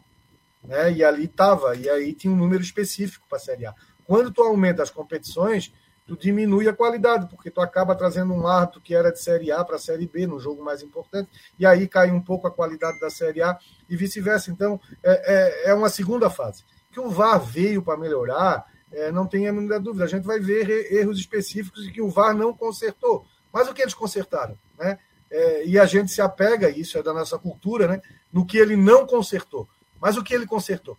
Né? 0.63 0.93
E 0.93 1.03
ali 1.03 1.25
estava, 1.25 1.75
e 1.75 1.89
aí 1.89 2.13
tinha 2.13 2.33
um 2.33 2.37
número 2.37 2.61
específico 2.61 3.27
para 3.27 3.37
a 3.37 3.41
Série 3.41 3.65
A. 3.65 3.75
Quando 4.05 4.31
tu 4.31 4.41
aumenta 4.41 4.81
as 4.81 4.89
competições, 4.89 5.71
tu 6.11 6.17
diminui 6.17 6.67
a 6.67 6.73
qualidade, 6.73 7.27
porque 7.27 7.49
tu 7.49 7.61
acaba 7.61 7.95
trazendo 7.95 8.33
um 8.33 8.45
árbitro 8.45 8.81
que 8.81 8.93
era 8.93 9.11
de 9.11 9.21
Série 9.21 9.49
A 9.49 9.63
para 9.63 9.77
a 9.77 9.79
Série 9.79 10.05
B, 10.05 10.27
no 10.27 10.39
jogo 10.39 10.61
mais 10.61 10.81
importante, 10.81 11.29
e 11.57 11.65
aí 11.65 11.87
cai 11.87 12.11
um 12.11 12.19
pouco 12.19 12.47
a 12.47 12.51
qualidade 12.51 12.99
da 12.99 13.09
Série 13.09 13.41
A 13.41 13.57
e 13.89 13.95
vice-versa. 13.95 14.51
Então, 14.51 14.79
é, 15.01 15.65
é, 15.65 15.69
é, 15.69 15.73
uma 15.73 15.89
segunda 15.89 16.29
fase. 16.29 16.65
Que 16.91 16.99
o 16.99 17.09
VAR 17.09 17.39
veio 17.39 17.81
para 17.81 17.97
melhorar, 17.97 18.65
é, 18.91 19.09
não 19.09 19.25
tenha 19.25 19.53
muita 19.53 19.79
dúvida. 19.79 20.03
A 20.03 20.07
gente 20.07 20.25
vai 20.25 20.39
ver 20.39 20.93
erros 20.93 21.17
específicos 21.17 21.89
que 21.89 22.01
o 22.01 22.09
VAR 22.09 22.35
não 22.35 22.53
consertou. 22.53 23.25
Mas 23.53 23.69
o 23.69 23.73
que 23.73 23.81
eles 23.81 23.93
consertaram? 23.93 24.57
Né? 24.77 24.99
É, 25.29 25.65
e 25.65 25.79
a 25.79 25.85
gente 25.85 26.11
se 26.11 26.21
apega, 26.21 26.69
isso 26.69 26.97
é 26.97 27.03
da 27.03 27.13
nossa 27.13 27.39
cultura, 27.39 27.87
né? 27.87 28.01
no 28.33 28.45
que 28.45 28.57
ele 28.57 28.75
não 28.75 29.07
consertou. 29.07 29.65
Mas 30.01 30.17
o 30.17 30.23
que 30.23 30.33
ele 30.33 30.45
consertou? 30.45 30.97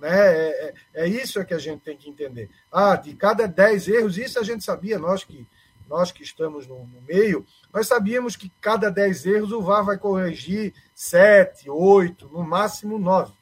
Né? 0.00 0.10
É, 0.10 0.74
é, 0.94 1.04
é 1.04 1.08
isso 1.08 1.44
que 1.44 1.54
a 1.54 1.58
gente 1.58 1.80
tem 1.80 1.96
que 1.96 2.08
entender. 2.08 2.50
Ah, 2.70 2.96
de 2.96 3.14
cada 3.14 3.46
10 3.46 3.88
erros, 3.88 4.18
isso 4.18 4.38
a 4.38 4.42
gente 4.42 4.64
sabia, 4.64 4.98
nós 4.98 5.24
que, 5.24 5.46
nós 5.88 6.12
que 6.12 6.22
estamos 6.22 6.66
no, 6.66 6.78
no 6.86 7.02
meio, 7.02 7.46
nós 7.72 7.86
sabíamos 7.86 8.36
que 8.36 8.50
cada 8.60 8.90
10 8.90 9.26
erros 9.26 9.52
o 9.52 9.62
VAR 9.62 9.84
vai 9.84 9.98
corrigir 9.98 10.74
7, 10.94 11.70
8, 11.70 12.28
no 12.28 12.42
máximo 12.42 12.98
9. 12.98 13.32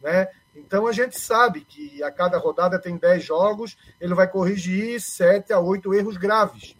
Né? 0.00 0.28
Então 0.54 0.86
a 0.86 0.92
gente 0.92 1.18
sabe 1.18 1.62
que 1.62 2.02
a 2.02 2.10
cada 2.10 2.38
rodada 2.38 2.78
tem 2.78 2.96
10 2.96 3.24
jogos, 3.24 3.76
ele 4.00 4.14
vai 4.14 4.28
corrigir 4.28 5.00
7 5.00 5.52
a 5.52 5.58
8 5.58 5.94
erros 5.94 6.16
graves. 6.16 6.76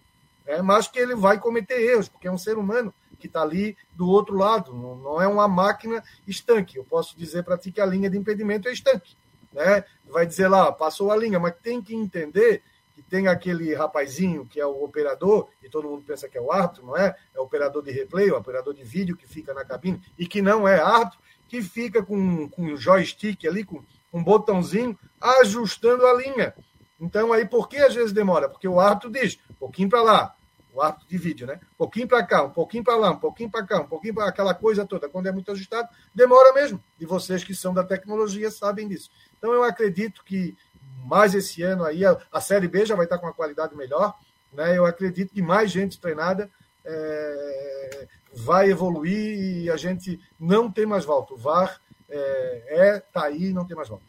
Né? 0.46 0.62
Mas 0.62 0.86
que 0.86 0.98
ele 0.98 1.14
vai 1.14 1.38
cometer 1.40 1.80
erros, 1.80 2.08
porque 2.08 2.28
é 2.28 2.32
um 2.32 2.38
ser 2.38 2.56
humano 2.56 2.94
que 3.18 3.26
está 3.26 3.40
ali 3.40 3.74
do 3.94 4.06
outro 4.06 4.36
lado, 4.36 4.74
não 4.74 5.20
é 5.20 5.26
uma 5.26 5.48
máquina 5.48 6.04
estanque. 6.26 6.76
Eu 6.76 6.84
posso 6.84 7.16
dizer 7.16 7.42
para 7.42 7.56
ti 7.56 7.72
que 7.72 7.80
a 7.80 7.86
linha 7.86 8.10
de 8.10 8.18
impedimento 8.18 8.68
é 8.68 8.72
estanque 8.72 9.16
né? 9.54 9.84
Vai 10.06 10.26
dizer 10.26 10.48
lá, 10.48 10.70
passou 10.72 11.10
a 11.10 11.16
linha, 11.16 11.38
mas 11.38 11.54
tem 11.62 11.80
que 11.80 11.94
entender 11.94 12.62
que 12.94 13.02
tem 13.02 13.26
aquele 13.26 13.74
rapazinho 13.74 14.46
que 14.46 14.60
é 14.60 14.66
o 14.66 14.84
operador, 14.84 15.48
e 15.62 15.68
todo 15.68 15.88
mundo 15.88 16.04
pensa 16.06 16.28
que 16.28 16.36
é 16.36 16.40
o 16.40 16.52
árbitro, 16.52 16.86
não 16.86 16.96
é? 16.96 17.16
É 17.34 17.40
o 17.40 17.44
operador 17.44 17.82
de 17.82 17.90
replay, 17.90 18.30
o 18.30 18.36
operador 18.36 18.74
de 18.74 18.84
vídeo 18.84 19.16
que 19.16 19.26
fica 19.26 19.54
na 19.54 19.64
cabine, 19.64 20.00
e 20.18 20.26
que 20.26 20.42
não 20.42 20.68
é 20.68 20.78
árbitro, 20.78 21.18
que 21.48 21.62
fica 21.62 22.02
com, 22.02 22.48
com 22.48 22.62
um 22.62 22.76
joystick 22.76 23.46
ali, 23.46 23.64
com 23.64 23.82
um 24.12 24.22
botãozinho, 24.22 24.98
ajustando 25.20 26.06
a 26.06 26.14
linha. 26.14 26.54
Então, 27.00 27.32
aí, 27.32 27.44
por 27.44 27.68
que 27.68 27.78
às 27.78 27.94
vezes 27.94 28.12
demora? 28.12 28.48
Porque 28.48 28.68
o 28.68 28.78
árbitro 28.78 29.10
diz, 29.10 29.38
pouquinho 29.58 29.88
para 29.88 30.02
lá, 30.02 30.36
o 30.74 30.82
árbitro 30.82 31.08
de 31.08 31.16
vídeo, 31.16 31.46
né? 31.46 31.60
Um 31.74 31.76
pouquinho 31.76 32.08
para 32.08 32.22
cá, 32.24 32.42
um 32.42 32.50
pouquinho 32.50 32.82
para 32.82 32.96
lá, 32.96 33.10
um 33.12 33.16
pouquinho 33.16 33.48
para 33.48 33.64
cá, 33.64 33.80
um 33.80 33.86
pouquinho 33.86 34.14
para 34.14 34.28
aquela 34.28 34.52
coisa 34.52 34.84
toda. 34.84 35.08
Quando 35.08 35.28
é 35.28 35.32
muito 35.32 35.50
ajustado, 35.52 35.88
demora 36.12 36.52
mesmo. 36.52 36.82
E 36.98 37.06
vocês 37.06 37.44
que 37.44 37.54
são 37.54 37.72
da 37.72 37.84
tecnologia 37.84 38.50
sabem 38.50 38.88
disso. 38.88 39.08
Então 39.38 39.52
eu 39.52 39.62
acredito 39.62 40.24
que 40.24 40.56
mais 41.04 41.34
esse 41.34 41.62
ano 41.62 41.84
aí 41.84 42.04
a, 42.04 42.18
a 42.32 42.40
Série 42.40 42.66
B 42.66 42.84
já 42.84 42.96
vai 42.96 43.06
estar 43.06 43.18
com 43.18 43.26
uma 43.26 43.32
qualidade 43.32 43.76
melhor. 43.76 44.14
Né? 44.52 44.76
Eu 44.76 44.84
acredito 44.84 45.32
que 45.32 45.40
mais 45.40 45.70
gente 45.70 46.00
treinada 46.00 46.50
é, 46.84 48.08
vai 48.34 48.68
evoluir 48.68 49.38
e 49.38 49.70
a 49.70 49.76
gente 49.76 50.20
não 50.40 50.70
tem 50.70 50.86
mais 50.86 51.04
volta. 51.04 51.34
O 51.34 51.38
VAR 51.38 51.80
é, 52.08 52.64
é 52.68 52.98
tá 52.98 53.24
aí, 53.24 53.52
não 53.52 53.64
tem 53.64 53.76
mais 53.76 53.88
volta. 53.88 54.04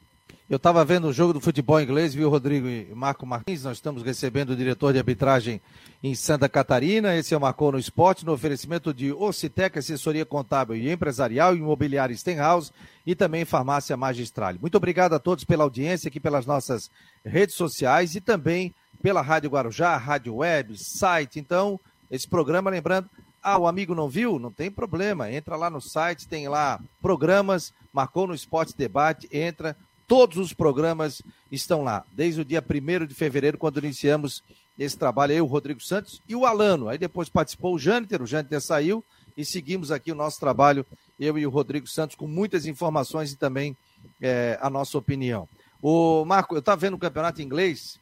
Eu 0.47 0.57
estava 0.57 0.85
vendo 0.85 1.07
o 1.07 1.13
jogo 1.13 1.33
do 1.33 1.41
futebol 1.41 1.81
inglês, 1.81 2.13
viu, 2.13 2.29
Rodrigo 2.29 2.67
e 2.67 2.93
Marco 2.93 3.25
Martins? 3.25 3.63
Nós 3.63 3.77
estamos 3.77 4.03
recebendo 4.03 4.51
o 4.51 4.55
diretor 4.55 4.93
de 4.93 4.99
arbitragem 4.99 5.59
em 6.03 6.13
Santa 6.13 6.47
Catarina. 6.47 7.15
Esse 7.15 7.33
é 7.33 7.37
o 7.37 7.41
Marcou 7.41 7.71
no 7.71 7.79
Esporte, 7.79 8.23
no 8.23 8.31
oferecimento 8.31 8.93
de 8.93 9.11
Ocitec, 9.11 9.79
assessoria 9.79 10.23
contábil 10.23 10.75
e 10.75 10.91
empresarial, 10.91 11.55
imobiliária 11.55 12.15
Stenhouse 12.15 12.71
e 13.07 13.15
também 13.15 13.43
farmácia 13.43 13.97
Magistrale. 13.97 14.59
Muito 14.61 14.77
obrigado 14.77 15.13
a 15.13 15.19
todos 15.19 15.43
pela 15.43 15.63
audiência 15.63 16.09
aqui 16.09 16.19
pelas 16.19 16.45
nossas 16.45 16.91
redes 17.25 17.55
sociais 17.55 18.13
e 18.13 18.21
também 18.21 18.71
pela 19.01 19.23
Rádio 19.23 19.49
Guarujá, 19.49 19.97
Rádio 19.97 20.35
Web, 20.35 20.77
site. 20.77 21.39
Então, 21.39 21.79
esse 22.11 22.27
programa, 22.27 22.69
lembrando, 22.69 23.09
ah, 23.41 23.57
o 23.57 23.65
amigo 23.65 23.95
não 23.95 24.07
viu? 24.07 24.37
Não 24.37 24.51
tem 24.51 24.69
problema. 24.69 25.31
Entra 25.31 25.55
lá 25.55 25.71
no 25.71 25.81
site, 25.81 26.27
tem 26.27 26.47
lá 26.47 26.79
programas, 27.01 27.73
marcou 27.91 28.27
no 28.27 28.35
Esporte 28.35 28.77
Debate, 28.77 29.27
entra 29.31 29.75
Todos 30.07 30.37
os 30.37 30.53
programas 30.53 31.21
estão 31.51 31.83
lá, 31.83 32.05
desde 32.11 32.41
o 32.41 32.45
dia 32.45 32.63
1 32.63 33.05
de 33.07 33.15
fevereiro, 33.15 33.57
quando 33.57 33.79
iniciamos 33.79 34.43
esse 34.77 34.97
trabalho, 34.97 35.33
eu, 35.33 35.45
o 35.45 35.47
Rodrigo 35.47 35.81
Santos 35.81 36.21
e 36.27 36.35
o 36.35 36.45
Alano. 36.45 36.89
Aí 36.89 36.97
depois 36.97 37.29
participou 37.29 37.73
o 37.73 37.79
Jâniter, 37.79 38.21
o 38.21 38.27
Jâniter 38.27 38.61
saiu 38.61 39.03
e 39.37 39.43
seguimos 39.43 39.91
aqui 39.91 40.11
o 40.11 40.15
nosso 40.15 40.39
trabalho, 40.39 40.85
eu 41.19 41.37
e 41.37 41.45
o 41.45 41.49
Rodrigo 41.49 41.87
Santos, 41.87 42.15
com 42.15 42.27
muitas 42.27 42.65
informações 42.65 43.31
e 43.31 43.35
também 43.35 43.75
é, 44.21 44.57
a 44.61 44.69
nossa 44.69 44.97
opinião. 44.97 45.47
O 45.81 46.23
Marco, 46.25 46.55
eu 46.55 46.59
estava 46.59 46.79
vendo 46.79 46.95
o 46.95 46.99
campeonato 46.99 47.41
inglês 47.41 47.99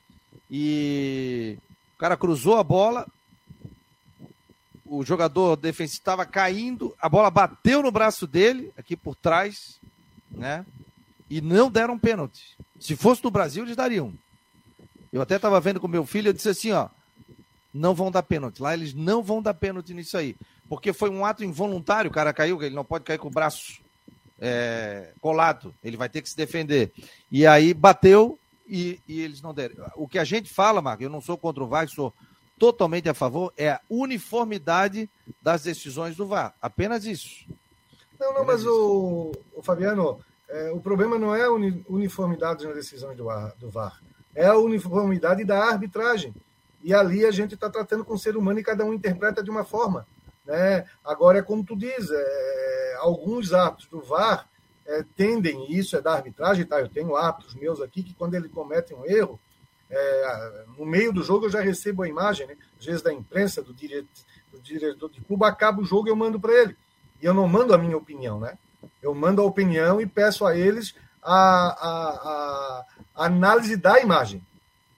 e 0.49 1.57
o 1.95 1.99
cara 1.99 2.17
cruzou 2.17 2.57
a 2.57 2.63
bola, 2.63 3.07
o 4.85 5.03
jogador 5.03 5.55
defensivo 5.55 5.99
estava 5.99 6.25
caindo, 6.25 6.95
a 7.01 7.07
bola 7.07 7.31
bateu 7.31 7.81
no 7.81 7.91
braço 7.91 8.27
dele, 8.27 8.71
aqui 8.77 8.95
por 8.95 9.15
trás, 9.15 9.79
né? 10.29 10.65
E 11.29 11.41
não 11.41 11.69
deram 11.69 11.97
pênalti. 11.97 12.57
Se 12.79 12.95
fosse 12.95 13.23
no 13.23 13.31
Brasil, 13.31 13.63
eles 13.63 13.75
dariam. 13.75 14.13
Eu 15.11 15.21
até 15.21 15.35
estava 15.35 15.59
vendo 15.59 15.79
com 15.79 15.87
meu 15.87 16.05
filho, 16.05 16.29
eu 16.29 16.33
disse 16.33 16.49
assim, 16.49 16.71
ó, 16.71 16.89
não 17.73 17.93
vão 17.93 18.11
dar 18.11 18.23
pênalti. 18.23 18.61
Lá 18.61 18.73
eles 18.73 18.93
não 18.93 19.21
vão 19.21 19.41
dar 19.41 19.53
pênalti 19.53 19.93
nisso 19.93 20.17
aí. 20.17 20.35
Porque 20.67 20.93
foi 20.93 21.09
um 21.09 21.25
ato 21.25 21.43
involuntário, 21.43 22.09
o 22.09 22.13
cara 22.13 22.33
caiu, 22.33 22.61
ele 22.61 22.75
não 22.75 22.85
pode 22.85 23.03
cair 23.03 23.17
com 23.17 23.27
o 23.27 23.31
braço 23.31 23.81
é, 24.39 25.11
colado, 25.21 25.73
ele 25.83 25.97
vai 25.97 26.09
ter 26.09 26.21
que 26.21 26.29
se 26.29 26.35
defender. 26.35 26.91
E 27.31 27.45
aí 27.45 27.73
bateu 27.73 28.37
e, 28.67 28.99
e, 29.07 29.21
eles 29.21 29.41
não 29.41 29.53
deram. 29.53 29.75
O 29.95 30.07
que 30.07 30.19
a 30.19 30.23
gente 30.23 30.49
fala, 30.51 30.81
Marco, 30.81 31.03
eu 31.03 31.09
não 31.09 31.21
sou 31.21 31.37
contra 31.37 31.63
o 31.63 31.67
VAR, 31.67 31.87
sou 31.87 32.13
totalmente 32.57 33.09
a 33.09 33.13
favor, 33.13 33.53
é 33.57 33.71
a 33.71 33.81
uniformidade 33.89 35.09
das 35.41 35.63
decisões 35.63 36.15
do 36.15 36.27
VAR. 36.27 36.53
Apenas 36.61 37.05
isso. 37.05 37.45
Não, 38.19 38.33
não, 38.33 38.45
mas 38.45 38.65
o, 38.65 39.31
o 39.53 39.61
Fabiano, 39.61 40.19
é, 40.53 40.71
o 40.71 40.79
problema 40.79 41.17
não 41.17 41.35
é 41.35 41.45
a 41.45 41.51
uniformidade 41.51 42.63
nas 42.63 42.75
decisões 42.75 43.17
do, 43.17 43.27
do 43.57 43.71
VAR, 43.71 43.99
é 44.35 44.45
a 44.45 44.55
uniformidade 44.55 45.43
da 45.43 45.65
arbitragem. 45.65 46.31
E 46.83 46.93
ali 46.93 47.25
a 47.25 47.31
gente 47.31 47.55
está 47.55 47.71
tratando 47.71 48.05
com 48.05 48.13
o 48.13 48.19
ser 48.19 48.37
humano 48.37 48.59
e 48.59 48.63
cada 48.63 48.85
um 48.85 48.93
interpreta 48.93 49.41
de 49.41 49.49
uma 49.49 49.63
forma. 49.63 50.05
Né? 50.45 50.85
Agora, 51.03 51.39
é 51.39 51.41
como 51.41 51.63
tu 51.63 51.75
diz, 51.75 52.11
é, 52.11 52.97
alguns 52.99 53.51
atos 53.51 53.87
do 53.87 53.99
VAR 53.99 54.47
é, 54.85 55.03
tendem, 55.17 55.71
e 55.71 55.79
isso 55.79 55.97
é 55.97 56.01
da 56.01 56.13
arbitragem, 56.13 56.65
tá? 56.65 56.79
eu 56.79 56.89
tenho 56.89 57.15
atos 57.15 57.55
meus 57.55 57.81
aqui 57.81 58.03
que 58.03 58.13
quando 58.13 58.35
ele 58.35 58.47
comete 58.47 58.93
um 58.93 59.03
erro, 59.07 59.39
é, 59.89 60.65
no 60.77 60.85
meio 60.85 61.11
do 61.11 61.23
jogo 61.23 61.47
eu 61.47 61.49
já 61.49 61.61
recebo 61.61 62.03
a 62.03 62.07
imagem, 62.07 62.45
né? 62.45 62.55
às 62.79 62.85
vezes 62.85 63.01
da 63.01 63.11
imprensa, 63.11 63.63
do, 63.63 63.73
dire... 63.73 64.05
do 64.51 64.59
diretor 64.59 65.09
de 65.09 65.19
clube, 65.21 65.45
acaba 65.45 65.81
o 65.81 65.85
jogo 65.85 66.07
e 66.07 66.11
eu 66.11 66.15
mando 66.15 66.39
para 66.39 66.53
ele. 66.53 66.77
E 67.19 67.25
eu 67.25 67.33
não 67.33 67.47
mando 67.47 67.73
a 67.73 67.77
minha 67.77 67.97
opinião, 67.97 68.39
né? 68.39 68.55
Eu 69.01 69.13
mando 69.13 69.41
a 69.41 69.45
opinião 69.45 69.99
e 69.99 70.05
peço 70.05 70.45
a 70.45 70.55
eles 70.55 70.95
a, 71.21 71.35
a, 71.35 72.85
a 73.15 73.25
análise 73.25 73.75
da 73.75 73.99
imagem. 73.99 74.41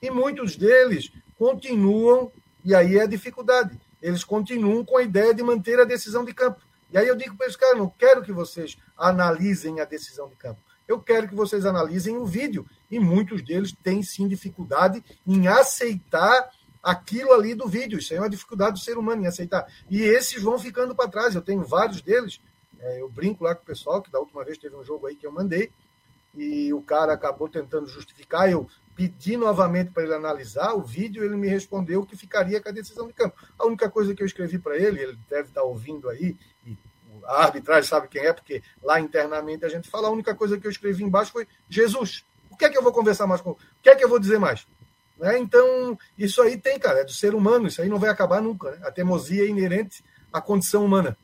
E 0.01 0.09
muitos 0.09 0.55
deles 0.55 1.11
continuam, 1.37 2.31
e 2.63 2.73
aí 2.75 2.97
é 2.97 3.03
a 3.03 3.07
dificuldade, 3.07 3.79
eles 4.01 4.23
continuam 4.23 4.85
com 4.85 4.97
a 4.97 5.03
ideia 5.03 5.33
de 5.33 5.43
manter 5.43 5.79
a 5.79 5.83
decisão 5.83 6.23
de 6.23 6.33
campo. 6.33 6.61
E 6.91 6.97
aí 6.97 7.07
eu 7.07 7.15
digo 7.15 7.35
para 7.35 7.47
eles, 7.47 7.57
cara, 7.57 7.75
não 7.75 7.89
quero 7.89 8.21
que 8.21 8.31
vocês 8.31 8.77
analisem 8.97 9.79
a 9.79 9.85
decisão 9.85 10.27
de 10.29 10.35
campo. 10.35 10.59
Eu 10.87 10.99
quero 10.99 11.27
que 11.27 11.35
vocês 11.35 11.65
analisem 11.65 12.15
o 12.17 12.25
vídeo. 12.25 12.65
E 12.89 12.99
muitos 12.99 13.41
deles 13.41 13.73
têm 13.83 14.03
sim 14.03 14.27
dificuldade 14.27 15.03
em 15.25 15.47
aceitar 15.47 16.51
aquilo 16.83 17.33
ali 17.33 17.55
do 17.55 17.67
vídeo. 17.67 17.97
Isso 17.97 18.13
é 18.13 18.19
uma 18.19 18.29
dificuldade 18.29 18.73
do 18.73 18.79
ser 18.79 18.97
humano 18.97 19.23
em 19.23 19.27
aceitar. 19.27 19.65
E 19.89 20.01
esses 20.03 20.41
vão 20.41 20.59
ficando 20.59 20.95
para 20.95 21.09
trás. 21.09 21.33
Eu 21.33 21.41
tenho 21.41 21.63
vários 21.63 22.01
deles 22.01 22.39
é, 22.79 23.01
eu 23.01 23.09
brinco 23.09 23.43
lá 23.43 23.55
com 23.55 23.63
o 23.63 23.65
pessoal, 23.65 24.01
que 24.01 24.11
da 24.11 24.19
última 24.19 24.43
vez 24.43 24.57
teve 24.57 24.75
um 24.75 24.83
jogo 24.83 25.07
aí 25.07 25.15
que 25.15 25.25
eu 25.25 25.31
mandei, 25.31 25.71
e 26.33 26.73
o 26.73 26.81
cara 26.81 27.13
acabou 27.13 27.47
tentando 27.47 27.87
justificar. 27.87 28.49
Eu 28.49 28.67
pedi 28.95 29.37
novamente 29.37 29.91
para 29.91 30.03
ele 30.03 30.13
analisar 30.13 30.73
o 30.73 30.81
vídeo, 30.81 31.23
ele 31.23 31.35
me 31.35 31.47
respondeu 31.47 32.05
que 32.05 32.15
ficaria 32.15 32.61
com 32.61 32.69
a 32.69 32.71
decisão 32.71 33.07
de 33.07 33.13
campo. 33.13 33.35
A 33.57 33.65
única 33.65 33.89
coisa 33.89 34.13
que 34.13 34.21
eu 34.21 34.27
escrevi 34.27 34.57
para 34.59 34.77
ele, 34.77 35.01
ele 35.01 35.17
deve 35.29 35.49
estar 35.49 35.63
ouvindo 35.63 36.09
aí, 36.09 36.35
e 36.65 36.77
a 37.25 37.43
arbitragem 37.43 37.89
sabe 37.89 38.07
quem 38.07 38.21
é, 38.21 38.33
porque 38.33 38.61
lá 38.83 38.99
internamente 38.99 39.65
a 39.65 39.69
gente 39.69 39.89
fala, 39.89 40.07
a 40.07 40.11
única 40.11 40.35
coisa 40.35 40.57
que 40.57 40.67
eu 40.67 40.71
escrevi 40.71 41.03
embaixo 41.03 41.31
foi 41.31 41.47
Jesus. 41.69 42.23
O 42.49 42.57
que 42.57 42.65
é 42.65 42.69
que 42.69 42.77
eu 42.77 42.83
vou 42.83 42.93
conversar 42.93 43.27
mais 43.27 43.41
com? 43.41 43.51
O 43.51 43.57
que 43.81 43.89
é 43.89 43.95
que 43.95 44.03
eu 44.03 44.09
vou 44.09 44.19
dizer 44.19 44.39
mais? 44.39 44.65
Né? 45.17 45.39
Então, 45.39 45.97
isso 46.17 46.41
aí 46.41 46.57
tem, 46.57 46.79
cara, 46.79 46.99
é 46.99 47.03
do 47.03 47.11
ser 47.11 47.33
humano, 47.33 47.67
isso 47.67 47.81
aí 47.81 47.89
não 47.89 47.99
vai 47.99 48.09
acabar 48.09 48.41
nunca. 48.41 48.71
Né? 48.71 48.79
A 48.83 48.91
teimosia 48.91 49.43
é 49.43 49.47
inerente 49.47 50.03
à 50.31 50.41
condição 50.41 50.85
humana. 50.85 51.17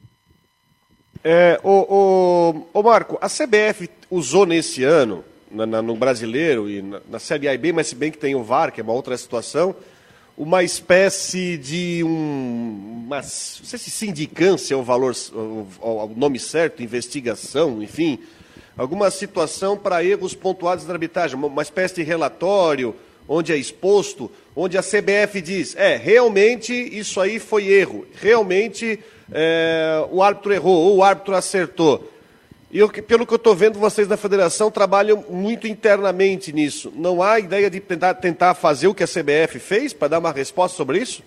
É, 1.24 1.60
o, 1.64 2.66
o, 2.74 2.80
o, 2.80 2.84
Marco, 2.84 3.18
a 3.22 3.28
CBF 3.28 3.90
usou 4.10 4.46
nesse 4.46 4.84
ano, 4.84 5.24
na, 5.52 5.66
na, 5.68 5.82
no 5.82 5.96
brasileiro 5.96 6.68
e 6.68 6.82
na, 6.82 7.02
na 7.10 7.20
Série 7.20 7.48
A 7.48 7.54
e 7.54 7.58
B, 7.58 7.72
mas 7.72 7.88
se 7.88 7.96
bem 7.96 8.12
que 8.12 8.18
tem 8.18 8.34
o 8.34 8.44
VAR, 8.44 8.72
que 8.72 8.82
é 8.82 8.84
uma 8.84 8.94
outra 8.94 9.16
situação, 9.16 9.76
uma 10.36 10.64
espécie 10.64 11.58
de 11.58 12.04
um. 12.04 13.04
Uma, 13.06 13.18
não 13.18 13.24
sei 13.24 13.78
se 13.78 13.92
sindicância 13.92 14.74
é 14.74 14.78
o 14.78 14.82
valor, 14.82 15.16
o, 15.34 15.68
o 15.82 16.14
nome 16.16 16.40
certo, 16.40 16.82
investigação, 16.82 17.84
enfim, 17.84 18.18
alguma 18.76 19.12
situação 19.12 19.78
para 19.78 20.04
erros 20.04 20.34
pontuados 20.34 20.88
na 20.88 20.94
arbitragem, 20.94 21.38
uma, 21.38 21.48
uma 21.48 21.62
espécie 21.62 21.96
de 21.96 22.04
relatório 22.04 22.96
onde 23.28 23.54
é 23.54 23.58
exposto, 23.58 24.32
onde 24.56 24.76
a 24.76 24.82
CBF 24.82 25.40
diz: 25.42 25.76
é, 25.76 25.98
realmente 25.98 26.74
isso 26.74 27.22
aí 27.22 27.38
foi 27.38 27.68
erro, 27.68 28.08
realmente 28.20 29.00
é, 29.32 30.06
o 30.12 30.22
árbitro 30.22 30.54
errou 30.54 30.78
ou 30.78 30.98
o 30.98 31.04
árbitro 31.04 31.36
acertou. 31.36 32.12
E 32.72 32.80
eu, 32.80 32.90
pelo 32.90 33.26
que 33.28 33.34
eu 33.34 33.38
estou 33.38 33.54
vendo, 33.54 33.78
vocês 33.78 34.08
da 34.08 34.16
federação 34.16 34.72
trabalham 34.72 35.26
muito 35.30 35.68
internamente 35.68 36.54
nisso. 36.54 36.92
Não 36.96 37.22
há 37.22 37.38
ideia 37.38 37.70
de 37.70 37.82
tentar, 37.82 38.14
tentar 38.14 38.54
fazer 38.54 38.88
o 38.88 38.96
que 38.96 39.04
a 39.04 39.08
CBF 39.08 39.60
fez 39.60 39.92
para 39.92 40.08
dar 40.08 40.20
uma 40.20 40.32
resposta 40.32 40.78
sobre 40.78 41.00
isso? 41.00 41.22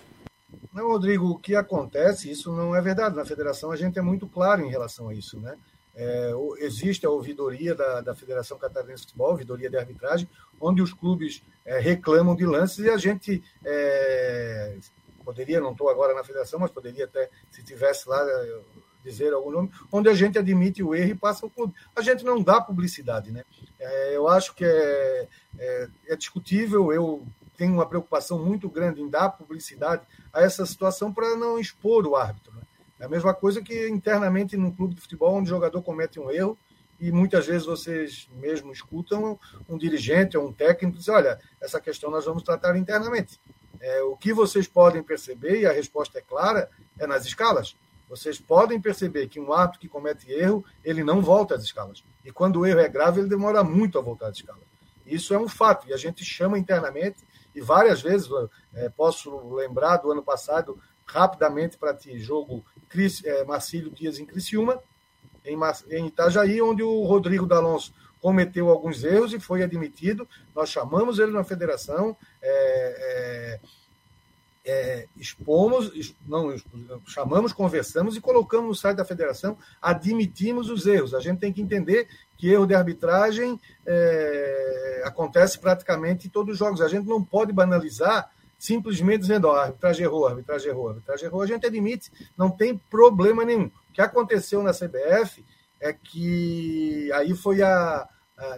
Não, 0.73 0.87
Rodrigo, 0.87 1.29
o 1.29 1.37
que 1.37 1.55
acontece, 1.55 2.31
isso 2.31 2.51
não 2.51 2.75
é 2.75 2.81
verdade. 2.81 3.15
Na 3.15 3.25
federação 3.25 3.71
a 3.71 3.75
gente 3.75 3.99
é 3.99 4.01
muito 4.01 4.27
claro 4.27 4.63
em 4.63 4.69
relação 4.69 5.09
a 5.09 5.13
isso, 5.13 5.39
né? 5.39 5.55
É, 5.95 6.31
existe 6.59 7.05
a 7.05 7.09
ouvidoria 7.09 7.73
da, 7.73 8.01
da 8.01 8.13
Federação 8.13 8.57
Catarinense 8.57 9.03
de 9.03 9.07
Futebol, 9.07 9.31
ouvidoria 9.31 9.69
de 9.69 9.77
arbitragem, 9.77 10.27
onde 10.59 10.81
os 10.81 10.91
clubes 10.91 11.41
é, 11.63 11.79
reclamam 11.79 12.35
de 12.35 12.45
lances 12.45 12.79
e 12.79 12.89
a 12.89 12.97
gente 12.97 13.41
é, 13.63 14.75
poderia, 15.25 15.59
não 15.59 15.71
estou 15.71 15.89
agora 15.89 16.13
na 16.13 16.23
federação, 16.23 16.59
mas 16.59 16.71
poderia 16.71 17.05
até, 17.05 17.29
se 17.51 17.63
tivesse 17.63 18.07
lá, 18.07 18.23
dizer 19.05 19.33
algum 19.33 19.51
nome, 19.51 19.71
onde 19.91 20.09
a 20.09 20.13
gente 20.13 20.37
admite 20.37 20.81
o 20.81 20.95
erro 20.95 21.11
e 21.11 21.15
passa 21.15 21.45
o 21.45 21.49
clube. 21.49 21.73
A 21.95 22.01
gente 22.01 22.25
não 22.25 22.41
dá 22.41 22.59
publicidade, 22.59 23.31
né? 23.31 23.43
É, 23.79 24.15
eu 24.15 24.27
acho 24.27 24.55
que 24.55 24.65
é, 24.65 25.27
é, 25.59 25.87
é, 26.07 26.15
discutível, 26.15 26.91
eu 26.91 27.25
tenho 27.55 27.73
uma 27.73 27.85
preocupação 27.85 28.39
muito 28.39 28.67
grande 28.67 29.01
em 29.01 29.09
dar 29.09 29.29
publicidade 29.29 30.01
a 30.33 30.41
essa 30.41 30.65
situação 30.65 31.13
para 31.13 31.35
não 31.35 31.59
expor 31.59 32.05
o 32.05 32.15
árbitro. 32.15 32.53
Né? 32.53 32.61
É 32.99 33.05
a 33.05 33.09
mesma 33.09 33.33
coisa 33.33 33.61
que 33.61 33.87
internamente 33.87 34.57
num 34.57 34.71
clube 34.71 34.95
de 34.95 35.01
futebol 35.01 35.35
onde 35.35 35.47
o 35.47 35.55
jogador 35.55 35.81
comete 35.81 36.19
um 36.19 36.31
erro 36.31 36.57
e 36.99 37.11
muitas 37.11 37.45
vezes 37.45 37.65
vocês 37.65 38.27
mesmo 38.37 38.71
escutam 38.71 39.39
um 39.69 39.77
dirigente 39.77 40.37
ou 40.37 40.47
um 40.47 40.53
técnico 40.53 40.97
dizer, 40.97 41.11
olha, 41.11 41.39
essa 41.61 41.79
questão 41.79 42.09
nós 42.09 42.25
vamos 42.25 42.43
tratar 42.43 42.75
internamente. 42.77 43.39
É, 43.79 44.01
o 44.03 44.15
que 44.15 44.33
vocês 44.33 44.67
podem 44.67 45.03
perceber, 45.03 45.61
e 45.61 45.65
a 45.65 45.71
resposta 45.71 46.19
é 46.19 46.21
clara, 46.21 46.69
é 46.97 47.05
nas 47.05 47.25
escalas. 47.25 47.75
Vocês 48.09 48.39
podem 48.39 48.79
perceber 48.79 49.27
que 49.27 49.39
um 49.39 49.51
ato 49.51 49.79
que 49.79 49.87
comete 49.87 50.31
erro, 50.31 50.63
ele 50.83 51.03
não 51.03 51.21
volta 51.21 51.55
às 51.55 51.63
escalas. 51.63 52.03
E 52.23 52.31
quando 52.31 52.59
o 52.59 52.65
erro 52.65 52.79
é 52.79 52.87
grave, 52.87 53.19
ele 53.19 53.29
demora 53.29 53.63
muito 53.63 53.97
a 53.97 54.01
voltar 54.01 54.27
às 54.27 54.37
escalas. 54.37 54.63
Isso 55.05 55.33
é 55.33 55.37
um 55.37 55.47
fato, 55.47 55.87
e 55.87 55.93
a 55.93 55.97
gente 55.97 56.23
chama 56.23 56.57
internamente, 56.57 57.17
e 57.53 57.61
várias 57.61 58.01
vezes, 58.01 58.29
é, 58.73 58.89
posso 58.89 59.53
lembrar 59.53 59.97
do 59.97 60.11
ano 60.11 60.21
passado, 60.21 60.77
rapidamente 61.05 61.77
para 61.77 61.93
ti, 61.93 62.17
jogo 62.19 62.65
Cris, 62.89 63.23
é, 63.23 63.43
Marcílio 63.43 63.91
Dias 63.91 64.19
em 64.19 64.25
Criciúma, 64.25 64.79
em, 65.45 65.57
em 65.91 66.07
Itajaí, 66.07 66.61
onde 66.61 66.83
o 66.83 67.03
Rodrigo 67.03 67.45
D'Alonso 67.45 67.93
cometeu 68.25 68.71
alguns 68.71 69.03
erros 69.03 69.33
e 69.33 69.39
foi 69.39 69.61
admitido. 69.61 70.27
Nós 70.55 70.69
chamamos 70.69 71.19
ele 71.19 71.31
na 71.31 71.43
federação, 71.43 72.17
é, 72.41 73.59
é, 74.65 74.71
é, 74.71 75.05
expomos, 75.15 76.15
não, 76.25 76.57
chamamos, 77.05 77.53
conversamos 77.53 78.17
e 78.17 78.21
colocamos 78.21 78.67
no 78.67 78.73
site 78.73 78.97
da 78.97 79.05
federação, 79.05 79.55
admitimos 79.79 80.71
os 80.71 80.87
erros. 80.87 81.13
A 81.13 81.19
gente 81.19 81.37
tem 81.37 81.53
que 81.53 81.61
entender 81.61 82.07
que 82.35 82.49
erro 82.49 82.65
de 82.65 82.73
arbitragem 82.73 83.61
é, 83.85 85.03
acontece 85.05 85.59
praticamente 85.59 86.25
em 86.25 86.31
todos 86.31 86.53
os 86.53 86.57
jogos. 86.57 86.81
A 86.81 86.87
gente 86.87 87.07
não 87.07 87.23
pode 87.23 87.53
banalizar 87.53 88.31
simplesmente 88.57 89.19
dizendo, 89.19 89.49
ó, 89.49 89.53
oh, 89.53 89.57
arbitragem 89.57 90.03
errou, 90.03 90.27
arbitragem 90.27 90.69
errou, 90.69 90.89
arbitragem 90.89 91.27
errou. 91.27 91.43
A 91.43 91.47
gente 91.47 91.67
admite, 91.67 92.11
não 92.35 92.49
tem 92.49 92.75
problema 92.75 93.45
nenhum. 93.45 93.67
O 93.67 93.93
que 93.93 94.01
aconteceu 94.01 94.63
na 94.63 94.71
CBF 94.71 95.45
é 95.79 95.93
que 95.93 97.11
aí 97.13 97.35
foi 97.35 97.61
a 97.61 98.09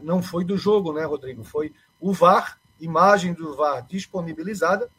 não 0.01 0.21
foi 0.21 0.43
do 0.43 0.57
jogo, 0.57 0.93
né, 0.93 1.03
Rodrigo? 1.03 1.43
Foi 1.43 1.73
o 1.99 2.13
VAR, 2.13 2.59
imagem 2.79 3.33
do 3.33 3.55
VAR 3.55 3.85
disponibilizada, 3.87 4.89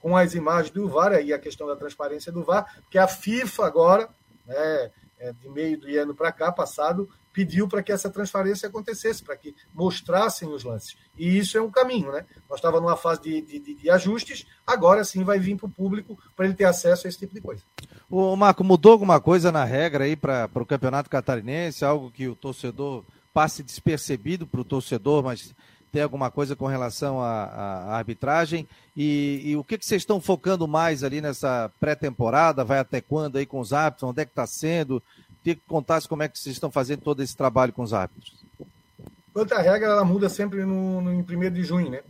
com 0.00 0.16
as 0.16 0.34
imagens 0.34 0.70
do 0.70 0.88
VAR, 0.88 1.12
aí 1.12 1.32
a 1.32 1.38
questão 1.38 1.66
da 1.66 1.76
transparência 1.76 2.32
do 2.32 2.42
VAR, 2.42 2.82
que 2.90 2.98
a 2.98 3.06
FIFA 3.06 3.66
agora, 3.66 4.08
né, 4.44 4.90
é, 5.20 5.32
de 5.32 5.48
meio 5.48 5.78
do 5.78 5.86
ano 5.86 6.14
para 6.14 6.32
cá, 6.32 6.50
passado, 6.50 7.08
pediu 7.32 7.66
para 7.66 7.82
que 7.82 7.92
essa 7.92 8.10
transferência 8.10 8.68
acontecesse, 8.68 9.22
para 9.22 9.36
que 9.36 9.54
mostrassem 9.72 10.48
os 10.48 10.64
lances. 10.64 10.96
E 11.16 11.38
isso 11.38 11.56
é 11.56 11.62
um 11.62 11.70
caminho, 11.70 12.12
né? 12.12 12.26
Nós 12.48 12.58
estávamos 12.58 12.86
numa 12.86 12.96
fase 12.96 13.22
de, 13.22 13.40
de, 13.40 13.74
de, 13.74 13.90
ajustes, 13.90 14.46
agora 14.66 15.04
sim 15.04 15.24
vai 15.24 15.38
vir 15.38 15.56
para 15.56 15.66
o 15.66 15.70
público 15.70 16.18
para 16.36 16.44
ele 16.44 16.54
ter 16.54 16.64
acesso 16.64 17.06
a 17.06 17.08
esse 17.08 17.18
tipo 17.18 17.34
de 17.34 17.40
coisa. 17.40 17.62
O 18.10 18.36
Marco, 18.36 18.62
mudou 18.62 18.92
alguma 18.92 19.20
coisa 19.20 19.50
na 19.50 19.64
regra 19.64 20.04
aí 20.04 20.16
para 20.16 20.50
o 20.54 20.66
campeonato 20.66 21.08
catarinense? 21.08 21.84
Algo 21.84 22.10
que 22.10 22.28
o 22.28 22.36
torcedor 22.36 23.04
passe 23.32 23.62
despercebido 23.62 24.46
para 24.46 24.60
o 24.60 24.64
torcedor, 24.64 25.22
mas 25.22 25.54
tem 25.92 26.02
alguma 26.02 26.30
coisa 26.30 26.56
com 26.56 26.66
relação 26.66 27.20
à, 27.20 27.96
arbitragem? 27.96 28.66
E, 28.96 29.42
e, 29.44 29.56
o 29.56 29.62
que, 29.62 29.76
que 29.76 29.84
vocês 29.86 30.02
estão 30.02 30.20
focando 30.20 30.66
mais 30.66 31.04
ali 31.04 31.20
nessa 31.20 31.70
pré-temporada? 31.78 32.64
Vai 32.64 32.78
até 32.78 33.00
quando 33.00 33.36
aí 33.36 33.44
com 33.44 33.60
os 33.60 33.72
árbitros? 33.72 34.10
Onde 34.10 34.22
é 34.22 34.24
que 34.24 34.32
está 34.32 34.46
sendo? 34.46 35.02
Queria 35.42 35.56
que 35.56 35.66
contasse 35.66 36.08
como 36.08 36.22
é 36.22 36.28
que 36.28 36.38
vocês 36.38 36.56
estão 36.56 36.70
fazendo 36.70 37.02
todo 37.02 37.22
esse 37.22 37.36
trabalho 37.36 37.72
com 37.72 37.82
os 37.82 37.92
árbitros. 37.92 38.34
Quanto 39.32 39.52
à 39.54 39.60
regra, 39.60 39.90
ela 39.90 40.04
muda 40.04 40.28
sempre 40.28 40.64
no, 40.64 41.00
no, 41.00 41.12
em 41.12 41.20
1 41.20 41.50
de 41.50 41.64
junho, 41.64 41.90
né? 41.90 42.02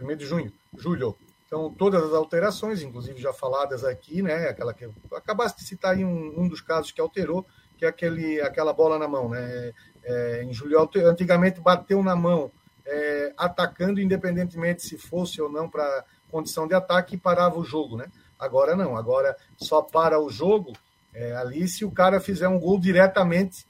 1 0.00 0.16
de 0.16 0.26
junho, 0.26 0.52
julho. 0.76 1.16
Então, 1.46 1.72
todas 1.72 2.02
as 2.02 2.12
alterações, 2.12 2.82
inclusive 2.82 3.20
já 3.20 3.32
faladas 3.32 3.84
aqui, 3.84 4.22
né? 4.22 4.48
Aquela 4.48 4.74
que 4.74 4.88
acabaste 5.12 5.60
de 5.60 5.68
citar 5.68 5.94
aí 5.94 6.04
um, 6.04 6.40
um 6.40 6.48
dos 6.48 6.60
casos 6.60 6.90
que 6.90 7.00
alterou, 7.00 7.46
que 7.78 7.84
é 7.84 7.88
aquele, 7.88 8.40
aquela 8.40 8.72
bola 8.72 8.98
na 8.98 9.06
mão, 9.06 9.28
né? 9.28 9.72
É, 10.04 10.42
em 10.42 10.52
julho, 10.52 10.88
antigamente 11.06 11.60
bateu 11.60 12.02
na 12.02 12.14
mão 12.14 12.50
é, 12.86 13.32
atacando, 13.36 14.00
independentemente 14.00 14.82
se 14.82 14.98
fosse 14.98 15.40
ou 15.40 15.50
não 15.50 15.68
para 15.68 16.04
condição 16.30 16.66
de 16.66 16.74
ataque, 16.74 17.14
e 17.14 17.18
parava 17.18 17.58
o 17.58 17.64
jogo, 17.64 17.96
né? 17.96 18.06
Agora 18.38 18.76
não, 18.76 18.96
agora 18.96 19.36
só 19.56 19.80
para 19.80 20.20
o 20.20 20.28
jogo 20.28 20.72
é, 21.14 21.34
ali 21.36 21.66
se 21.68 21.84
o 21.84 21.90
cara 21.90 22.20
fizer 22.20 22.48
um 22.48 22.58
gol 22.58 22.78
diretamente 22.78 23.66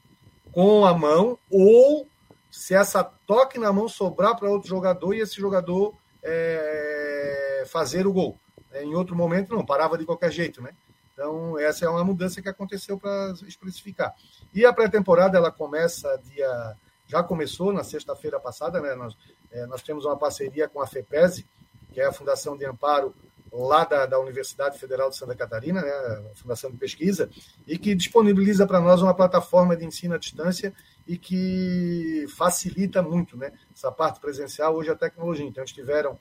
com 0.51 0.85
a 0.85 0.93
mão 0.93 1.37
ou 1.49 2.07
se 2.49 2.73
essa 2.73 3.03
toque 3.03 3.59
na 3.59 3.71
mão 3.71 3.87
sobrar 3.87 4.35
para 4.37 4.49
outro 4.49 4.67
jogador 4.67 5.13
e 5.13 5.19
esse 5.19 5.35
jogador 5.35 5.93
é, 6.23 7.63
fazer 7.67 8.07
o 8.07 8.13
gol. 8.13 8.39
É, 8.71 8.83
em 8.83 8.95
outro 8.95 9.15
momento 9.15 9.53
não, 9.53 9.65
parava 9.65 9.97
de 9.97 10.05
qualquer 10.05 10.31
jeito, 10.31 10.61
né? 10.61 10.71
Então 11.15 11.57
essa 11.57 11.85
é 11.85 11.89
uma 11.89 12.03
mudança 12.03 12.41
que 12.41 12.49
aconteceu 12.49 12.99
para 12.99 13.33
especificar. 13.47 14.13
E 14.53 14.65
a 14.65 14.73
pré-temporada 14.73 15.37
ela 15.37 15.49
começa 15.49 16.21
dia 16.25 16.75
já 17.07 17.23
começou 17.23 17.71
na 17.71 17.83
sexta-feira 17.83 18.39
passada, 18.39 18.81
né? 18.81 18.95
Nós, 18.95 19.15
é, 19.51 19.65
nós 19.67 19.81
temos 19.81 20.05
uma 20.05 20.17
parceria 20.17 20.67
com 20.67 20.81
a 20.81 20.87
FEPESE, 20.87 21.45
que 21.93 22.01
é 22.01 22.05
a 22.05 22.11
Fundação 22.11 22.57
de 22.57 22.65
Amparo 22.65 23.13
lá 23.51 23.85
da, 23.85 24.05
da 24.05 24.19
Universidade 24.19 24.77
Federal 24.77 25.09
de 25.09 25.15
Santa 25.15 25.33
Catarina, 25.33 25.81
né, 25.81 26.31
Fundação 26.35 26.69
de 26.69 26.77
Pesquisa, 26.77 27.29
e 27.65 27.77
que 27.77 27.95
disponibiliza 27.95 28.67
para 28.67 28.81
nós 28.81 29.01
uma 29.01 29.13
plataforma 29.13 29.77
de 29.77 29.85
ensino 29.85 30.15
à 30.15 30.17
distância 30.17 30.73
e 31.07 31.17
que 31.17 32.25
facilita 32.35 33.01
muito 33.01 33.37
né, 33.37 33.53
essa 33.73 33.89
parte 33.91 34.19
presencial, 34.19 34.75
hoje 34.75 34.89
a 34.89 34.95
tecnologia. 34.95 35.45
Então, 35.45 35.63
eles 35.63 35.71
tiveram 35.71 36.19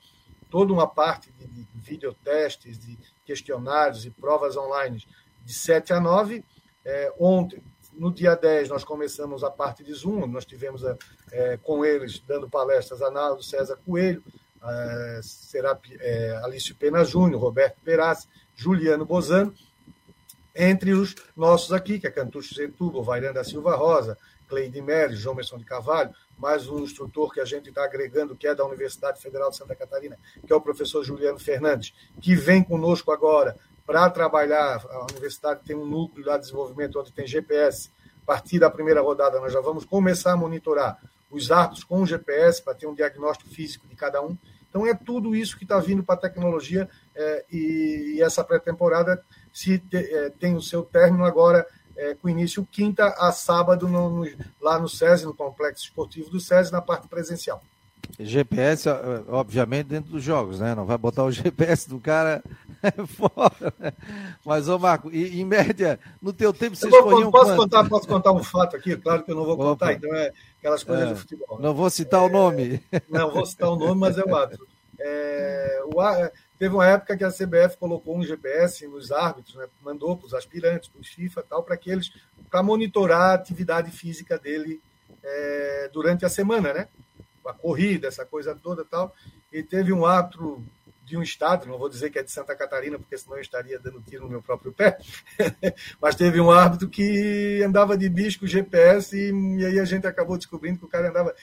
toda 0.48 0.72
uma 0.72 0.86
parte 0.86 1.32
de, 1.32 1.46
de 1.46 1.66
videotestes, 1.74 2.78
de 2.78 2.96
questionários 3.24 4.04
e 4.04 4.10
provas 4.10 4.56
online 4.56 5.04
de 5.44 5.52
7 5.52 5.92
a 5.92 6.00
9. 6.00 6.44
É, 6.84 7.12
ontem, 7.18 7.62
no 7.92 8.12
dia 8.12 8.34
10, 8.34 8.68
nós 8.68 8.84
começamos 8.84 9.44
a 9.44 9.50
parte 9.50 9.82
de 9.82 9.92
Zoom, 9.92 10.26
nós 10.26 10.44
tivemos 10.44 10.82
é, 11.30 11.56
com 11.62 11.84
eles, 11.84 12.18
dando 12.26 12.48
palestras, 12.48 13.00
Arnaldo 13.00 13.42
César 13.42 13.78
Coelho, 13.84 14.22
é, 14.62 15.20
será 15.22 15.78
é, 16.00 16.40
Alício 16.42 16.74
Pena 16.74 17.04
Júnior, 17.04 17.40
Roberto 17.40 17.76
Perazzi, 17.84 18.28
Juliano 18.54 19.04
Bozano, 19.04 19.54
entre 20.54 20.92
os 20.92 21.14
nossos 21.36 21.72
aqui, 21.72 21.98
que 21.98 22.06
é 22.06 22.10
Cantucho 22.10 22.54
Setúbal, 22.54 23.02
Vairanda 23.02 23.42
Silva 23.42 23.74
Rosa, 23.74 24.16
Cleide 24.48 24.80
Meres, 24.80 25.18
João 25.18 25.34
Messon 25.34 25.58
de 25.58 25.64
Carvalho, 25.64 26.14
mais 26.38 26.68
um 26.68 26.80
instrutor 26.80 27.32
que 27.32 27.40
a 27.40 27.44
gente 27.44 27.68
está 27.68 27.84
agregando, 27.84 28.36
que 28.36 28.46
é 28.46 28.54
da 28.54 28.64
Universidade 28.64 29.20
Federal 29.20 29.50
de 29.50 29.56
Santa 29.56 29.74
Catarina, 29.74 30.18
que 30.46 30.52
é 30.52 30.56
o 30.56 30.60
professor 30.60 31.02
Juliano 31.04 31.38
Fernandes, 31.38 31.94
que 32.20 32.34
vem 32.34 32.62
conosco 32.62 33.12
agora 33.12 33.56
para 33.86 34.08
trabalhar. 34.10 34.84
A 34.90 35.06
universidade 35.10 35.60
tem 35.64 35.76
um 35.76 35.86
núcleo 35.86 36.26
lá 36.26 36.36
de 36.36 36.44
desenvolvimento 36.44 36.98
onde 36.98 37.12
tem 37.12 37.26
GPS. 37.26 37.90
A 38.22 38.26
partir 38.26 38.58
da 38.58 38.70
primeira 38.70 39.00
rodada, 39.00 39.38
nós 39.38 39.52
já 39.52 39.60
vamos 39.60 39.84
começar 39.84 40.32
a 40.32 40.36
monitorar 40.36 40.98
os 41.30 41.50
árbitros 41.50 41.84
com 41.84 42.00
o 42.00 42.06
GPS 42.06 42.62
para 42.62 42.74
ter 42.74 42.86
um 42.86 42.94
diagnóstico 42.94 43.50
físico 43.50 43.86
de 43.86 43.96
cada 43.96 44.22
um. 44.22 44.36
Então, 44.68 44.86
é 44.86 44.94
tudo 44.94 45.36
isso 45.36 45.56
que 45.56 45.64
está 45.64 45.78
vindo 45.78 46.02
para 46.02 46.16
a 46.16 46.18
tecnologia 46.18 46.88
é, 47.14 47.44
e, 47.50 48.14
e, 48.16 48.22
essa 48.22 48.42
pré-temporada 48.42 49.22
se 49.52 49.78
te, 49.78 49.96
é, 49.96 50.30
tem 50.30 50.56
o 50.56 50.62
seu 50.62 50.82
término 50.82 51.24
agora 51.24 51.64
é, 51.96 52.14
com 52.14 52.28
início 52.28 52.66
quinta 52.70 53.06
a 53.18 53.32
sábado 53.32 53.88
no, 53.88 54.10
no, 54.10 54.30
lá 54.60 54.78
no 54.78 54.88
SESI, 54.88 55.24
no 55.24 55.34
Complexo 55.34 55.84
Esportivo 55.84 56.30
do 56.30 56.40
SESI, 56.40 56.72
na 56.72 56.80
parte 56.80 57.08
presencial. 57.08 57.62
GPS, 58.18 58.88
obviamente, 59.28 59.86
dentro 59.86 60.12
dos 60.12 60.22
jogos, 60.22 60.60
né? 60.60 60.74
Não 60.74 60.84
vai 60.84 60.96
botar 60.98 61.24
o 61.24 61.30
GPS 61.32 61.88
do 61.88 61.98
cara 61.98 62.42
fora. 63.08 63.72
Né? 63.78 63.92
Mas, 64.44 64.68
ô 64.68 64.78
Marco, 64.78 65.10
em 65.10 65.44
média, 65.44 65.98
no 66.20 66.32
teu 66.32 66.52
tempo 66.52 66.76
você 66.76 66.88
escolheu 66.88 67.30
posso 67.30 67.56
contar 67.56 67.88
Posso 67.88 68.06
contar 68.06 68.32
um 68.32 68.42
fato 68.42 68.76
aqui? 68.76 68.96
Claro 68.96 69.22
que 69.22 69.30
eu 69.30 69.36
não 69.36 69.44
vou 69.44 69.56
contar, 69.56 69.86
Opa. 69.86 69.92
então 69.94 70.14
é 70.14 70.32
aquelas 70.58 70.82
coisas 70.82 71.06
é, 71.06 71.08
do 71.12 71.16
futebol. 71.16 71.60
Não 71.60 71.74
vou 71.74 71.90
citar 71.90 72.22
é, 72.22 72.26
o 72.26 72.28
nome. 72.28 72.82
Não 73.08 73.30
vou 73.30 73.46
citar 73.46 73.70
o 73.70 73.76
nome, 73.76 74.00
mas 74.00 74.18
é 74.18 74.24
o 74.24 74.34
árbitro. 74.34 74.66
É, 74.98 75.80
o, 75.84 76.00
teve 76.58 76.74
uma 76.74 76.86
época 76.86 77.16
que 77.16 77.24
a 77.24 77.30
CBF 77.30 77.76
colocou 77.78 78.16
um 78.16 78.22
GPS 78.22 78.86
nos 78.86 79.10
árbitros, 79.10 79.56
né? 79.56 79.66
mandou 79.82 80.16
para 80.16 80.26
os 80.26 80.34
aspirantes, 80.34 80.88
para 80.88 81.00
os 81.00 81.08
FIFA 81.08 81.44
tal, 81.48 81.62
para 81.62 81.76
que 81.76 81.90
eles, 81.90 82.12
para 82.50 82.62
monitorar 82.62 83.30
a 83.30 83.34
atividade 83.34 83.90
física 83.90 84.38
dele 84.38 84.80
é, 85.22 85.90
durante 85.92 86.24
a 86.24 86.28
semana, 86.28 86.72
né? 86.72 86.88
a 87.46 87.52
corrida, 87.52 88.08
essa 88.08 88.24
coisa 88.24 88.54
toda 88.54 88.84
tal. 88.84 89.14
E 89.52 89.62
teve 89.62 89.92
um 89.92 90.04
árbitro 90.04 90.64
de 91.04 91.16
um 91.16 91.22
estado, 91.22 91.66
não 91.66 91.78
vou 91.78 91.88
dizer 91.88 92.10
que 92.10 92.18
é 92.18 92.22
de 92.22 92.30
Santa 92.30 92.56
Catarina, 92.56 92.98
porque 92.98 93.16
senão 93.18 93.36
eu 93.36 93.42
estaria 93.42 93.78
dando 93.78 94.00
tiro 94.00 94.24
no 94.24 94.30
meu 94.30 94.42
próprio 94.42 94.72
pé, 94.72 94.98
mas 96.00 96.14
teve 96.14 96.40
um 96.40 96.50
árbitro 96.50 96.88
que 96.88 97.62
andava 97.62 97.96
de 97.96 98.08
bicho 98.08 98.46
GPS 98.46 99.14
e, 99.14 99.30
e, 99.30 99.66
aí 99.66 99.78
a 99.78 99.84
gente 99.84 100.06
acabou 100.06 100.38
descobrindo 100.38 100.78
que 100.78 100.86
o 100.86 100.88
cara 100.88 101.10
andava, 101.10 101.34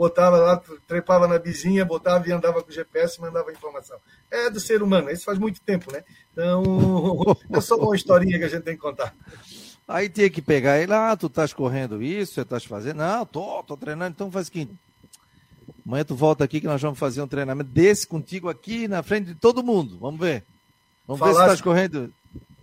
botava 0.00 0.38
lá, 0.38 0.62
trepava 0.88 1.28
na 1.28 1.38
bizinha, 1.38 1.84
botava 1.84 2.26
e 2.26 2.32
andava 2.32 2.62
com 2.62 2.70
o 2.70 2.72
GPS 2.72 3.18
e 3.18 3.20
mandava 3.20 3.52
informação. 3.52 3.98
É 4.30 4.48
do 4.48 4.58
ser 4.58 4.82
humano, 4.82 5.10
isso 5.10 5.26
faz 5.26 5.38
muito 5.38 5.60
tempo, 5.60 5.92
né? 5.92 6.02
Então, 6.32 6.64
é 7.52 7.60
só 7.60 7.76
uma 7.76 7.94
historinha 7.94 8.38
que 8.38 8.44
a 8.44 8.48
gente 8.48 8.62
tem 8.62 8.74
que 8.74 8.80
contar. 8.80 9.14
Aí 9.86 10.08
tinha 10.08 10.30
que 10.30 10.40
pegar 10.40 10.78
ele, 10.78 10.94
ah, 10.94 11.14
tu 11.14 11.26
estás 11.26 11.52
correndo 11.52 12.02
isso, 12.02 12.32
você 12.32 12.40
estás 12.40 12.64
fazendo, 12.64 12.96
não, 12.96 13.26
tô, 13.26 13.62
tô 13.62 13.76
treinando, 13.76 14.12
então 14.12 14.30
faz 14.30 14.46
o 14.46 14.50
seguinte, 14.50 14.72
Amanhã 15.86 16.04
tu 16.04 16.14
volta 16.14 16.44
aqui 16.44 16.60
que 16.60 16.66
nós 16.66 16.80
vamos 16.80 16.98
fazer 16.98 17.22
um 17.22 17.28
treinamento 17.28 17.70
desse 17.70 18.06
contigo 18.06 18.48
aqui 18.48 18.86
na 18.86 19.02
frente 19.02 19.26
de 19.26 19.34
todo 19.34 19.62
mundo. 19.62 19.98
Vamos 19.98 20.20
ver. 20.20 20.44
Vamos 21.06 21.18
falasse, 21.18 21.38
ver 21.38 21.44
se 21.44 21.50
estás 21.50 21.60
correndo. 21.60 22.12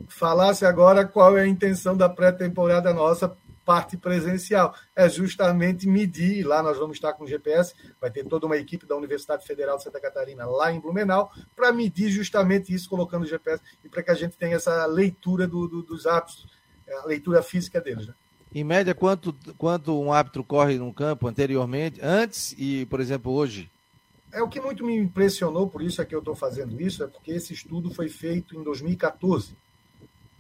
Falasse 0.08 0.66
agora 0.66 1.06
qual 1.06 1.38
é 1.38 1.42
a 1.42 1.48
intenção 1.48 1.96
da 1.96 2.08
pré-temporada 2.08 2.94
nossa, 2.94 3.36
parte 3.68 3.98
presencial. 3.98 4.74
É 4.96 5.10
justamente 5.10 5.86
medir, 5.90 6.48
lá 6.48 6.64
nós 6.64 6.78
vamos 6.78 6.96
estar 6.96 7.12
com 7.12 7.26
o 7.26 7.28
GPS, 7.28 7.74
vai 8.00 8.10
ter 8.10 8.26
toda 8.26 8.46
uma 8.46 8.56
equipe 8.56 8.86
da 8.86 8.96
Universidade 8.96 9.46
Federal 9.46 9.76
de 9.76 9.84
Santa 9.84 10.00
Catarina 10.00 10.46
lá 10.46 10.72
em 10.72 10.80
Blumenau, 10.80 11.30
para 11.54 11.74
medir 11.74 12.10
justamente 12.10 12.74
isso, 12.74 12.90
colocando 12.90 13.24
o 13.24 13.28
GPS, 13.28 13.62
e 13.84 13.90
para 13.90 14.02
que 14.02 14.10
a 14.10 14.14
gente 14.14 14.38
tenha 14.38 14.56
essa 14.56 14.86
leitura 14.86 15.46
do, 15.46 15.68
do, 15.68 15.84
dos 15.84 16.08
atos, 16.08 16.48
a 17.04 17.06
leitura 17.06 17.44
física 17.44 17.82
deles. 17.82 18.08
Né? 18.08 18.14
Em 18.56 18.64
média, 18.64 18.96
quanto, 18.96 19.36
quanto 19.58 20.00
um 20.00 20.14
árbitro 20.14 20.46
corre 20.46 20.78
no 20.78 20.94
campo 20.94 21.28
anteriormente, 21.28 22.00
antes 22.02 22.56
e, 22.58 22.86
por 22.86 23.02
exemplo, 23.02 23.34
hoje? 23.34 23.70
É 24.32 24.42
o 24.42 24.48
que 24.48 24.62
muito 24.62 24.86
me 24.86 24.96
impressionou, 24.96 25.68
por 25.68 25.82
isso 25.82 26.02
é 26.02 26.06
que 26.06 26.16
eu 26.16 26.20
estou 26.20 26.36
fazendo 26.36 26.80
isso, 26.82 27.04
é 27.04 27.08
porque 27.08 27.32
esse 27.32 27.54
estudo 27.54 27.94
foi 27.94 28.08
feito 28.08 28.56
em 28.56 28.64
2014 28.64 29.58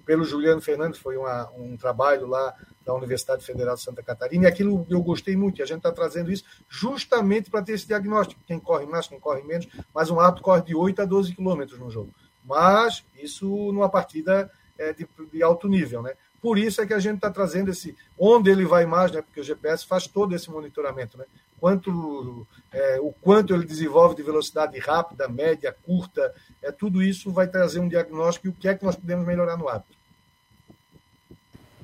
pelo 0.08 0.24
Juliano 0.24 0.62
Fernandes, 0.62 0.99
foi 0.99 1.18
uma, 1.18 1.51
um 1.51 1.76
trabalho 1.76 2.26
lá 2.26 2.55
da 2.86 2.93
Universidade 2.93 3.43
Federal 3.43 3.76
de 3.76 3.82
Santa 3.82 4.01
Catarina, 4.01 4.45
e 4.45 4.47
aquilo 4.47 4.88
eu 4.89 5.01
gostei 5.01 5.36
muito, 5.36 5.60
e 5.60 5.62
a 5.62 5.66
gente 5.66 5.80
está 5.80 5.91
trazendo 5.91 6.32
isso 6.32 6.45
justamente 6.70 7.51
para 7.51 7.62
ter 7.62 7.74
esse 7.74 7.86
diagnóstico, 7.86 8.41
quem 8.47 8.58
corre 8.58 8.86
mais, 8.86 9.05
quem 9.05 9.20
corre 9.20 9.43
menos, 9.43 9.68
mas 9.93 10.10
um 10.10 10.18
árbitro 10.18 10.45
corre 10.45 10.62
de 10.62 10.74
8 10.74 11.01
a 11.01 11.05
12 11.05 11.36
quilômetros 11.36 11.78
no 11.78 11.91
jogo 11.91 12.14
Mas 12.45 13.03
isso 13.22 13.45
numa 13.74 13.89
partida 13.89 14.49
é, 14.78 14.93
de, 14.93 15.05
de 15.34 15.43
alto 15.43 15.68
nível, 15.68 16.01
né? 16.01 16.14
Por 16.41 16.58
isso 16.58 16.82
é 16.82 16.86
que 16.86 16.93
a 16.93 16.99
gente 16.99 17.16
está 17.16 17.30
trazendo 17.30 17.72
esse. 17.72 17.97
Onde 18.18 18.49
ele 18.49 18.64
vai 18.64 18.86
mais, 18.86 19.12
né? 19.12 19.22
Porque 19.22 19.41
o 19.41 19.43
GPS 19.43 19.86
faz 19.86 20.08
todo 20.08 20.36
esse 20.36 20.49
monitoramento, 20.49 21.18
né? 21.18 21.26
Quanto, 21.60 22.47
é, 22.72 22.99
o 23.01 23.12
quanto 23.12 23.53
ele 23.53 23.66
desenvolve 23.66 24.16
de 24.16 24.22
velocidade 24.22 24.78
rápida, 24.78 25.28
média, 25.28 25.76
curta, 25.84 26.34
é, 26.62 26.72
tudo 26.72 27.01
isso 27.01 27.32
vai 27.32 27.47
trazer 27.47 27.80
um 27.80 27.88
diagnóstico 27.88 28.45
e 28.45 28.49
o 28.51 28.53
que 28.53 28.68
é 28.68 28.76
que 28.76 28.86
nós 28.86 28.95
podemos 28.95 29.26
melhorar 29.26 29.58
no 29.58 29.68
hábito. 29.68 29.96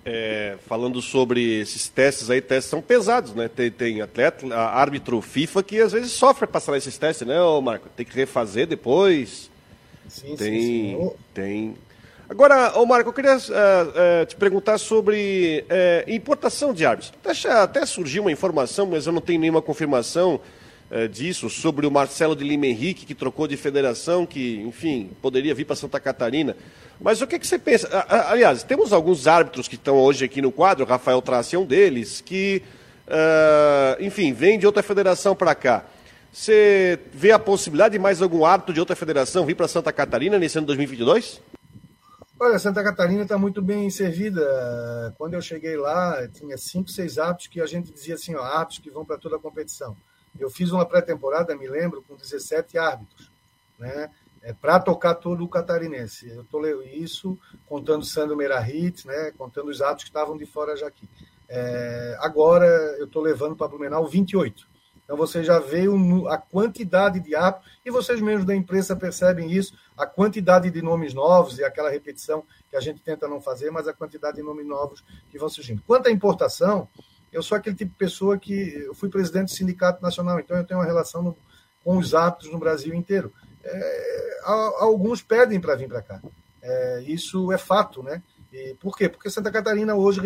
É, 0.06 0.58
falando 0.68 1.02
sobre 1.02 1.62
esses 1.62 1.88
testes 1.88 2.30
aí, 2.30 2.42
testes 2.42 2.70
são 2.70 2.82
pesados, 2.82 3.34
né? 3.34 3.48
Tem, 3.48 3.72
tem 3.72 4.02
atleta, 4.02 4.54
árbitro 4.54 5.22
FIFA 5.22 5.64
que 5.64 5.80
às 5.80 5.94
vezes 5.94 6.12
sofre 6.12 6.46
passar 6.46 6.76
esses 6.76 6.98
testes, 6.98 7.26
né, 7.26 7.36
Marco? 7.62 7.88
Tem 7.96 8.06
que 8.06 8.14
refazer 8.14 8.68
depois. 8.68 9.50
Sim, 10.10 10.36
tem, 10.36 10.62
sim, 10.62 10.98
sim. 11.00 11.12
Tem. 11.34 11.76
Agora, 12.28 12.78
ô 12.78 12.86
Marco, 12.86 13.10
eu 13.10 13.14
queria 13.14 13.38
uh, 13.38 13.40
uh, 13.40 14.26
te 14.26 14.36
perguntar 14.36 14.78
sobre 14.78 15.66
uh, 15.70 16.12
importação 16.12 16.74
de 16.74 16.86
árbitros. 16.86 17.14
Até, 17.24 17.52
até 17.52 17.86
surgiu 17.86 18.24
uma 18.24 18.32
informação, 18.32 18.86
mas 18.86 19.08
eu 19.08 19.14
não 19.14 19.22
tenho 19.22 19.40
nenhuma 19.40 19.62
confirmação 19.62 20.40
disso, 21.12 21.50
sobre 21.50 21.88
o 21.88 21.92
Marcelo 21.92 22.36
de 22.36 22.44
Lima 22.44 22.68
Henrique, 22.68 23.06
que 23.06 23.16
trocou 23.16 23.48
de 23.48 23.58
federação, 23.58 24.26
que, 24.26 24.62
enfim, 24.62 25.10
poderia 25.22 25.56
vir 25.56 25.66
para 25.66 25.76
Santa 25.76 26.00
Catarina. 26.00 26.56
Mas 27.02 27.22
o 27.22 27.28
que, 27.28 27.40
que 27.40 27.48
você 27.48 27.58
pensa? 27.58 27.90
Aliás, 28.30 28.64
temos 28.64 28.94
alguns 28.94 29.26
árbitros 29.26 29.68
que 29.68 29.76
estão 29.76 29.98
hoje 29.98 30.26
aqui 30.26 30.42
no 30.42 30.52
quadro, 30.52 30.86
Rafael 30.86 31.22
Trace 31.22 31.56
é 31.56 31.60
um 31.60 31.66
deles, 31.66 32.22
que, 32.22 32.62
enfim, 34.00 34.34
vem 34.34 34.60
de 34.60 34.66
outra 34.68 34.84
federação 34.84 35.36
para 35.36 35.56
cá. 35.56 35.84
Você 36.32 37.00
vê 37.14 37.32
a 37.32 37.38
possibilidade 37.38 37.94
de 37.94 38.00
mais 38.00 38.22
algum 38.22 38.44
árbitro 38.44 38.74
de 38.74 38.80
outra 38.80 38.96
federação 38.96 39.46
vir 39.46 39.56
para 39.56 39.68
Santa 39.68 39.92
Catarina 39.92 40.40
nesse 40.40 40.58
ano 40.58 40.66
2022? 40.66 41.42
Olha, 42.40 42.58
Santa 42.58 42.84
Catarina 42.84 43.22
está 43.22 43.38
muito 43.38 43.62
bem 43.62 43.90
servida. 43.90 45.14
Quando 45.18 45.36
eu 45.36 45.42
cheguei 45.42 45.78
lá, 45.78 46.28
tinha 46.28 46.58
cinco, 46.58 46.90
seis 46.90 47.18
árbitros 47.18 47.48
que 47.48 47.62
a 47.62 47.66
gente 47.66 47.92
dizia 47.92 48.16
assim, 48.16 48.36
ó, 48.36 48.42
árbitros 48.42 48.80
que 48.80 48.90
vão 48.90 49.06
para 49.06 49.18
toda 49.18 49.36
a 49.36 49.40
competição. 49.40 49.96
Eu 50.40 50.50
fiz 50.50 50.72
uma 50.72 50.86
pré-temporada, 50.86 51.56
me 51.56 51.68
lembro, 51.68 52.04
com 52.08 52.16
17 52.16 52.78
árbitros, 52.78 53.30
né? 53.78 54.10
É, 54.42 54.52
para 54.52 54.78
tocar 54.78 55.16
todo 55.16 55.44
o 55.44 55.48
catarinense. 55.48 56.30
Eu 56.30 56.42
estou 56.42 56.84
isso 56.84 57.38
contando 57.66 58.04
Sandro 58.04 58.36
Merahit, 58.36 59.08
né? 59.08 59.32
Contando 59.38 59.70
os 59.70 59.82
árbitros 59.82 60.04
que 60.04 60.10
estavam 60.10 60.38
de 60.38 60.46
fora 60.46 60.76
já 60.76 60.88
aqui. 60.88 61.08
É, 61.48 62.18
agora 62.20 62.66
eu 62.98 63.06
estou 63.06 63.22
levando 63.22 63.56
para 63.56 63.68
Blumenau 63.68 64.06
28. 64.06 64.68
Então 65.04 65.18
você 65.18 65.44
já 65.44 65.60
vê 65.60 65.84
a 66.30 66.38
quantidade 66.38 67.20
de 67.20 67.36
árbitros, 67.36 67.72
e 67.86 67.92
vocês 67.92 68.20
mesmos 68.22 68.46
da 68.46 68.56
imprensa 68.56 68.96
percebem 68.96 69.52
isso, 69.52 69.78
a 69.98 70.06
quantidade 70.06 70.72
de 70.72 70.82
nomes 70.82 71.14
novos 71.14 71.60
e 71.60 71.64
aquela 71.64 71.90
repetição 71.90 72.44
que 72.70 72.76
a 72.76 72.80
gente 72.80 73.02
tenta 73.02 73.28
não 73.28 73.42
fazer, 73.42 73.70
mas 73.70 73.88
a 73.88 73.94
quantidade 73.94 74.38
de 74.38 74.44
nomes 74.44 74.66
novos 74.66 75.04
que 75.30 75.38
vão 75.38 75.50
surgindo. 75.50 75.84
Quanto 75.86 76.08
à 76.08 76.12
importação, 76.12 76.88
eu 77.34 77.44
sou 77.44 77.58
aquele 77.58 77.76
tipo 77.76 77.92
de 77.92 77.98
pessoa 77.98 78.38
que 78.38 78.74
eu 78.86 78.94
fui 78.94 79.10
presidente 79.10 79.46
do 79.46 79.56
Sindicato 79.56 80.02
Nacional, 80.02 80.40
então 80.40 80.56
eu 80.56 80.64
tenho 80.64 80.80
uma 80.80 80.86
relação 80.86 81.22
no, 81.22 81.38
com 81.84 81.98
os 81.98 82.14
árbitros 82.14 82.52
no 82.52 82.60
Brasil 82.60 82.94
inteiro. 82.94 83.34
É, 83.64 84.40
alguns 84.46 85.22
pedem 85.22 85.60
para 85.60 85.76
vir 85.76 85.88
para 85.88 86.02
cá. 86.02 86.22
É, 86.62 87.04
isso 87.08 87.52
é 87.52 87.58
fato, 87.58 88.02
né? 88.04 88.22
E 88.52 88.76
por 88.76 88.96
quê? 88.96 89.10
Porque 89.10 89.30
Santa 89.30 89.52
Catarina 89.52 89.96
hoje 89.96 90.22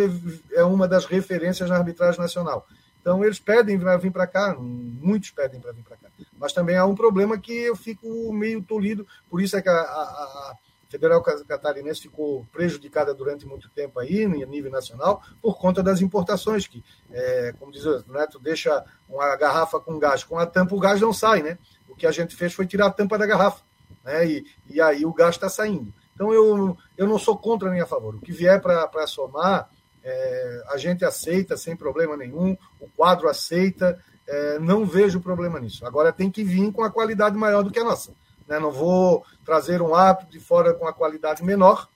é 0.51 0.63
uma 0.63 0.87
das 0.87 1.05
referências 1.05 1.69
na 1.69 1.77
arbitragem 1.77 2.19
nacional. 2.19 2.67
Então, 2.99 3.23
eles 3.23 3.39
pedem 3.39 3.79
para 3.79 3.95
vir 3.95 4.11
para 4.11 4.27
cá, 4.27 4.53
muitos 4.59 5.31
pedem 5.31 5.61
para 5.61 5.71
vir 5.71 5.81
para 5.83 5.95
cá. 5.95 6.09
Mas 6.37 6.51
também 6.51 6.75
há 6.75 6.85
um 6.85 6.93
problema 6.93 7.37
que 7.37 7.53
eu 7.53 7.73
fico 7.73 8.33
meio 8.33 8.61
tolido, 8.61 9.07
por 9.29 9.41
isso 9.41 9.55
é 9.55 9.61
que 9.61 9.69
a, 9.69 9.79
a, 9.79 10.55
Federal 10.89 11.21
Catarinense 11.21 12.01
ficou 12.01 12.45
prejudicada 12.51 13.13
durante 13.13 13.45
muito 13.45 13.69
tempo 13.69 13.99
aí, 13.99 14.23
em 14.23 14.45
nível 14.45 14.71
nacional, 14.71 15.21
por 15.41 15.57
conta 15.57 15.83
das 15.83 16.01
importações, 16.01 16.65
que, 16.67 16.83
é, 17.11 17.53
como 17.59 17.71
diz 17.71 17.85
o 17.85 18.03
Neto, 18.07 18.39
deixa 18.39 18.83
uma 19.09 19.35
garrafa 19.35 19.79
com 19.79 19.99
gás, 19.99 20.23
com 20.23 20.39
a 20.39 20.45
tampa 20.45 20.75
o 20.75 20.79
gás 20.79 21.01
não 21.01 21.11
sai, 21.11 21.41
né? 21.41 21.57
O 21.89 21.95
que 21.95 22.07
a 22.07 22.11
gente 22.11 22.35
fez 22.35 22.53
foi 22.53 22.65
tirar 22.65 22.87
a 22.87 22.91
tampa 22.91 23.17
da 23.17 23.25
garrafa, 23.25 23.61
né? 24.03 24.25
E, 24.27 24.45
e 24.69 24.81
aí 24.81 25.05
o 25.05 25.13
gás 25.13 25.35
está 25.35 25.49
saindo. 25.49 25.93
Então 26.15 26.33
eu, 26.33 26.75
eu 26.97 27.07
não 27.07 27.19
sou 27.19 27.37
contra 27.37 27.69
nem 27.69 27.81
a 27.81 27.85
favor. 27.85 28.15
O 28.15 28.19
que 28.19 28.31
vier 28.31 28.61
para 28.61 29.05
somar, 29.05 29.69
é, 30.03 30.63
a 30.69 30.77
gente 30.77 31.05
aceita 31.05 31.57
sem 31.57 31.75
problema 31.75 32.15
nenhum, 32.15 32.57
o 32.79 32.87
quadro 32.95 33.29
aceita, 33.29 34.01
é, 34.25 34.59
não 34.59 34.85
vejo 34.85 35.19
problema 35.19 35.59
nisso. 35.59 35.85
Agora 35.85 36.11
tem 36.11 36.31
que 36.31 36.43
vir 36.43 36.71
com 36.71 36.83
a 36.83 36.89
qualidade 36.89 37.37
maior 37.37 37.61
do 37.61 37.71
que 37.71 37.79
a 37.79 37.83
nossa. 37.83 38.13
Né? 38.47 38.59
Não 38.59 38.71
vou 38.71 39.25
trazer 39.45 39.81
um 39.81 39.93
árbitro 39.93 40.31
de 40.31 40.39
fora 40.39 40.73
com 40.73 40.87
a 40.87 40.93
qualidade 40.93 41.43
menor 41.43 41.89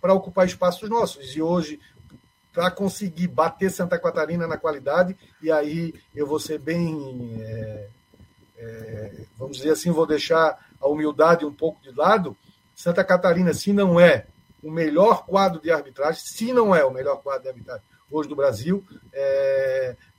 para 0.00 0.12
ocupar 0.12 0.46
espaços 0.46 0.88
nossos. 0.90 1.34
E 1.34 1.40
hoje, 1.40 1.80
para 2.52 2.70
conseguir 2.70 3.28
bater 3.28 3.70
Santa 3.70 3.98
Catarina 3.98 4.46
na 4.46 4.56
qualidade, 4.56 5.16
e 5.42 5.50
aí 5.50 5.94
eu 6.14 6.26
vou 6.26 6.38
ser 6.38 6.58
bem, 6.58 7.36
é, 7.40 7.88
é, 8.58 9.12
vamos 9.38 9.56
dizer 9.56 9.70
assim, 9.70 9.90
vou 9.90 10.06
deixar 10.06 10.58
a 10.80 10.88
humildade 10.88 11.44
um 11.44 11.52
pouco 11.52 11.82
de 11.82 11.90
lado. 11.90 12.36
Santa 12.74 13.02
Catarina, 13.02 13.54
se 13.54 13.72
não 13.72 13.98
é 13.98 14.26
o 14.62 14.70
melhor 14.70 15.24
quadro 15.26 15.60
de 15.60 15.70
arbitragem, 15.70 16.22
se 16.24 16.52
não 16.52 16.74
é 16.74 16.84
o 16.84 16.92
melhor 16.92 17.22
quadro 17.22 17.42
de 17.42 17.48
arbitragem 17.48 17.84
hoje 18.10 18.28
do 18.28 18.36
Brasil, 18.36 18.84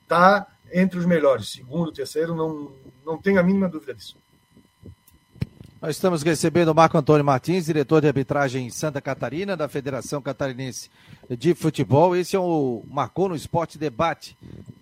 está 0.01 0.47
é, 0.71 0.81
entre 0.81 0.99
os 0.99 1.05
melhores. 1.05 1.49
Segundo, 1.49 1.91
terceiro, 1.91 2.35
não, 2.35 2.71
não 3.05 3.17
tenho 3.17 3.39
a 3.39 3.43
mínima 3.43 3.69
dúvida 3.69 3.93
disso. 3.93 4.17
Nós 5.85 5.97
estamos 5.97 6.23
recebendo 6.23 6.69
o 6.69 6.73
Marco 6.73 6.97
Antônio 6.97 7.23
Martins, 7.23 7.67
diretor 7.67 8.01
de 8.01 8.07
arbitragem 8.07 8.65
em 8.65 8.71
Santa 8.71 8.99
Catarina, 8.99 9.55
da 9.55 9.69
Federação 9.69 10.19
Catarinense 10.19 10.89
de 11.29 11.53
Futebol. 11.53 12.15
Esse 12.15 12.35
é 12.35 12.39
o 12.39 12.81
Marcou 12.89 13.29
no 13.29 13.35
Esporte 13.35 13.77
Debate, 13.77 14.35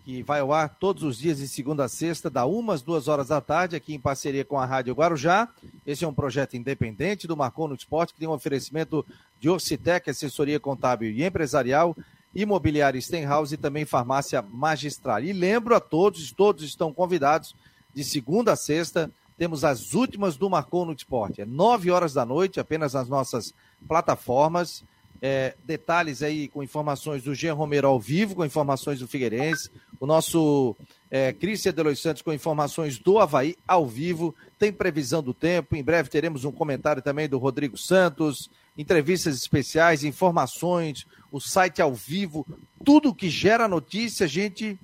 que 0.06 0.24
vai 0.24 0.40
ao 0.40 0.54
ar 0.54 0.70
todos 0.70 1.04
os 1.04 1.18
dias 1.18 1.40
de 1.40 1.48
segunda 1.50 1.84
a 1.84 1.90
sexta, 1.90 2.30
da 2.30 2.46
umas 2.46 2.82
duas 2.82 3.10
horas 3.10 3.28
da 3.28 3.42
tarde, 3.42 3.76
aqui 3.76 3.94
em 3.94 4.00
parceria 4.00 4.46
com 4.46 4.58
a 4.58 4.66
Rádio 4.66 4.94
Guarujá. 4.94 5.50
Esse 5.86 6.06
é 6.06 6.08
um 6.08 6.14
projeto 6.14 6.56
independente 6.56 7.28
do 7.28 7.36
Marcou 7.36 7.68
no 7.68 7.76
Esporte, 7.76 8.14
que 8.14 8.20
tem 8.22 8.30
um 8.30 8.32
oferecimento 8.32 9.06
de 9.42 9.50
Orcitec, 9.50 10.10
assessoria 10.10 10.58
contábil 10.58 11.12
e 11.12 11.26
empresarial, 11.26 11.98
imobiliária 12.34 13.02
Stenhouse 13.02 13.56
e 13.56 13.58
também 13.58 13.84
farmácia 13.84 14.42
magistral. 14.42 15.22
E 15.22 15.34
lembro 15.34 15.76
a 15.76 15.82
todos, 15.82 16.32
todos 16.32 16.64
estão 16.64 16.94
convidados 16.94 17.54
de 17.94 18.06
segunda 18.06 18.54
a 18.54 18.56
sexta, 18.56 19.12
temos 19.38 19.64
as 19.64 19.94
últimas 19.94 20.38
do 20.38 20.50
Marcou 20.50 20.86
no 20.86 20.94
Esporte. 20.94 21.42
É 21.42 21.46
nove 21.46 21.92
horas 21.92 22.14
da 22.14 22.26
noite, 22.26 22.60
apenas 22.60 22.94
nas 22.94 23.10
nossas 23.10 23.54
plataformas. 23.88 24.84
É, 25.22 25.56
detalhes 25.64 26.22
aí 26.22 26.50
com 26.50 26.62
informações 26.62 27.24
do 27.24 27.34
Jean 27.34 27.54
Romero 27.54 27.88
ao 27.88 27.98
vivo, 27.98 28.36
com 28.36 28.46
informações 28.46 29.00
do 29.00 29.08
Figueirense. 29.08 29.72
O 29.98 30.06
nosso 30.06 30.76
é, 31.10 31.32
Cristian 31.32 31.72
Delois 31.72 32.00
Santos 32.00 32.22
com 32.22 32.34
informações 32.34 33.00
do 33.00 33.20
Havaí 33.20 33.56
ao 33.66 33.88
vivo. 33.88 34.36
Tem 34.60 34.72
previsão 34.72 35.24
do 35.24 35.34
tempo. 35.34 35.76
Em 35.76 35.84
breve 35.84 36.10
teremos 36.10 36.44
um 36.44 36.52
comentário 36.52 37.02
também 37.02 37.30
do 37.30 37.38
Rodrigo 37.38 37.78
Santos. 37.78 38.50
Entrevistas 38.78 39.36
especiais, 39.36 40.04
informações, 40.04 41.08
o 41.32 41.40
site 41.40 41.82
ao 41.82 41.94
vivo. 41.94 42.46
Tudo 42.84 43.16
que 43.16 43.30
gera 43.30 43.68
notícia, 43.68 44.26
a 44.26 44.30
gente 44.30 44.78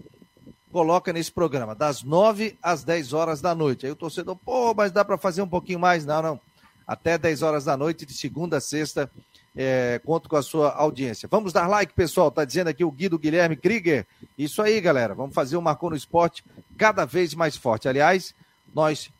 coloca 0.71 1.11
nesse 1.11 1.31
programa, 1.31 1.75
das 1.75 2.03
9 2.03 2.57
às 2.61 2.83
10 2.83 3.13
horas 3.13 3.41
da 3.41 3.55
noite. 3.55 3.85
Aí 3.85 3.91
o 3.91 3.95
torcedor, 3.95 4.35
pô, 4.35 4.73
mas 4.73 4.91
dá 4.91 5.03
para 5.03 5.17
fazer 5.17 5.41
um 5.41 5.47
pouquinho 5.47 5.79
mais? 5.79 6.05
Não, 6.05 6.21
não. 6.21 6.39
Até 6.85 7.17
10 7.17 7.41
horas 7.41 7.65
da 7.65 7.77
noite, 7.77 8.05
de 8.05 8.13
segunda 8.13 8.57
a 8.57 8.61
sexta, 8.61 9.09
é, 9.55 9.99
conto 10.03 10.27
com 10.29 10.35
a 10.35 10.41
sua 10.41 10.71
audiência. 10.73 11.27
Vamos 11.29 11.53
dar 11.53 11.67
like, 11.67 11.93
pessoal. 11.93 12.31
Tá 12.31 12.45
dizendo 12.45 12.67
aqui 12.67 12.83
o 12.83 12.91
Guido 12.91 13.19
Guilherme 13.19 13.55
Krieger. 13.55 14.07
Isso 14.37 14.61
aí, 14.61 14.79
galera. 14.81 15.13
Vamos 15.13 15.35
fazer 15.35 15.57
o 15.57 15.61
Marcou 15.61 15.89
no 15.89 15.95
Esporte 15.95 16.43
cada 16.77 17.05
vez 17.05 17.33
mais 17.33 17.55
forte. 17.55 17.87
Aliás, 17.87 18.33
nós 18.73 19.11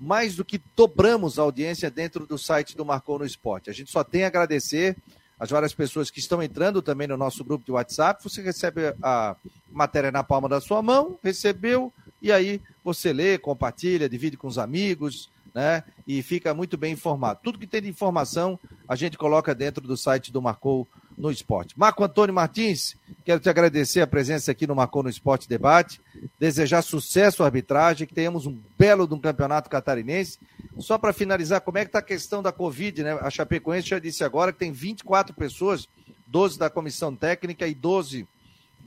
mais 0.00 0.34
do 0.34 0.44
que 0.44 0.60
dobramos 0.74 1.38
a 1.38 1.42
audiência 1.42 1.88
dentro 1.88 2.26
do 2.26 2.36
site 2.36 2.76
do 2.76 2.84
Marcou 2.84 3.20
no 3.20 3.24
Esporte. 3.24 3.70
A 3.70 3.72
gente 3.72 3.90
só 3.90 4.02
tem 4.02 4.24
a 4.24 4.26
agradecer 4.26 4.96
as 5.42 5.50
várias 5.50 5.74
pessoas 5.74 6.08
que 6.08 6.20
estão 6.20 6.40
entrando 6.40 6.80
também 6.80 7.08
no 7.08 7.16
nosso 7.16 7.42
grupo 7.42 7.64
de 7.64 7.72
WhatsApp. 7.72 8.22
Você 8.22 8.40
recebe 8.40 8.94
a 9.02 9.34
matéria 9.72 10.12
na 10.12 10.22
palma 10.22 10.48
da 10.48 10.60
sua 10.60 10.80
mão, 10.80 11.18
recebeu, 11.20 11.92
e 12.22 12.30
aí 12.30 12.60
você 12.84 13.12
lê, 13.12 13.36
compartilha, 13.38 14.08
divide 14.08 14.36
com 14.36 14.46
os 14.46 14.56
amigos, 14.56 15.28
né? 15.52 15.82
E 16.06 16.22
fica 16.22 16.54
muito 16.54 16.76
bem 16.76 16.92
informado. 16.92 17.40
Tudo 17.42 17.58
que 17.58 17.66
tem 17.66 17.82
de 17.82 17.88
informação 17.88 18.56
a 18.86 18.94
gente 18.94 19.18
coloca 19.18 19.52
dentro 19.52 19.84
do 19.84 19.96
site 19.96 20.30
do 20.30 20.40
Marcou 20.40 20.86
no 21.16 21.30
Esporte. 21.30 21.78
Marco 21.78 22.02
Antônio 22.02 22.34
Martins, 22.34 22.96
quero 23.24 23.40
te 23.40 23.48
agradecer 23.48 24.00
a 24.00 24.06
presença 24.06 24.50
aqui 24.50 24.66
no 24.66 24.74
Marcou 24.74 25.02
no 25.02 25.08
Esporte 25.08 25.48
Debate, 25.48 26.00
desejar 26.38 26.82
sucesso 26.82 27.42
à 27.42 27.46
arbitragem, 27.46 28.06
que 28.06 28.14
tenhamos 28.14 28.46
um 28.46 28.58
belo 28.78 29.06
de 29.06 29.14
um 29.14 29.18
campeonato 29.18 29.70
catarinense. 29.70 30.38
Só 30.78 30.98
para 30.98 31.12
finalizar, 31.12 31.60
como 31.60 31.78
é 31.78 31.82
que 31.82 31.88
está 31.88 31.98
a 31.98 32.02
questão 32.02 32.42
da 32.42 32.52
Covid, 32.52 33.02
né? 33.02 33.12
A 33.20 33.30
Chapecoense 33.30 33.88
já 33.88 33.98
disse 33.98 34.24
agora 34.24 34.52
que 34.52 34.58
tem 34.58 34.72
24 34.72 35.34
pessoas, 35.34 35.88
12 36.26 36.58
da 36.58 36.70
comissão 36.70 37.14
técnica 37.14 37.66
e 37.66 37.74
12 37.74 38.26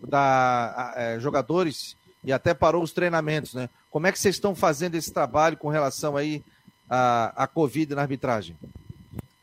da 0.08 0.94
é, 0.96 1.20
jogadores 1.20 1.96
e 2.24 2.34
até 2.34 2.54
parou 2.54 2.84
os 2.84 2.92
treinamentos, 2.92 3.54
né? 3.54 3.70
Como 3.92 4.08
é 4.08 4.12
que 4.12 4.20
vocês 4.20 4.36
estão 4.36 4.56
fazendo 4.56 4.96
esse 4.96 5.14
trabalho 5.14 5.58
com 5.58 5.70
relação 5.70 6.18
aí 6.18 6.44
à, 6.90 7.44
à 7.44 7.48
Covid 7.48 7.94
na 7.94 8.02
arbitragem? 8.02 8.58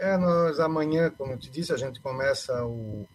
É, 0.02 0.16
nós 0.16 0.58
amanhã, 0.58 1.10
como 1.16 1.32
eu 1.32 1.38
te 1.38 1.48
disse, 1.48 1.72
a 1.72 1.76
gente 1.76 2.00
começa 2.00 2.64
o, 2.64 3.02
o, 3.02 3.06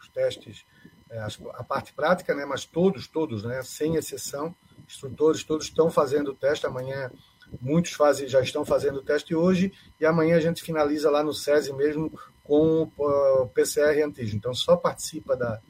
os 0.00 0.08
testes, 0.08 0.66
é, 1.08 1.20
a 1.20 1.62
parte 1.62 1.92
prática, 1.92 2.34
né? 2.34 2.44
Mas 2.44 2.64
todos, 2.64 3.06
todos, 3.06 3.44
né? 3.44 3.62
Sem 3.62 3.94
exceção, 3.94 4.52
instrutores 4.88 5.44
todos 5.44 5.66
estão 5.66 5.92
fazendo 5.92 6.32
o 6.32 6.34
teste. 6.34 6.66
Amanhã 6.66 7.12
muitos 7.60 7.92
fazem, 7.92 8.26
já 8.26 8.40
estão 8.40 8.64
fazendo 8.64 8.96
o 8.96 9.02
teste 9.02 9.36
hoje 9.36 9.72
e 10.00 10.04
amanhã 10.04 10.36
a 10.36 10.40
gente 10.40 10.64
finaliza 10.64 11.08
lá 11.08 11.22
no 11.22 11.32
SESI 11.32 11.72
mesmo 11.72 12.10
com 12.42 12.90
o 12.98 13.48
PCR 13.54 14.02
antígeno. 14.02 14.38
Então 14.38 14.52
só 14.52 14.76
participa 14.76 15.36
da, 15.36 15.60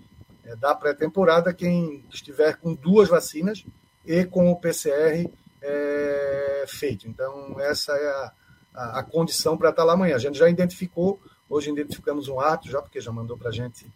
é, 0.43 0.57
da 0.57 0.75
pré-temporada 0.75 1.53
quem 1.53 2.03
estiver 2.11 2.57
com 2.57 2.73
duas 2.73 3.11
vacinas 3.11 3.63
e 4.07 4.25
com 4.25 4.51
o 4.51 4.57
PCR 4.57 5.31
é, 5.61 6.65
feito. 6.67 7.07
Então 7.07 7.61
essa 7.61 7.93
é 7.93 8.09
a 8.09 8.33
a, 8.75 8.99
a 8.99 9.03
condição 9.03 9.57
para 9.57 9.71
estar 9.71 9.83
tá 9.83 9.87
lá 9.87 9.93
amanhã. 9.95 10.17
A 10.17 10.19
gente 10.19 10.39
já 10.39 10.49
identificou, 10.49 11.21
hoje 11.49 11.71
identificamos 11.71 12.29
um 12.29 12.41
ato 12.41 12.69
já, 12.69 12.83
porque 12.83 13.01
já 13.01 13.13
mandou 13.13 13.37
para 13.39 13.51
a 13.51 13.53
gente 13.53 13.87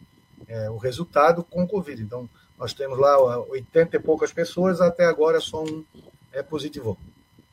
é, 0.47 0.71
o 0.71 0.77
resultado 0.77 1.43
com 1.43 1.67
Covid. 1.67 2.03
Então, 2.03 2.29
nós 2.59 2.73
temos 2.73 2.99
lá 2.99 3.19
80 3.43 3.97
e 3.97 4.01
poucas 4.01 4.33
pessoas, 4.33 4.81
até 4.81 5.05
agora 5.05 5.41
só 5.41 5.63
um 5.63 5.85
é 6.33 6.43
positivo. 6.43 6.99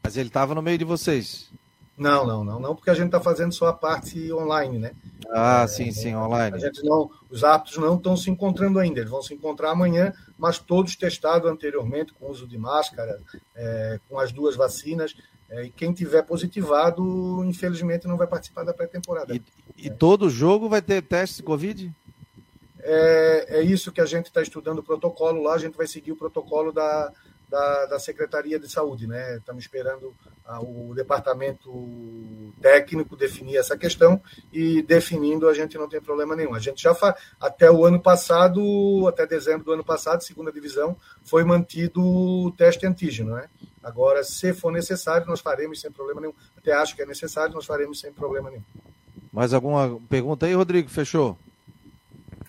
Mas 0.03 0.17
ele 0.17 0.29
estava 0.29 0.53
no 0.53 0.61
meio 0.61 0.77
de 0.77 0.85
vocês? 0.85 1.49
Não, 1.97 2.25
não, 2.25 2.43
não, 2.43 2.59
não, 2.59 2.75
porque 2.75 2.89
a 2.89 2.93
gente 2.93 3.05
está 3.05 3.21
fazendo 3.21 3.53
só 3.53 3.67
a 3.67 3.73
parte 3.73 4.31
online, 4.33 4.77
né? 4.77 4.91
Ah, 5.29 5.63
é, 5.63 5.67
sim, 5.67 5.91
sim, 5.91 6.13
online. 6.13 6.57
A 6.57 6.59
gente 6.59 6.83
não, 6.83 7.09
os 7.29 7.43
aptos 7.43 7.77
não 7.77 7.95
estão 7.95 8.17
se 8.17 8.29
encontrando 8.29 8.79
ainda, 8.79 8.99
eles 8.99 9.09
vão 9.09 9.21
se 9.21 9.33
encontrar 9.33 9.71
amanhã, 9.71 10.13
mas 10.37 10.59
todos 10.59 10.97
testados 10.97 11.49
anteriormente 11.49 12.13
com 12.13 12.29
uso 12.29 12.45
de 12.45 12.57
máscara, 12.57 13.17
é, 13.55 13.99
com 14.09 14.19
as 14.19 14.33
duas 14.33 14.57
vacinas, 14.57 15.15
é, 15.49 15.65
e 15.65 15.69
quem 15.69 15.93
tiver 15.93 16.23
positivado, 16.23 17.43
infelizmente, 17.45 18.07
não 18.07 18.17
vai 18.17 18.27
participar 18.27 18.63
da 18.63 18.73
pré-temporada. 18.73 19.35
E, 19.35 19.41
e, 19.77 19.89
todo 19.89 20.29
jogo 20.29 20.67
vai 20.67 20.81
ter 20.81 21.01
teste 21.01 21.37
de 21.37 21.43
Covid? 21.43 21.93
É, 22.79 23.59
é 23.59 23.61
isso 23.61 23.91
que 23.91 24.01
a 24.01 24.05
gente 24.05 24.27
está 24.27 24.41
estudando 24.41 24.79
o 24.79 24.83
protocolo 24.83 25.41
lá, 25.43 25.53
a 25.53 25.59
gente 25.59 25.77
vai 25.77 25.87
seguir 25.87 26.11
o 26.11 26.15
protocolo 26.15 26.71
da, 26.71 27.11
da, 27.49 27.85
da 27.85 27.99
Secretaria 27.99 28.59
de 28.59 28.69
Saúde, 28.69 29.07
né? 29.07 29.37
Estamos 29.37 29.63
esperando 29.63 30.13
a, 30.45 30.61
o 30.61 30.93
departamento 30.95 31.71
técnico 32.61 33.15
definir 33.15 33.57
essa 33.57 33.77
questão 33.77 34.21
e 34.51 34.81
definindo 34.81 35.47
a 35.47 35.53
gente 35.53 35.77
não 35.77 35.87
tem 35.87 36.01
problema 36.01 36.35
nenhum. 36.35 36.53
A 36.53 36.59
gente 36.59 36.81
já 36.81 36.93
faz, 36.93 37.15
até 37.39 37.69
o 37.71 37.85
ano 37.85 37.99
passado, 37.99 39.07
até 39.07 39.25
dezembro 39.25 39.63
do 39.63 39.73
ano 39.73 39.83
passado, 39.83 40.23
segunda 40.23 40.51
divisão, 40.51 40.97
foi 41.23 41.43
mantido 41.43 42.01
o 42.03 42.51
teste 42.51 42.85
antígeno, 42.85 43.35
né? 43.35 43.47
Agora, 43.85 44.23
se 44.23 44.51
for 44.51 44.71
necessário, 44.71 45.27
nós 45.27 45.39
faremos 45.39 45.79
sem 45.79 45.91
problema 45.91 46.19
nenhum. 46.19 46.33
Até 46.57 46.73
acho 46.73 46.95
que 46.95 47.03
é 47.03 47.05
necessário, 47.05 47.53
nós 47.53 47.67
faremos 47.67 47.99
sem 47.99 48.11
problema 48.11 48.49
nenhum. 48.49 48.63
Mais 49.31 49.53
alguma 49.53 49.99
pergunta 50.09 50.47
aí, 50.47 50.55
Rodrigo? 50.55 50.89
Fechou? 50.89 51.37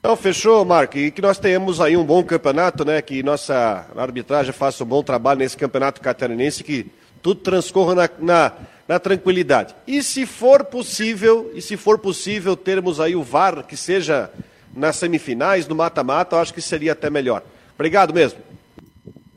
Não, 0.02 0.16
fechou, 0.16 0.64
Marco. 0.64 0.96
E 0.96 1.10
que 1.10 1.20
nós 1.20 1.38
tenhamos 1.38 1.78
aí 1.78 1.94
um 1.94 2.04
bom 2.06 2.24
campeonato, 2.24 2.86
né? 2.86 3.02
Que 3.02 3.22
nossa 3.22 3.86
arbitragem 3.94 4.50
faça 4.54 4.82
um 4.82 4.86
bom 4.86 5.02
trabalho 5.02 5.40
nesse 5.40 5.58
campeonato 5.58 6.00
catarinense, 6.00 6.64
que 6.64 6.90
tudo 7.22 7.42
transcorra 7.42 7.94
na, 7.94 8.10
na, 8.18 8.52
na, 8.88 8.98
tranquilidade. 8.98 9.74
E 9.86 10.02
se 10.02 10.24
for 10.24 10.64
possível, 10.64 11.50
e 11.54 11.60
se 11.60 11.76
for 11.76 11.98
possível 11.98 12.56
termos 12.56 12.98
aí 12.98 13.14
o 13.14 13.22
VAR 13.22 13.62
que 13.64 13.76
seja 13.76 14.30
nas 14.74 14.96
semifinais, 14.96 15.68
no 15.68 15.74
mata-mata, 15.74 16.36
eu 16.36 16.40
acho 16.40 16.54
que 16.54 16.62
seria 16.62 16.92
até 16.92 17.10
melhor. 17.10 17.42
Obrigado 17.74 18.14
mesmo. 18.14 18.38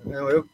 Não, 0.05 0.29
eu, 0.29 0.45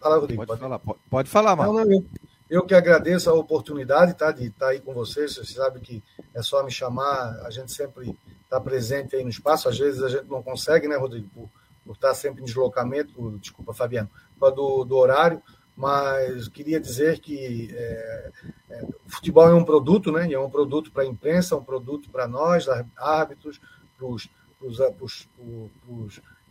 Fala, 0.00 0.16
Rodrigo. 0.16 0.46
Pode, 0.46 0.60
falar, 0.60 0.78
pode, 0.78 0.98
pode 1.10 1.30
falar, 1.30 1.54
Marcos. 1.54 1.76
Não, 1.76 1.84
não, 1.84 1.92
eu, 1.92 2.06
eu, 2.48 2.64
que 2.64 2.74
agradeço 2.74 3.28
a 3.28 3.34
oportunidade 3.34 4.14
tá, 4.14 4.32
de 4.32 4.46
estar 4.46 4.68
aí 4.68 4.80
com 4.80 4.94
vocês. 4.94 5.34
Você 5.34 5.52
sabe 5.52 5.80
que 5.80 6.02
é 6.34 6.42
só 6.42 6.64
me 6.64 6.70
chamar, 6.70 7.38
a 7.44 7.50
gente 7.50 7.70
sempre 7.70 8.18
está 8.42 8.58
presente 8.58 9.14
aí 9.14 9.22
no 9.22 9.28
espaço. 9.28 9.68
Às 9.68 9.78
vezes 9.78 10.02
a 10.02 10.08
gente 10.08 10.24
não 10.24 10.42
consegue, 10.42 10.88
né, 10.88 10.96
Rodrigo, 10.96 11.28
por, 11.34 11.50
por 11.84 11.92
estar 11.92 12.14
sempre 12.14 12.40
em 12.40 12.46
deslocamento, 12.46 13.38
desculpa, 13.38 13.74
Fabiano, 13.74 14.08
do, 14.38 14.84
do 14.84 14.96
horário, 14.96 15.42
mas 15.76 16.48
queria 16.48 16.80
dizer 16.80 17.20
que 17.20 17.70
é, 17.72 18.30
é, 18.70 18.84
o 18.84 19.10
futebol 19.10 19.48
é 19.48 19.54
um 19.54 19.64
produto, 19.64 20.10
né? 20.10 20.26
E 20.26 20.34
é 20.34 20.40
um 20.40 20.50
produto 20.50 20.90
para 20.90 21.02
a 21.02 21.06
imprensa, 21.06 21.56
um 21.56 21.64
produto 21.64 22.08
para 22.10 22.26
nós, 22.26 22.66
árbitros, 22.96 23.60
para 23.98 24.06
os 24.06 24.28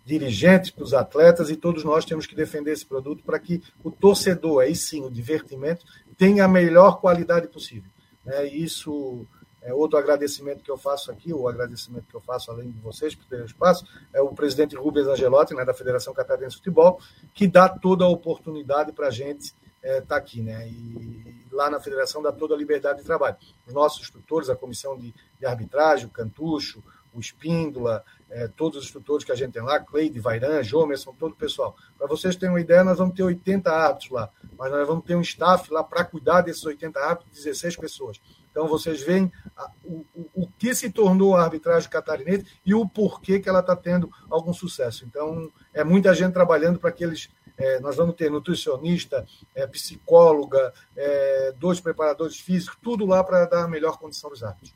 dirigentes, 0.05 0.71
para 0.71 0.83
os 0.83 0.93
atletas, 0.93 1.49
e 1.49 1.55
todos 1.55 1.83
nós 1.83 2.05
temos 2.05 2.25
que 2.25 2.35
defender 2.35 2.71
esse 2.71 2.85
produto 2.85 3.23
para 3.23 3.39
que 3.39 3.61
o 3.83 3.91
torcedor, 3.91 4.63
aí 4.63 4.75
sim, 4.75 5.05
o 5.05 5.11
divertimento, 5.11 5.85
tenha 6.17 6.45
a 6.45 6.47
melhor 6.47 6.99
qualidade 6.99 7.47
possível. 7.47 7.89
É, 8.25 8.45
isso 8.45 9.25
é 9.61 9.73
outro 9.73 9.97
agradecimento 9.97 10.63
que 10.63 10.71
eu 10.71 10.77
faço 10.77 11.11
aqui, 11.11 11.33
o 11.33 11.47
agradecimento 11.47 12.05
que 12.09 12.15
eu 12.15 12.21
faço, 12.21 12.49
além 12.49 12.71
de 12.71 12.79
vocês, 12.79 13.13
por 13.13 13.25
terem 13.25 13.45
espaço, 13.45 13.85
é 14.13 14.21
o 14.21 14.29
presidente 14.29 14.75
Rubens 14.75 15.07
Angelotti, 15.07 15.53
né, 15.53 15.65
da 15.65 15.73
Federação 15.73 16.13
Catarinense 16.13 16.55
de 16.55 16.57
Futebol, 16.57 16.99
que 17.33 17.47
dá 17.47 17.67
toda 17.67 18.05
a 18.05 18.09
oportunidade 18.09 18.91
para 18.91 19.07
a 19.07 19.11
gente 19.11 19.47
estar 19.47 19.55
é, 19.83 20.01
tá 20.01 20.15
aqui, 20.15 20.41
né? 20.41 20.67
E 20.67 21.45
lá 21.51 21.69
na 21.69 21.79
federação 21.79 22.21
dá 22.21 22.31
toda 22.31 22.53
a 22.53 22.57
liberdade 22.57 22.99
de 22.99 23.05
trabalho. 23.05 23.37
Os 23.65 23.73
nossos 23.73 24.01
instrutores, 24.01 24.49
a 24.49 24.55
comissão 24.55 24.97
de, 24.97 25.13
de 25.39 25.45
arbitragem, 25.45 26.05
o 26.05 26.09
Cantucho, 26.09 26.83
o 27.13 27.19
Espíndola, 27.19 28.03
é, 28.29 28.47
todos 28.47 28.79
os 28.79 28.85
instrutores 28.85 29.25
que 29.25 29.31
a 29.31 29.35
gente 29.35 29.53
tem 29.53 29.61
lá, 29.61 29.79
Cleide, 29.79 30.19
Vairan, 30.19 30.63
Jomerson, 30.63 31.13
todo 31.17 31.31
o 31.31 31.35
pessoal. 31.35 31.75
Para 31.97 32.07
vocês 32.07 32.35
terem 32.35 32.53
uma 32.53 32.61
ideia, 32.61 32.83
nós 32.83 32.97
vamos 32.97 33.15
ter 33.15 33.23
80 33.23 33.71
árbitros 33.71 34.11
lá, 34.11 34.29
mas 34.57 34.71
nós 34.71 34.87
vamos 34.87 35.03
ter 35.05 35.15
um 35.15 35.21
staff 35.21 35.71
lá 35.71 35.83
para 35.83 36.03
cuidar 36.03 36.41
desses 36.41 36.63
80 36.63 36.99
árbitros, 36.99 37.33
16 37.33 37.75
pessoas. 37.77 38.19
Então 38.51 38.67
vocês 38.67 39.01
veem 39.01 39.31
a, 39.55 39.71
o, 39.83 40.05
o, 40.33 40.47
que 40.57 40.73
se 40.73 40.89
tornou 40.89 41.35
a 41.35 41.43
arbitragem 41.43 41.89
catarinense 41.89 42.45
e 42.65 42.73
o 42.73 42.87
porquê 42.87 43.39
que 43.39 43.47
ela 43.47 43.59
está 43.59 43.75
tendo 43.75 44.11
algum 44.29 44.53
sucesso. 44.53 45.05
Então 45.05 45.51
é 45.73 45.83
muita 45.83 46.13
gente 46.13 46.33
trabalhando 46.33 46.79
para 46.79 46.89
aqueles. 46.89 47.29
É, 47.57 47.79
nós 47.81 47.97
vamos 47.97 48.15
ter 48.15 48.31
nutricionista, 48.31 49.25
é, 49.53 49.67
psicóloga, 49.67 50.73
é, 50.95 51.53
dois 51.57 51.81
preparadores 51.81 52.39
físicos, 52.39 52.77
tudo 52.81 53.05
lá 53.05 53.21
para 53.21 53.45
dar 53.45 53.65
a 53.65 53.67
melhor 53.67 53.97
condição 53.97 54.29
dos 54.29 54.43
árbitros. 54.43 54.73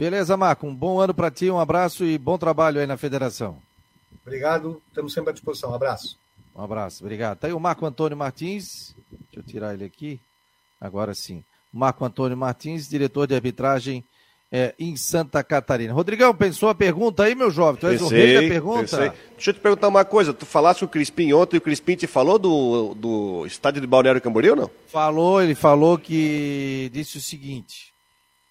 Beleza, 0.00 0.34
Marco. 0.34 0.66
Um 0.66 0.74
bom 0.74 0.98
ano 0.98 1.12
para 1.12 1.30
ti, 1.30 1.50
um 1.50 1.60
abraço 1.60 2.06
e 2.06 2.16
bom 2.16 2.38
trabalho 2.38 2.80
aí 2.80 2.86
na 2.86 2.96
federação. 2.96 3.58
Obrigado, 4.24 4.80
estamos 4.88 5.12
sempre 5.12 5.28
à 5.28 5.32
disposição. 5.34 5.72
Um 5.72 5.74
abraço. 5.74 6.18
Um 6.56 6.62
abraço, 6.62 7.04
obrigado. 7.04 7.36
Tá 7.36 7.48
aí 7.48 7.52
o 7.52 7.60
Marco 7.60 7.84
Antônio 7.84 8.16
Martins. 8.16 8.94
Deixa 9.10 9.40
eu 9.40 9.42
tirar 9.42 9.74
ele 9.74 9.84
aqui. 9.84 10.18
Agora 10.80 11.12
sim. 11.12 11.44
Marco 11.70 12.02
Antônio 12.02 12.34
Martins, 12.34 12.88
diretor 12.88 13.26
de 13.26 13.34
arbitragem 13.34 14.02
é, 14.50 14.74
em 14.78 14.96
Santa 14.96 15.44
Catarina. 15.44 15.92
Rodrigão, 15.92 16.34
pensou 16.34 16.70
a 16.70 16.74
pergunta 16.74 17.24
aí, 17.24 17.34
meu 17.34 17.50
jovem? 17.50 17.78
Tu 17.78 17.86
és 17.88 18.00
pensei, 18.00 18.18
o 18.18 18.26
rei 18.26 18.34
da 18.36 18.54
pergunta? 18.54 18.80
Pensei. 18.80 19.12
Deixa 19.34 19.50
eu 19.50 19.54
te 19.54 19.60
perguntar 19.60 19.88
uma 19.88 20.06
coisa. 20.06 20.32
Tu 20.32 20.46
falaste 20.46 20.80
com 20.80 20.86
o 20.86 20.88
Crispim 20.88 21.34
ontem 21.34 21.56
e 21.56 21.58
o 21.58 21.60
Crispim 21.60 21.94
te 21.94 22.06
falou 22.06 22.38
do, 22.38 22.94
do 22.94 23.44
estádio 23.44 23.82
de 23.82 23.86
Balneário 23.86 24.22
Camboriú, 24.22 24.56
não? 24.56 24.70
Falou, 24.86 25.42
ele 25.42 25.54
falou 25.54 25.98
que 25.98 26.88
disse 26.90 27.18
o 27.18 27.20
seguinte 27.20 27.89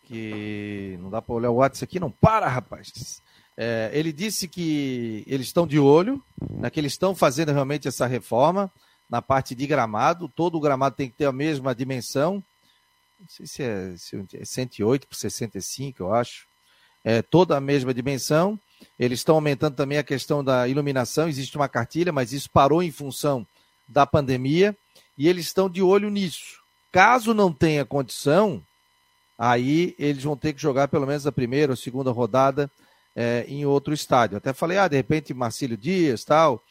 que 0.09 0.97
não 0.99 1.11
dá 1.11 1.21
para 1.21 1.35
olhar 1.35 1.51
o 1.51 1.57
WhatsApp 1.57 1.83
aqui, 1.83 1.99
não 1.99 2.09
para, 2.09 2.47
rapaz. 2.47 3.21
É, 3.55 3.91
ele 3.93 4.11
disse 4.11 4.47
que 4.47 5.23
eles 5.27 5.47
estão 5.47 5.67
de 5.67 5.77
olho, 5.77 6.23
né, 6.49 6.69
que 6.71 6.79
eles 6.79 6.93
estão 6.93 7.13
fazendo 7.13 7.51
realmente 7.51 7.87
essa 7.87 8.07
reforma 8.07 8.71
na 9.07 9.21
parte 9.21 9.53
de 9.53 9.67
gramado. 9.67 10.27
Todo 10.27 10.57
o 10.57 10.59
gramado 10.59 10.95
tem 10.95 11.09
que 11.09 11.15
ter 11.15 11.25
a 11.25 11.31
mesma 11.31 11.75
dimensão. 11.75 12.43
Não 13.19 13.27
sei 13.27 13.45
se 13.45 13.61
é, 13.61 13.93
se 13.97 14.15
é 14.33 14.45
108 14.45 15.07
por 15.07 15.15
65, 15.15 16.01
eu 16.01 16.13
acho. 16.13 16.47
É 17.03 17.21
toda 17.21 17.55
a 17.55 17.61
mesma 17.61 17.93
dimensão. 17.93 18.59
Eles 18.97 19.19
estão 19.19 19.35
aumentando 19.35 19.75
também 19.75 19.99
a 19.99 20.03
questão 20.03 20.43
da 20.43 20.67
iluminação. 20.67 21.29
Existe 21.29 21.55
uma 21.55 21.69
cartilha, 21.69 22.11
mas 22.11 22.33
isso 22.33 22.49
parou 22.49 22.81
em 22.81 22.91
função 22.91 23.45
da 23.87 24.07
pandemia. 24.07 24.75
E 25.17 25.27
eles 25.27 25.45
estão 25.45 25.69
de 25.69 25.83
olho 25.83 26.09
nisso. 26.09 26.59
Caso 26.91 27.33
não 27.33 27.53
tenha 27.53 27.85
condição, 27.85 28.63
aí 29.39 29.95
eles 29.97 30.21
vão 30.21 30.35
ter 30.35 30.51
que 30.51 30.61
jogar 30.61 30.89
pelo 30.89 31.07
menos 31.07 31.25
a 31.25 31.31
primeira 31.31 31.71
ou 31.71 31.77
segunda 31.77 32.11
rodada 32.11 32.69
é, 33.15 33.45
em 33.47 33.65
outro 33.65 33.93
estádio. 33.93 34.37
Até 34.37 34.51
falei, 34.51 34.77
ah, 34.77 34.89
de 34.89 34.97
repente 34.97 35.33
Marcílio 35.33 35.77
Dias, 35.77 36.25
tal, 36.25 36.61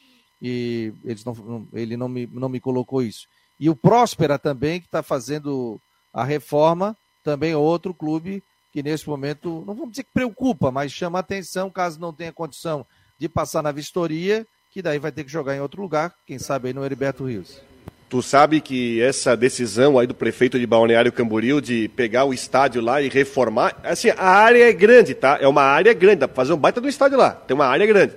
e 0.40 0.92
eles 1.02 1.24
não, 1.24 1.66
ele 1.72 1.96
não 1.96 2.08
me, 2.08 2.26
não 2.26 2.48
me 2.50 2.60
colocou 2.60 3.02
isso. 3.02 3.26
E 3.58 3.70
o 3.70 3.74
Próspera 3.74 4.38
também, 4.38 4.80
que 4.80 4.86
está 4.86 5.02
fazendo 5.02 5.80
a 6.12 6.22
reforma, 6.22 6.94
também 7.24 7.54
outro 7.54 7.94
clube 7.94 8.42
que 8.70 8.82
nesse 8.82 9.08
momento, 9.08 9.64
não 9.66 9.74
vamos 9.74 9.92
dizer 9.92 10.04
que 10.04 10.12
preocupa, 10.12 10.70
mas 10.70 10.92
chama 10.92 11.18
atenção 11.18 11.70
caso 11.70 11.98
não 11.98 12.12
tenha 12.12 12.32
condição 12.32 12.86
de 13.18 13.28
passar 13.28 13.62
na 13.62 13.72
vistoria, 13.72 14.46
que 14.70 14.82
daí 14.82 14.98
vai 14.98 15.10
ter 15.10 15.24
que 15.24 15.32
jogar 15.32 15.56
em 15.56 15.60
outro 15.60 15.80
lugar, 15.80 16.14
quem 16.26 16.38
sabe 16.38 16.68
aí 16.68 16.74
no 16.74 16.84
Heriberto 16.84 17.24
Rios. 17.24 17.60
Tu 18.08 18.22
sabe 18.22 18.62
que 18.62 19.02
essa 19.02 19.36
decisão 19.36 19.98
aí 19.98 20.06
do 20.06 20.14
prefeito 20.14 20.58
de 20.58 20.66
Balneário 20.66 21.12
Camboriú 21.12 21.60
de 21.60 21.88
pegar 21.88 22.24
o 22.24 22.32
estádio 22.32 22.80
lá 22.80 23.02
e 23.02 23.08
reformar, 23.10 23.76
assim, 23.84 24.08
a 24.08 24.30
área 24.30 24.66
é 24.66 24.72
grande, 24.72 25.12
tá? 25.14 25.36
É 25.38 25.46
uma 25.46 25.62
área 25.62 25.92
grande, 25.92 26.20
dá 26.20 26.28
pra 26.28 26.36
fazer 26.36 26.54
um 26.54 26.56
baita 26.56 26.80
do 26.80 26.88
estádio 26.88 27.18
lá, 27.18 27.32
tem 27.32 27.54
uma 27.54 27.66
área 27.66 27.86
grande. 27.86 28.14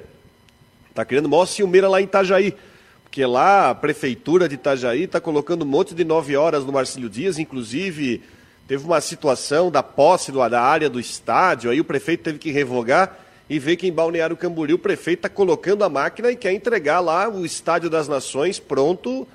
Tá 0.96 1.04
criando 1.04 1.28
maior 1.28 1.46
ciumeira 1.46 1.89
lá 1.89 2.00
em 2.00 2.06
Itajaí, 2.06 2.56
porque 3.04 3.26
lá 3.26 3.72
a 3.72 3.76
prefeitura 3.76 4.48
de 4.48 4.56
Itajaí 4.56 5.08
tá 5.08 5.20
colocando 5.20 5.64
um 5.64 5.68
monte 5.68 5.94
de 5.94 6.06
nove 6.06 6.38
horas 6.38 6.64
no 6.64 6.72
Marcílio 6.72 7.10
Dias, 7.10 7.38
inclusive 7.38 8.22
teve 8.70 8.86
uma 8.86 9.02
situação 9.02 9.70
da 9.70 9.84
posse 9.84 10.32
da 10.32 10.62
área 10.62 10.89
do 10.89 11.02
estádio, 11.02 11.70
aí 11.70 11.82
o 11.82 11.86
prefeito 11.86 12.24
teve 12.24 12.39
que 12.39 12.50
revogar 12.50 13.20
e 13.50 13.60
ver 13.60 13.76
que 13.76 13.86
em 13.86 13.92
Balneário 13.92 14.38
Camboriú 14.38 14.78
o 14.78 14.80
prefeito 14.80 15.20
está 15.20 15.30
colocando 15.30 15.84
a 15.84 15.89
máquina 15.89 16.32
e 16.32 16.38
quer 16.38 16.54
entregar 16.54 17.02
lá 17.02 17.28
o 17.28 17.46
Estádio 17.46 17.89
das 17.89 18.08
Nações 18.08 18.58
pronto 18.58 19.28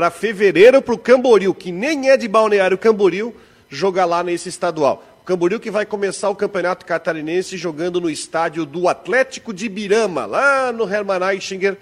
para 0.00 0.10
fevereiro 0.10 0.80
para 0.80 0.94
o 0.94 0.98
Camboriú, 0.98 1.52
que 1.52 1.70
nem 1.70 2.08
é 2.08 2.16
de 2.16 2.26
Balneário 2.26 2.78
Camboriú, 2.78 3.34
jogar 3.68 4.06
lá 4.06 4.22
nesse 4.22 4.48
estadual. 4.48 5.04
O 5.20 5.24
Camboriú 5.26 5.60
que 5.60 5.70
vai 5.70 5.84
começar 5.84 6.30
o 6.30 6.34
Campeonato 6.34 6.86
Catarinense 6.86 7.58
jogando 7.58 8.00
no 8.00 8.08
estádio 8.08 8.64
do 8.64 8.88
Atlético 8.88 9.52
de 9.52 9.68
Birama, 9.68 10.24
lá 10.24 10.72
no 10.72 10.90
Hermann 10.90 11.22
Eichinger, 11.32 11.76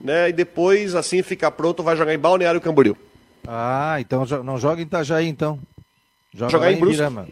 né? 0.00 0.30
E 0.30 0.32
depois, 0.32 0.96
assim 0.96 1.22
ficar 1.22 1.52
pronto, 1.52 1.84
vai 1.84 1.96
jogar 1.96 2.12
em 2.12 2.18
Balneário 2.18 2.60
Camboriú. 2.60 2.96
Ah, 3.46 3.94
então 4.00 4.26
não 4.42 4.58
joga 4.58 4.80
em 4.80 4.84
Itajaí, 4.84 5.28
então. 5.28 5.56
Joga 6.34 6.50
jogar 6.50 6.72
em, 6.72 6.74
em 6.74 6.80
Brusque. 6.80 6.96
Birama. 6.96 7.28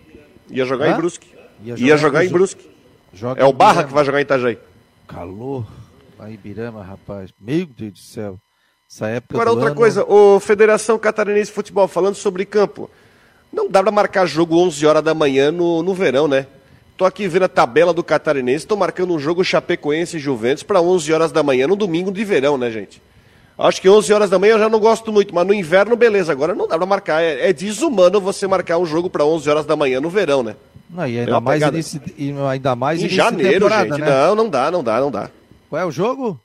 Ia 0.49 0.65
jogar 0.65 0.87
Hã? 0.87 0.93
em 0.93 0.97
Brusque. 0.97 1.29
Ia 1.65 1.77
jogar, 1.77 1.89
Ia 1.89 1.97
jogar 1.97 2.25
em, 2.25 2.29
Brusque. 2.29 2.71
Joga 3.13 3.43
é 3.43 3.45
o 3.45 3.53
Barra 3.53 3.83
que 3.83 3.93
vai 3.93 4.05
jogar 4.05 4.21
em 4.21 4.23
Itajaí. 4.23 4.59
Calor. 5.09 5.67
Lá 6.17 6.31
em 6.31 6.37
Birama, 6.37 6.85
rapaz. 6.85 7.35
Meu 7.41 7.67
Deus 7.67 7.95
do 7.95 7.99
céu. 7.99 8.39
Essa 8.91 9.07
época 9.07 9.37
Agora, 9.37 9.51
outra 9.51 9.69
ano... 9.69 9.77
coisa, 9.77 10.05
o 10.05 10.41
Federação 10.41 10.99
Catarinense 10.99 11.47
de 11.47 11.53
Futebol, 11.53 11.87
falando 11.87 12.17
sobre 12.17 12.45
campo. 12.45 12.91
Não 13.53 13.69
dá 13.71 13.81
para 13.81 13.93
marcar 13.93 14.27
jogo 14.27 14.59
11 14.59 14.85
horas 14.85 15.03
da 15.03 15.15
manhã 15.15 15.53
no, 15.53 15.81
no 15.81 15.95
verão, 15.95 16.27
né? 16.27 16.47
Tô 16.97 17.05
aqui 17.05 17.29
vendo 17.29 17.45
a 17.45 17.49
tabela 17.49 17.95
do 17.95 18.03
Catarinense, 18.03 18.67
tô 18.67 18.77
marcando 18.77 19.15
um 19.15 19.19
jogo 19.19 19.45
Chapecoense 19.45 20.17
e 20.17 20.21
Juventus 20.21 20.65
para 20.65 20.81
11 20.81 21.13
horas 21.13 21.33
da 21.33 21.41
manhã 21.41 21.69
no 21.69 21.77
domingo 21.77 22.11
de 22.11 22.25
verão, 22.25 22.59
né, 22.59 22.69
gente? 22.69 23.01
Acho 23.57 23.81
que 23.81 23.89
11 23.89 24.13
horas 24.13 24.31
da 24.31 24.39
manhã 24.39 24.55
eu 24.55 24.59
já 24.59 24.69
não 24.69 24.81
gosto 24.81 25.13
muito, 25.13 25.33
mas 25.35 25.47
no 25.47 25.55
inverno, 25.55 25.95
beleza. 25.95 26.33
Agora 26.33 26.55
não 26.55 26.67
dá 26.67 26.77
pra 26.77 26.87
marcar. 26.87 27.23
É, 27.23 27.49
é 27.49 27.53
desumano 27.53 28.21
você 28.21 28.47
marcar 28.47 28.79
um 28.79 28.87
jogo 28.87 29.09
para 29.09 29.25
11 29.25 29.49
horas 29.49 29.67
da 29.67 29.77
manhã 29.77 30.01
no 30.01 30.11
verão, 30.11 30.43
né? 30.43 30.57
Não, 30.89 31.07
e 31.07 31.21
ainda 31.21 31.41
mais, 31.41 31.63
início, 31.63 32.01
e 32.19 32.35
ainda 32.51 32.75
mais 32.75 33.03
em 33.03 33.09
janeiro, 33.09 33.69
gente. 33.69 34.01
Né? 34.01 34.11
Não, 34.11 34.35
não 34.35 34.49
dá, 34.49 34.71
não 34.71 34.83
dá, 34.83 35.01
não 35.01 35.11
dá. 35.11 35.31
Qual 35.69 35.81
é 35.81 35.85
o 35.85 35.93
jogo? 35.93 36.41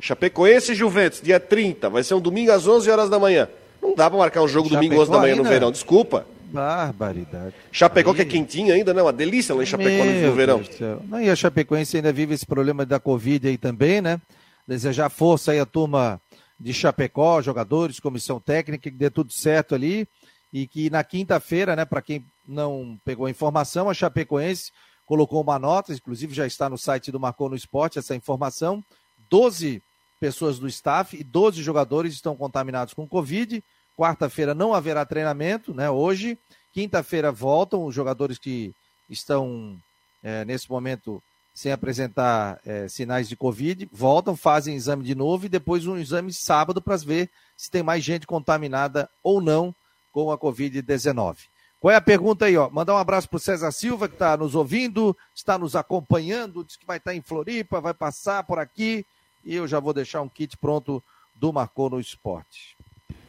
Chapecoense 0.00 0.72
e 0.72 0.74
Juventus, 0.74 1.20
dia 1.20 1.38
30. 1.38 1.88
Vai 1.88 2.02
ser 2.02 2.14
um 2.14 2.20
domingo 2.20 2.50
às 2.52 2.66
11 2.66 2.90
horas 2.90 3.10
da 3.10 3.18
manhã. 3.18 3.48
Não 3.82 3.94
dá 3.94 4.08
pra 4.08 4.18
marcar 4.18 4.42
um 4.42 4.48
jogo 4.48 4.68
Chapecó 4.68 4.82
domingo 4.82 5.02
às 5.02 5.08
11 5.08 5.10
da 5.10 5.18
manhã 5.18 5.36
no 5.36 5.44
verão, 5.44 5.70
desculpa. 5.70 6.26
Barbaridade. 6.52 7.54
Chapecó 7.70 8.10
Aí... 8.10 8.16
que 8.16 8.22
é 8.22 8.24
quentinho 8.24 8.74
ainda, 8.74 8.92
né? 8.92 9.02
Uma 9.02 9.12
delícia 9.12 9.54
lá 9.54 9.62
em 9.62 9.66
Chapecó 9.66 10.04
no 10.04 10.34
verão. 10.34 10.62
Não, 11.08 11.20
e 11.20 11.30
a 11.30 11.36
Chapecoense 11.36 11.96
ainda 11.96 12.12
vive 12.12 12.34
esse 12.34 12.44
problema 12.44 12.84
da 12.84 12.98
Covid 12.98 13.48
aí 13.48 13.56
também, 13.56 14.00
né? 14.00 14.20
Desejar 14.66 15.08
força 15.08 15.52
aí 15.52 15.60
a 15.60 15.66
turma 15.66 16.20
de 16.58 16.74
Chapecó, 16.74 17.40
jogadores, 17.40 18.00
comissão 18.00 18.38
técnica, 18.38 18.90
que 18.90 18.96
dê 18.96 19.08
tudo 19.08 19.32
certo 19.32 19.74
ali. 19.74 20.06
E 20.52 20.66
que 20.66 20.90
na 20.90 21.04
quinta-feira, 21.04 21.76
né, 21.76 21.84
para 21.84 22.02
quem 22.02 22.24
não 22.46 22.98
pegou 23.04 23.26
a 23.26 23.30
informação, 23.30 23.88
a 23.88 23.94
Chapecoense 23.94 24.72
colocou 25.06 25.40
uma 25.40 25.58
nota, 25.58 25.92
inclusive 25.92 26.34
já 26.34 26.46
está 26.46 26.68
no 26.68 26.76
site 26.76 27.12
do 27.12 27.20
Marcou 27.20 27.48
no 27.48 27.56
Esporte 27.56 27.98
essa 27.98 28.14
informação. 28.14 28.82
12 29.28 29.80
pessoas 30.20 30.58
do 30.58 30.68
staff 30.68 31.16
e 31.16 31.24
12 31.24 31.62
jogadores 31.62 32.12
estão 32.12 32.36
contaminados 32.36 32.94
com 32.94 33.08
Covid. 33.08 33.64
Quarta-feira 33.96 34.54
não 34.54 34.74
haverá 34.74 35.04
treinamento, 35.04 35.74
né? 35.74 35.90
Hoje. 35.90 36.38
Quinta-feira 36.72 37.32
voltam 37.32 37.84
os 37.84 37.92
jogadores 37.92 38.38
que 38.38 38.72
estão 39.08 39.76
é, 40.22 40.44
nesse 40.44 40.70
momento 40.70 41.20
sem 41.52 41.72
apresentar 41.72 42.60
é, 42.64 42.86
sinais 42.88 43.28
de 43.28 43.36
Covid, 43.36 43.88
voltam, 43.92 44.36
fazem 44.36 44.76
exame 44.76 45.04
de 45.04 45.14
novo 45.14 45.46
e 45.46 45.48
depois 45.48 45.86
um 45.86 45.98
exame 45.98 46.32
sábado 46.32 46.80
para 46.80 46.96
ver 46.96 47.28
se 47.56 47.70
tem 47.70 47.82
mais 47.82 48.04
gente 48.04 48.26
contaminada 48.26 49.10
ou 49.22 49.40
não 49.40 49.74
com 50.12 50.30
a 50.30 50.38
Covid-19. 50.38 51.36
Qual 51.80 51.90
é 51.92 51.96
a 51.96 52.00
pergunta 52.00 52.44
aí? 52.44 52.56
Ó? 52.56 52.68
Mandar 52.70 52.94
um 52.94 52.98
abraço 52.98 53.28
para 53.28 53.36
o 53.36 53.40
César 53.40 53.72
Silva, 53.72 54.08
que 54.08 54.14
está 54.14 54.36
nos 54.36 54.54
ouvindo, 54.54 55.16
está 55.34 55.58
nos 55.58 55.74
acompanhando, 55.74 56.64
diz 56.64 56.76
que 56.76 56.86
vai 56.86 56.98
estar 56.98 57.10
tá 57.10 57.16
em 57.16 57.22
Floripa, 57.22 57.80
vai 57.80 57.94
passar 57.94 58.44
por 58.44 58.58
aqui. 58.58 59.04
E 59.44 59.54
eu 59.54 59.66
já 59.66 59.80
vou 59.80 59.92
deixar 59.92 60.20
um 60.22 60.28
kit 60.28 60.56
pronto 60.56 61.02
do 61.34 61.52
Marcou 61.52 61.88
no 61.90 62.00
Esporte. 62.00 62.76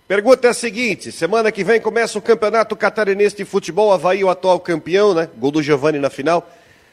Pergunta 0.07 0.47
é 0.47 0.49
a 0.49 0.53
seguinte: 0.53 1.11
semana 1.11 1.51
que 1.51 1.63
vem 1.63 1.79
começa 1.79 2.19
o 2.19 2.21
Campeonato 2.21 2.75
Catarinense 2.75 3.37
de 3.37 3.45
Futebol, 3.45 3.93
Havaí, 3.93 4.23
o 4.23 4.29
atual 4.29 4.59
campeão, 4.59 5.13
né? 5.13 5.29
Gol 5.37 5.51
do 5.51 5.63
Giovanni 5.63 5.99
na 5.99 6.09
final. 6.09 6.49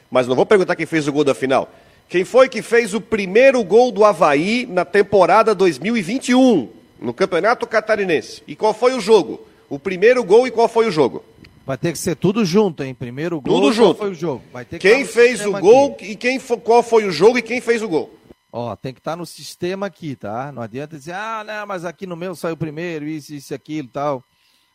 Mas 0.09 0.25
não 0.25 0.35
vou 0.35 0.45
perguntar 0.45 0.75
quem 0.75 0.85
fez 0.85 1.07
o 1.07 1.11
gol 1.11 1.23
da 1.23 1.35
final. 1.35 1.69
Quem 2.07 2.23
foi 2.23 2.49
que 2.49 2.61
fez 2.61 2.93
o 2.93 3.01
primeiro 3.01 3.63
gol 3.63 3.91
do 3.91 4.03
Havaí 4.03 4.65
na 4.65 4.83
temporada 4.83 5.53
2021, 5.53 6.69
no 6.99 7.13
Campeonato 7.13 7.67
Catarinense? 7.67 8.41
E 8.47 8.55
qual 8.55 8.73
foi 8.73 8.93
o 8.95 8.99
jogo? 8.99 9.45
O 9.69 9.77
primeiro 9.77 10.23
gol 10.23 10.47
e 10.47 10.51
qual 10.51 10.67
foi 10.67 10.87
o 10.87 10.91
jogo? 10.91 11.23
Vai 11.67 11.77
ter 11.77 11.91
que 11.91 11.99
ser 11.99 12.15
tudo 12.15 12.43
junto, 12.43 12.83
hein? 12.83 12.95
Primeiro 12.95 13.39
gol 13.39 13.61
tudo 13.61 13.73
junto. 13.73 13.95
qual 13.95 14.07
foi 14.07 14.09
o 14.09 14.15
jogo? 14.15 14.41
Vai 14.51 14.65
ter 14.65 14.79
que 14.79 14.89
quem 14.89 15.05
fez 15.05 15.45
o 15.45 15.51
gol 15.59 15.91
aqui. 15.91 16.05
e 16.05 16.15
quem, 16.15 16.39
qual 16.39 16.81
foi 16.81 17.05
o 17.05 17.11
jogo 17.11 17.37
e 17.37 17.43
quem 17.43 17.61
fez 17.61 17.83
o 17.83 17.87
gol? 17.87 18.09
Ó, 18.51 18.75
tem 18.75 18.93
que 18.93 18.99
estar 18.99 19.11
tá 19.11 19.17
no 19.17 19.25
sistema 19.25 19.85
aqui, 19.85 20.15
tá? 20.15 20.51
Não 20.51 20.61
adianta 20.61 20.97
dizer, 20.97 21.13
ah, 21.13 21.43
não, 21.45 21.67
mas 21.67 21.85
aqui 21.85 22.07
no 22.07 22.15
meu 22.15 22.35
saiu 22.35 22.57
primeiro, 22.57 23.05
isso, 23.05 23.33
isso, 23.33 23.53
aquilo 23.53 23.87
tal. 23.89 24.23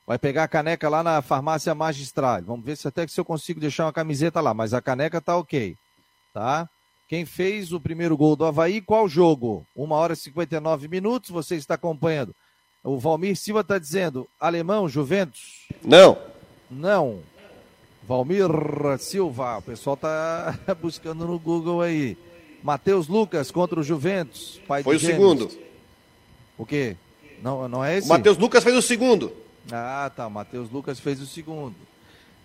Vai 0.07 0.19
pegar 0.19 0.45
a 0.45 0.49
caneca 0.49 0.89
lá 0.89 1.03
na 1.03 1.23
farmácia 1.23 1.75
magistral. 1.75 2.43
Vamos 2.43 2.65
ver 2.65 2.77
se 2.77 2.87
até 2.87 3.05
que 3.05 3.13
se 3.13 3.19
eu 3.19 3.25
consigo 3.25 3.59
deixar 3.59 3.87
uma 3.87 3.93
camiseta 3.93 4.41
lá, 4.41 4.55
mas 4.55 4.75
a 4.75 4.81
caneca 4.81 5.21
tá 5.21 5.37
ok, 5.37 5.77
tá? 6.33 6.69
Quem 7.09 7.25
fez 7.25 7.73
o 7.73 7.81
primeiro 7.81 8.17
gol 8.17 8.37
do 8.37 8.45
Havaí, 8.45 8.81
qual 8.81 9.09
jogo? 9.09 9.67
Uma 9.75 9.97
hora 9.97 10.13
e 10.13 10.17
59 10.17 10.89
minutos, 10.89 11.31
você 11.31 11.57
está 11.57 11.75
acompanhando. 11.75 12.35
O 12.83 12.99
Valmir 12.99 13.37
Silva 13.37 13.61
está 13.61 13.79
dizendo, 13.79 14.29
alemão, 14.39 14.89
Juventus? 14.89 15.67
Não. 15.83 16.19
Não. 16.71 17.21
Valmir 18.07 18.47
Silva, 18.99 19.59
o 19.59 19.63
pessoal 19.63 19.95
está 19.95 20.59
buscando 20.81 21.27
no 21.27 21.39
Google 21.39 21.81
aí. 21.81 22.17
Matheus 22.65 23.09
Lucas 23.09 23.51
contra 23.51 23.79
o 23.79 23.83
Juventus. 23.83 24.59
Pai 24.67 24.83
Foi 24.83 24.97
o 24.97 24.99
Gêmeos. 24.99 25.19
segundo. 25.19 25.51
O 26.57 26.65
quê? 26.65 26.97
Não, 27.43 27.69
não 27.69 27.85
é 27.85 27.99
esse? 27.99 28.07
O 28.07 28.09
Matheus 28.09 28.39
Lucas 28.39 28.65
fez 28.65 28.75
o 28.75 28.81
segundo. 28.81 29.31
Ah, 29.71 30.11
tá. 30.17 30.27
O 30.27 30.31
Matheus 30.31 30.71
Lucas 30.71 30.99
fez 30.99 31.21
o 31.21 31.27
segundo. 31.27 31.75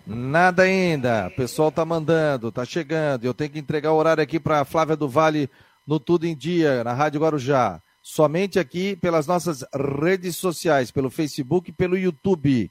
Nada 0.06 0.64
ainda. 0.64 1.28
O 1.28 1.36
pessoal 1.36 1.72
tá 1.72 1.86
mandando, 1.86 2.52
tá 2.52 2.66
chegando. 2.66 3.24
Eu 3.24 3.32
tenho 3.32 3.48
que 3.48 3.58
entregar 3.58 3.92
o 3.92 3.96
horário 3.96 4.22
aqui 4.22 4.38
para 4.38 4.62
Flávia 4.66 4.94
do 4.94 5.08
Vale 5.08 5.48
no 5.86 5.98
Tudo 5.98 6.26
em 6.26 6.36
Dia, 6.36 6.84
na 6.84 6.92
Rádio 6.92 7.22
Guarujá. 7.22 7.80
Somente 8.02 8.58
aqui 8.58 8.96
pelas 8.96 9.26
nossas 9.26 9.64
redes 10.02 10.36
sociais, 10.36 10.90
pelo 10.90 11.08
Facebook 11.08 11.70
e 11.70 11.72
pelo 11.72 11.96
YouTube. 11.96 12.70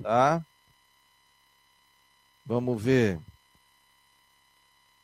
Tá? 0.00 0.40
Vamos 2.46 2.80
ver 2.80 3.18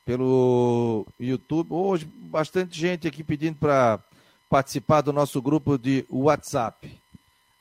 pelo 0.09 1.05
YouTube. 1.19 1.67
Hoje, 1.71 2.09
bastante 2.11 2.75
gente 2.75 3.07
aqui 3.07 3.23
pedindo 3.23 3.57
para 3.57 3.99
participar 4.49 5.01
do 5.01 5.13
nosso 5.13 5.39
grupo 5.39 5.77
de 5.77 6.03
WhatsApp. 6.09 6.99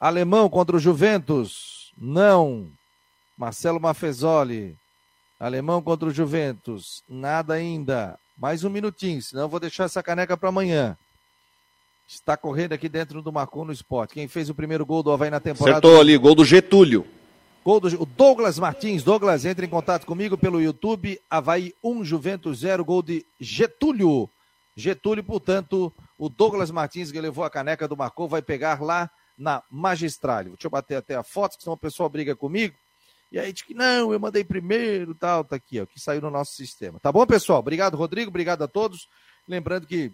Alemão 0.01 0.49
contra 0.49 0.75
o 0.75 0.81
Juventus? 0.81 1.93
Não. 1.99 2.67
Marcelo 3.37 3.79
Mafezoli. 3.79 4.75
Alemão 5.39 5.83
contra 5.83 6.09
o 6.09 6.11
Juventus? 6.11 7.03
Nada 7.07 7.53
ainda. 7.53 8.19
Mais 8.39 8.65
um 8.65 8.71
minutinho, 8.71 9.21
senão 9.21 9.43
eu 9.43 9.49
vou 9.51 9.61
deixar 9.61 9.85
essa 9.85 10.03
caneca 10.03 10.35
para 10.35 10.49
amanhã. 10.49 10.97
Está 12.09 12.35
correndo 12.35 12.73
aqui 12.73 12.89
dentro 12.89 13.21
do 13.21 13.31
Marcon 13.31 13.67
no 13.67 13.73
Esporte. 13.75 14.15
Quem 14.15 14.27
fez 14.27 14.49
o 14.49 14.55
primeiro 14.55 14.87
gol 14.87 15.03
do 15.03 15.13
Havaí 15.13 15.29
na 15.29 15.39
temporada? 15.39 15.81
Acertou 15.81 16.01
ali, 16.01 16.17
gol 16.17 16.35
do 16.35 16.47
Getúlio. 16.47 17.07
Gol 17.69 17.81
do 17.81 18.07
Douglas 18.07 18.59
Martins. 18.59 19.03
Douglas, 19.03 19.45
entre 19.45 19.67
em 19.67 19.69
contato 19.69 20.07
comigo 20.07 20.39
pelo 20.39 20.59
YouTube. 20.59 21.21
Havaí 21.29 21.75
1, 21.85 22.03
Juventus 22.03 22.61
0. 22.61 22.83
Gol 22.83 23.03
de 23.03 23.27
Getúlio. 23.39 24.27
Getúlio, 24.75 25.23
portanto, 25.23 25.93
o 26.17 26.31
Douglas 26.31 26.71
Martins 26.71 27.13
que 27.13 27.21
levou 27.21 27.45
a 27.45 27.51
caneca 27.51 27.87
do 27.87 27.95
Marcou 27.95 28.27
vai 28.27 28.41
pegar 28.41 28.81
lá 28.81 29.11
na 29.37 29.63
Magistrale. 29.71 30.49
Deixa 30.49 30.67
eu 30.67 30.71
bater 30.71 30.97
até 30.97 31.15
a 31.15 31.23
foto, 31.23 31.57
senão 31.61 31.75
o 31.75 31.77
pessoal 31.77 32.09
briga 32.09 32.35
comigo. 32.35 32.75
E 33.31 33.39
aí 33.39 33.53
diz 33.53 33.61
que 33.61 33.75
não, 33.75 34.15
eu 34.15 34.19
mandei 34.19 34.45
primeiro, 34.45 35.15
tal, 35.15 35.45
tá 35.45 35.57
aqui, 35.57 35.79
ó, 35.79 35.85
que 35.85 36.01
saiu 36.01 36.23
no 36.23 36.31
nosso 36.31 36.55
sistema. 36.55 36.99
Tá 36.99 37.13
bom, 37.13 37.27
pessoal? 37.27 37.59
Obrigado, 37.59 37.99
Rodrigo, 37.99 38.31
obrigado 38.31 38.63
a 38.63 38.67
todos. 38.67 39.11
Lembrando 39.47 39.87
que 39.87 40.11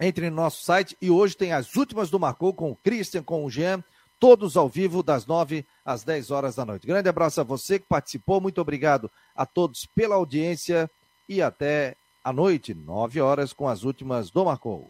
entre 0.00 0.28
no 0.28 0.34
nosso 0.34 0.64
site 0.64 0.96
e 1.00 1.08
hoje 1.08 1.36
tem 1.36 1.52
as 1.52 1.76
últimas 1.76 2.10
do 2.10 2.18
Marcou 2.18 2.52
com 2.52 2.72
o 2.72 2.76
Christian, 2.76 3.22
com 3.22 3.44
o 3.44 3.48
Jean 3.48 3.84
todos 4.22 4.56
ao 4.56 4.68
vivo, 4.68 5.02
das 5.02 5.26
9 5.26 5.66
às 5.84 6.04
10 6.04 6.30
horas 6.30 6.54
da 6.54 6.64
noite. 6.64 6.86
Grande 6.86 7.08
abraço 7.08 7.40
a 7.40 7.44
você 7.44 7.80
que 7.80 7.86
participou, 7.88 8.40
muito 8.40 8.60
obrigado 8.60 9.10
a 9.34 9.44
todos 9.44 9.84
pela 9.84 10.14
audiência 10.14 10.88
e 11.28 11.42
até 11.42 11.96
a 12.22 12.32
noite, 12.32 12.72
9 12.72 13.20
horas, 13.20 13.52
com 13.52 13.68
as 13.68 13.82
últimas 13.82 14.30
do 14.30 14.44
Marcou. 14.44 14.88